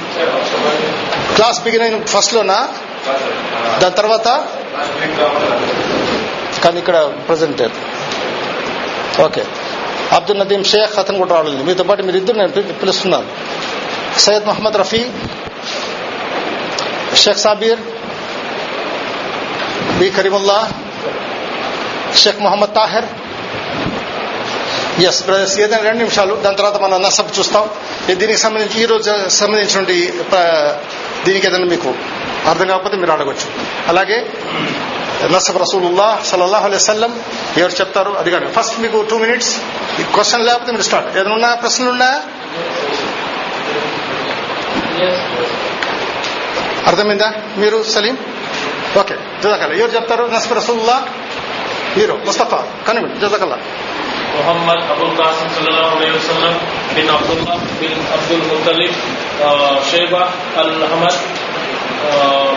క్లాస్ 1.35 1.63
బిగిన్ 1.63 2.03
ఫస్ట్ 2.07 2.33
లోనా 2.33 2.67
దాని 3.79 3.95
తర్వాత? 3.95 4.27
కానీ 6.63 6.79
ఇక్కడ 6.79 7.13
ప్రజెంట్ 7.27 7.61
ఓకే. 9.21 9.45
అబ్దుల్ 10.11 10.39
నదీం 10.39 10.63
షేక్ 10.63 10.99
అతను 10.99 11.17
కూడా 11.17 11.35
రావలేదు 11.35 11.63
మీతో 11.63 11.83
పాటు 11.83 12.01
మీరు 12.01 12.17
ఇద్దరు 12.17 12.35
నేను 12.35 12.73
పిలుస్తున్నాను. 12.73 13.25
సయ్యద్ 14.19 14.45
మహమ్మద్ 14.45 14.77
రఫీ 14.77 15.05
الشيخ 17.15 17.37
సాబీర్ 17.45 17.81
బి 19.99 20.07
الله 20.41 20.63
الشيخ 22.15 22.35
محمد 22.45 22.69
طاهر 22.79 23.05
ఎస్ 25.09 25.21
బ్రదర్స్ 25.27 25.55
ఏదైనా 25.63 25.83
రెండు 25.87 25.99
నిమిషాలు 26.03 26.33
దాని 26.43 26.57
తర్వాత 26.59 26.77
మనం 26.83 26.97
నసబ్ 27.05 27.31
చూస్తాం. 27.37 27.63
దీనికి 28.19 28.41
సంబంధించి 28.45 28.77
ఈ 28.83 28.85
రోజు 28.91 29.11
సంబంధించినటువంటి 29.39 29.97
దీనికి 31.25 31.45
ఏదైనా 31.49 31.67
మీకు 31.73 31.89
అర్థం 32.49 32.67
కాకపోతే 32.71 32.95
మీరు 33.01 33.11
అడగొచ్చు. 33.15 33.47
అలాగే 33.91 34.17
నసబ్ 35.33 35.57
రసూలుల్లా 35.63 36.07
సల్లల్లాహు 36.29 36.65
అలై 36.69 36.81
సల్లం 36.87 37.11
ఎవరు 37.61 37.73
చెప్తారు 37.81 38.11
అది 38.21 38.29
కాదు. 38.33 38.45
ఫస్ట్ 38.57 38.75
మీకు 38.83 38.97
టూ 39.11 39.15
మినిట్స్ 39.25 39.51
క్వశ్చన్ 40.15 40.43
లేకపోతే 40.49 40.71
మీరు 40.75 40.85
స్టార్ట్ 40.89 41.09
ఏదైనా 41.17 41.35
ఉన్నా 41.39 41.49
ప్రశ్నలు 41.63 41.89
ఉన్నాయా 41.95 42.19
అర్థమైందా 46.88 47.28
మీరు 47.62 47.78
సలీం 47.94 48.16
ఓకే 49.00 49.14
జజాకల్లా 49.42 49.74
ఎవరు 49.80 49.92
చెప్తారు 49.96 50.24
నసబ్ 50.34 50.54
రసూలుల్లా 50.58 50.96
మీరు 51.98 52.16
Mustafa 52.28 52.60
కనిమి 52.88 53.10
జజాకల్లా 53.24 53.58
محمد 54.38 54.80
ابو 54.92 55.04
القاسم 55.08 55.46
صلى 55.56 55.68
الله 55.72 55.88
عليه 55.96 56.10
وسلم 56.16 56.54
بن 56.96 57.06
عبد 57.10 57.30
الله 57.36 57.56
بن 57.80 57.92
عبد 58.12 58.30
المطلب 58.36 58.92
آه، 59.42 59.76
شيبه 59.90 60.22
الاحمد 60.62 61.16
آه، 62.08 62.52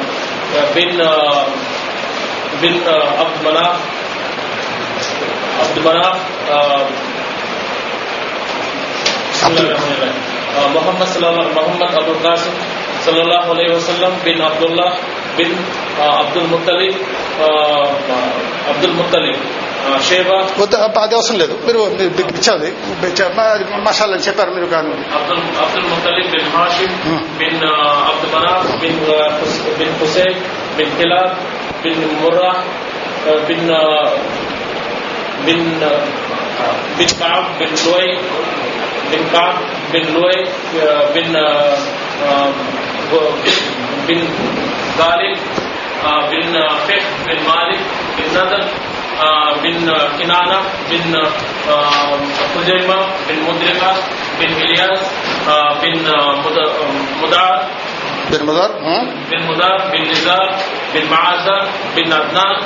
بن 0.75 0.89
آه، 1.03 1.45
بن 2.61 2.73
آه، 2.87 3.07
عبد 3.21 3.37
مناف 3.45 3.77
عبد 5.61 5.77
مناف 5.87 6.17
آه، 6.51 6.83
بسم 9.33 9.47
الله 9.49 9.63
الرحمن 9.63 9.91
الرحيم 9.91 10.17
آه، 10.57 10.67
محمد 10.69 11.07
صلى 11.07 11.27
الله 11.29 11.45
محمد 11.51 11.91
ابو 11.95 12.11
القاسم 12.11 12.53
sallallahu 13.06 13.48
alaihi 13.54 13.72
wasallam 13.76 14.12
bin 14.24 14.38
Abdullah 14.40 14.90
bin 15.38 15.50
uh, 15.52 16.22
Abdul 16.22 16.46
Muttalib 16.52 16.94
uh, 17.40 18.72
Abdul 18.72 18.94
Muttalib 19.00 19.38
Shaiba 20.06 20.36
వద్దు 20.60 20.76
అది 21.02 21.14
అవసరం 21.16 21.36
లేదు 21.42 21.54
మీరు 21.66 21.80
ఇచ్చాది 22.38 22.68
మసాలా 23.86 24.16
చెప్పారు 24.26 24.52
మీరు 24.56 24.66
కాను 24.72 24.94
Abdul 25.18 25.42
Abdul 25.64 25.86
Muttalib 25.92 26.30
bin 26.34 26.48
Hashim 26.56 26.96
bin 27.40 27.62
Abdul 28.10 28.32
Manaf 28.36 28.70
bin 28.84 29.00
bin 29.78 29.94
Husain 30.00 30.38
bin 30.78 30.94
Kilab 31.00 31.34
bin 31.84 32.02
Murrah 32.22 32.52
bin 33.48 33.70
bin 35.46 35.68
bin 36.98 37.14
Kaab 37.22 37.46
bin 37.60 37.76
Loay 37.86 38.12
bin 39.10 39.28
Kaab 39.36 39.60
bin 39.92 40.10
Loay 40.16 40.42
bin 41.14 41.36
بن 44.08 44.28
غالب 44.98 45.38
آه، 46.04 46.30
بن 46.30 46.52
فقه 46.88 47.24
بن 47.26 47.38
مالك 47.48 47.80
بن 48.18 48.24
نذر 48.34 48.64
آه، 49.20 49.56
بن 49.62 49.92
كنانة 50.18 50.60
بن 50.90 51.16
آه، 51.68 52.18
خزيمة 52.54 52.96
بن 53.28 53.36
مدركة 53.48 53.94
بن 54.40 54.52
إلياس 54.52 55.00
بن 55.82 56.02
مدار 56.46 56.72
بن 58.32 58.46
مدار 58.46 58.70
بن 59.30 59.42
مدار 59.46 59.90
بن 59.92 60.10
نزار 60.10 60.56
بن 60.94 61.10
معاذة 61.10 61.68
بن 61.96 62.12
عدنان 62.12 62.62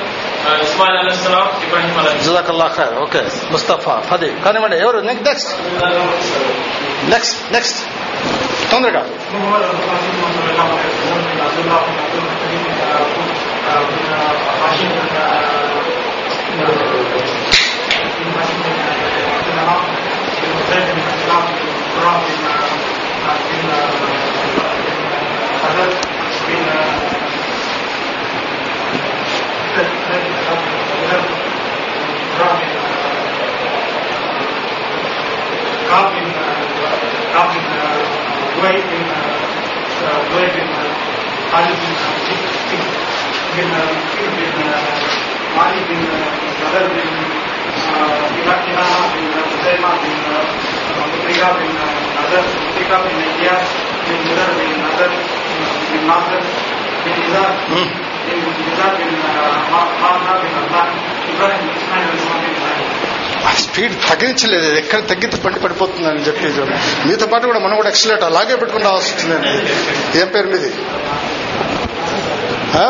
إسماعيل 0.62 0.96
عليه 0.96 1.08
السلام 1.10 1.46
إبراهيم 1.68 1.90
عليه 1.98 2.00
السلام. 2.00 2.18
جزاك 2.18 2.50
الله 2.50 2.68
خير. 2.68 2.96
أوكي 2.98 3.22
مصطفى 3.52 4.00
فضيل. 4.10 4.32
كان 4.44 4.62
من 4.62 4.72
يور 4.72 5.00
نيك 5.00 5.16
دكس 5.16 5.54
نكست 7.08 7.52
نكست 7.52 7.86
بن 8.71 8.91
كعب 37.33 37.49
بن 37.53 37.78
عبید 38.60 38.84
بن 38.84 39.04
عبید 40.06 40.52
بن 40.52 40.72
خالد 41.52 41.76
بن 41.80 41.94
بن 43.56 43.70
بن 44.26 44.72
مالک 45.56 45.86
بن 45.88 46.02
نظر 46.60 46.86
بن 46.88 47.08
بن 49.14 49.30
خزیمہ 49.52 49.94
بن 50.02 50.18
مطرقہ 50.98 51.52
بن 51.52 51.72
نظر 52.16 52.44
مطرقہ 52.58 53.00
بن 53.04 53.22
الیاس 53.22 53.72
بن 54.06 54.28
نظر 54.28 54.52
بن 54.58 54.80
نظر 54.80 55.16
بن 55.90 56.06
ناظر 56.06 56.42
بن 57.04 57.20
نظار 57.20 57.52
بن 57.66 57.88
نظار 58.68 58.94
بن 58.98 59.14
مارنا 59.70 60.36
بن 60.36 60.58
اللہ 60.58 60.84
ابراہیم 61.28 61.68
اسماعیل 61.76 62.08
علیہ 62.08 62.20
السلام 62.20 62.42
بن 62.42 63.09
ఆ 63.45 63.53
speed 63.63 63.95
తగ్గించలేదు 64.09 64.65
ఇది 64.69 64.77
ఎక్కడ 64.77 64.99
తగ్గితే 65.11 65.37
బండి 65.43 65.59
పడిపోతుందని 65.59 66.23
చెప్పి 66.27 66.53
చూడండి. 66.57 66.77
మీతో 67.07 67.25
పాటు 67.27 67.45
కూడా 67.51 67.61
మనం 67.65 67.75
కూడా 67.75 67.89
ఎక్సలేట్ 67.89 68.23
అలాగే 68.29 68.55
పెట్టుకుని 68.61 68.85
రావాల్సి 68.85 69.11
వచ్చిందండి 69.13 69.51
ఏం 70.21 70.29
పేరు 70.35 70.49
మీది 70.53 70.71
ఆ? 72.77 72.85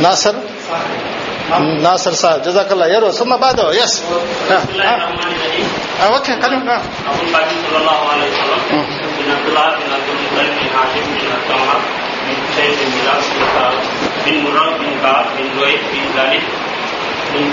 నాసర్ 0.00 0.38
నాసర్ 1.84 2.16
సార్ 2.20 2.38
జజాకల్లా 2.44 2.86
ఎవరు 2.92 3.08
సుమ్మ 3.18 3.34
బాదో 3.42 3.66
ఎస్ 3.82 3.96
ఓకే 6.16 6.34
కానీ 6.42 6.56
ఆ. 6.68 6.78
أبو 7.08 7.22
القاسم 7.24 7.58
صلى 7.64 7.78
الله 7.82 8.00
عليه 8.12 8.28
وسلم 8.32 8.60
بن 9.18 9.28
عبد 9.30 9.46
الله 9.48 9.66
بن 9.76 9.90
عبد 9.94 10.08
المطلب 10.10 10.48
بن 10.50 10.66
هاشم 10.74 11.04
بن 11.12 11.28
عبد 11.32 11.50
الله 11.52 11.76
بن 12.20 12.34
حسين 12.46 12.72
بن 12.80 12.90
بلال 12.94 13.20
بن 13.28 13.42
كعب 13.54 13.74
بن 14.24 14.36
مراد 14.44 14.72
بن 14.80 14.90
كعب 15.02 15.26
بن 15.36 15.46
لؤي 15.56 15.74
بن 15.84 16.04
غالب 16.16 16.44
من 17.29 17.43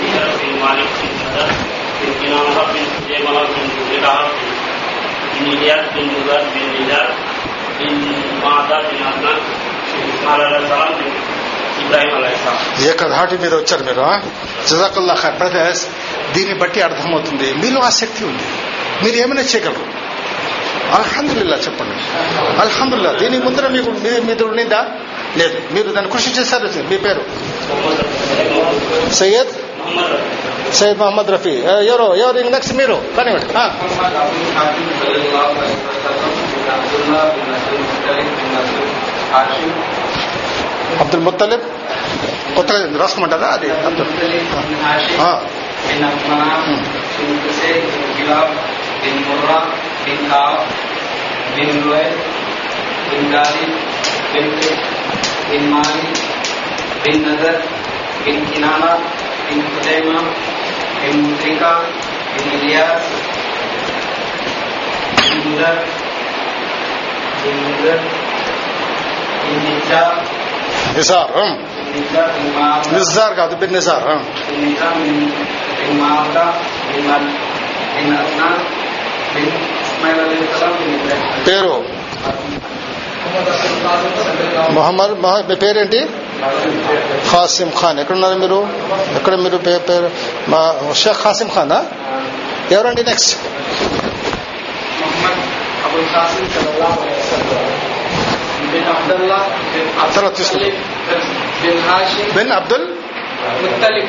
ذكر 12.83 13.09
ధాటి 13.09 13.37
మీద 13.37 13.53
వచ్చారు 13.53 13.83
మీరు 13.83 14.21
జజాకుల్లా 14.67 15.13
ఖైర్. 15.13 15.35
బ్రదర్స్ 15.35 15.87
దీన్ని 16.33 16.55
బట్టి 16.55 16.81
అర్థమవుతుంది. 16.81 17.53
మీలో 17.53 17.81
ఆ 17.81 17.89
శక్తి 17.89 18.25
ఉంది. 18.25 18.43
మీరు 19.03 19.15
ఏమైనా 19.15 19.41
చేయగలరు? 19.41 20.07
అల్హందుల్లా 20.91 21.57
చెప్పండి. 21.57 22.19
అల్హందుల్లా 22.61 23.11
దీని 23.11 23.39
ముందర 23.39 23.67
మీకు 23.67 23.89
మీద 24.23 24.43
ఉండిందా? 24.43 24.87
లేదు. 25.37 25.61
మీరు 25.71 25.87
దాన్ని 25.87 26.11
కృషి 26.11 26.29
చేశారు 26.29 26.67
మీ 26.67 26.97
పేరు? 26.97 27.25
Syed 29.13 29.66
سيد 30.71 30.99
محمد 30.99 31.31
رفيع. 31.31 31.69
آه، 31.69 31.81
يورو 31.81 32.13
يور 32.13 32.39
ان 32.39 32.51
نكس 32.51 32.71
ميرو 32.71 32.97
كان 33.17 33.27
يقول 33.27 33.41
ها 33.55 33.71
عبد 40.99 41.15
المطلب؟ 41.15 41.59
قلت 42.55 42.71
رسم 43.01 43.25
ڈالا 43.25 43.53
ارے 43.53 43.69
عبد 43.85 43.99
بن 43.99 44.61
بن 51.57 51.81
بن 53.11 53.33
بن 54.33 54.47
بن 55.53 55.73
بن 57.05 57.25
بن 58.25 58.39
بن 58.53 59.26
en 59.49 59.57
Nicodema, 59.57 60.19
en 61.05 61.15
Mutrica, 61.23 61.73
en 62.37 62.45
Elias, 62.59 63.03
en 65.31 65.51
Mudar, 65.51 65.79
en 67.47 67.55
Mudar, 67.63 67.99
en 69.47 69.57
Nizar, 69.65 70.15
Nizar, 70.95 71.27
en 71.43 72.95
Nizar, 72.95 73.29
కాదు 73.35 73.55
బిన్ 73.55 73.73
నిజార్ 73.73 74.05
పేరు 81.47 81.75
మొహమ్మద్ 84.77 85.13
పేరేంటి 85.63 86.01
ఖాసిం 87.30 87.68
ఖాన్ 87.80 87.98
ఎక్కడున్నారు 88.02 88.36
మీరు 88.44 88.58
ఎక్కడ 89.18 89.34
మీరు 89.44 89.58
పే- 89.66 89.82
పేరు 89.88 90.08
మా 90.52 90.60
షేక్ 91.02 91.20
ఖాసిం 91.24 91.48
ఖానా 91.56 91.78
ఎవరండి 92.70 93.02
నెక్స్ట్ 93.10 93.32
محمد 95.02 95.38
أبو 95.86 95.96
القاسم 95.98 96.44
صلى 96.54 96.68
الله 96.74 96.92
عليه 96.96 97.14
وسلم 97.20 97.62
بن 98.72 98.84
عبد 98.90 99.10
الله 99.12 99.42
بن 99.74 99.86
عبد 100.00 100.12
ترى 100.16 100.28
تسلم. 100.30 100.62
المطلب 100.62 101.24
بن 101.62 101.76
هاشم 101.90 102.26
బిన్ 102.36 102.52
అబ్దుల్ 102.52 102.86
مطلب 103.64 104.06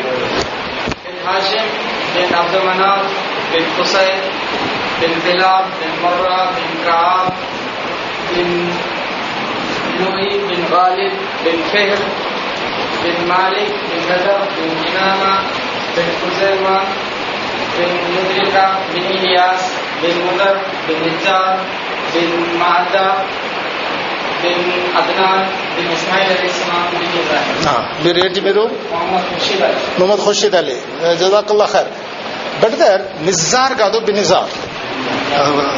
بن 1.03 1.17
هاشم 1.27 1.65
بن 2.15 2.31
عبد 2.36 2.55
مناف 2.67 3.01
بن 3.51 3.63
قصي 3.77 4.09
بن 5.01 5.11
كلاب 5.25 5.65
بن 5.79 5.91
مرة 6.03 6.38
بن 6.55 6.69
كعاب 6.86 7.34
بن 8.31 8.49
لؤي 9.99 10.29
بن 10.39 10.61
غالب 10.73 11.13
بن 11.45 11.57
فهر 11.73 11.99
بن 13.03 13.17
مالك 13.27 13.71
بن 13.84 14.01
نذر 14.09 14.39
بن 14.55 14.69
كنانة 14.81 15.34
بن 15.95 16.07
خزيمة 16.21 16.77
بن 17.77 17.91
مدركة 18.15 18.65
بن 18.91 19.03
إلياس 19.15 19.61
بن 20.01 20.15
مدر 20.27 20.55
بن 20.88 20.97
نجار 21.05 21.55
بن 22.13 22.29
معدة 22.59 23.07
بن 24.43 24.61
عدنان 24.95 25.41
بن 25.77 25.86
إسماعيل 25.93 26.29
عليه 26.31 26.49
السلام 26.49 26.84
بن 26.93 27.03
إبراهيم 27.19 27.57
ఆ, 27.67 27.75
మీరు 28.03 28.17
ఏంటి 28.25 28.39
మీరు 28.47 28.63
محمد 28.93 29.23
رشيد 29.38 29.59
علي 29.63 29.77
మొహమ్మద్ 29.99 30.23
ఖుర్షీద్ 30.25 30.55
అలీ 30.61 30.77
జజాకుల్లా 31.21 31.67
ఖైర్ 31.73 31.89
బెటర్ 32.61 33.01
నిజార్ 33.27 33.73
కాదు 33.81 33.97
బిన్ 34.07 34.19
నిజార్ 34.21 34.49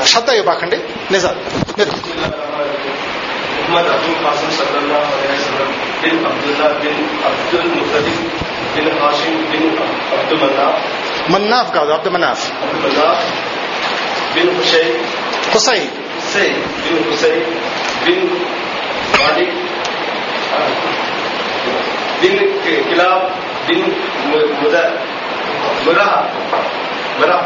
శ్రద్ధ 0.10 0.30
ఇవ్వకండి 0.42 0.78
నిజార్ 1.16 1.38
మీరు 1.78 1.94
محمد 3.71 3.89
ابو 3.89 4.13
القاسم 4.19 4.51
صلی 4.51 4.77
اللہ 4.77 4.97
علیہ 4.97 5.33
وسلم 5.33 5.71
بن 6.01 6.27
عبداللہ 6.27 6.69
بن 6.83 7.05
عبد 7.25 7.55
المطلب 7.55 8.09
بن 8.75 8.89
قاسم 9.01 9.45
بن 9.51 9.85
عبد 10.13 10.33
المناف 10.33 11.31
مناف 11.31 11.73
کا 11.73 11.81
عبد 11.81 12.07
مناف. 12.07 12.51
عبد 12.63 12.85
مناف 12.85 13.17
بن 14.35 14.61
حسین. 14.61 15.03
حسین. 15.57 15.87
حسین 16.19 16.63
بن 16.85 17.13
حسین 17.13 17.59
بن 18.05 18.27
مالک 19.21 19.49
بن 22.21 22.37
کلاب 22.91 23.23
بن 23.67 23.81
مرہ 24.31 24.91
مرہ 25.87 26.23
مرہ 27.19 27.41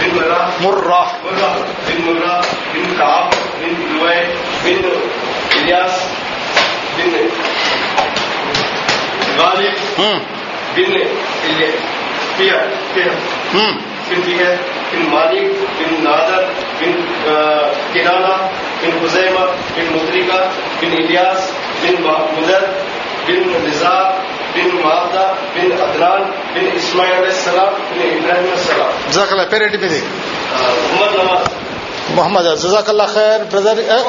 بن 0.00 0.14
مرہ 0.14 1.02
بن 1.24 2.00
مرہ 2.00 2.40
بن 2.72 2.94
کعب 2.98 3.34
بن 3.60 3.74
لوئے 3.90 4.24
بن 4.64 4.88
الیاس 5.56 6.02
بن 6.96 7.16
غالب 9.38 9.74
بن 9.96 10.12
پھر 14.08 14.20
ٹھیک 14.24 14.40
ہے 14.40 14.54
بن 14.92 15.08
مالک 15.10 15.64
بن 15.78 16.04
نادر 16.04 16.44
بن 16.80 17.00
کنانا 17.92 18.36
بن 18.82 18.98
حزیمہ 19.02 19.46
بن 19.76 19.92
مدرکہ 19.92 20.40
بن 20.80 20.96
الیاس 20.96 21.50
بن 21.82 22.02
مدر 22.02 22.66
بن 23.26 23.52
نظار 23.64 24.04
بن 24.55 24.71
معدة 24.83 25.23
بن 25.55 25.69
أدنان 25.81 26.21
بن 26.55 26.65
إسماعيل 26.79 27.13
عليه 27.15 27.33
السلام 27.33 27.71
بن 27.89 27.99
إبراهيم 28.09 28.43
عليه 28.43 28.57
السلام 28.61 28.89
జజాకల్లా 29.09 29.45
పేరేంటి 29.53 29.77
మీది 29.83 29.99
آه، 30.55 30.73
محمد 30.91 31.13
نواز 31.21 31.45
మొహమ్మద్ 32.15 32.47
జజాకల్లా 32.63 33.05
ఖైర్ 33.15 33.43
బ్రదర్ 33.51 33.79
ఏ? 33.89 33.99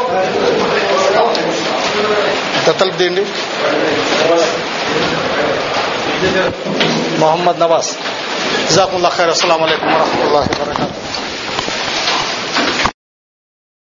తలుపు 2.73 2.97
తీయండి 2.99 3.23
మొహమ్మద్ 7.21 7.61
నవాజ్ 7.63 7.91
జజాకుల్లా 8.69 9.11
ఖైర్ 9.17 9.31
అస్సలం 9.35 9.63
అయికం 9.67 9.89
వరహమూల 9.95 10.29
వబర్కాతు 10.29 10.87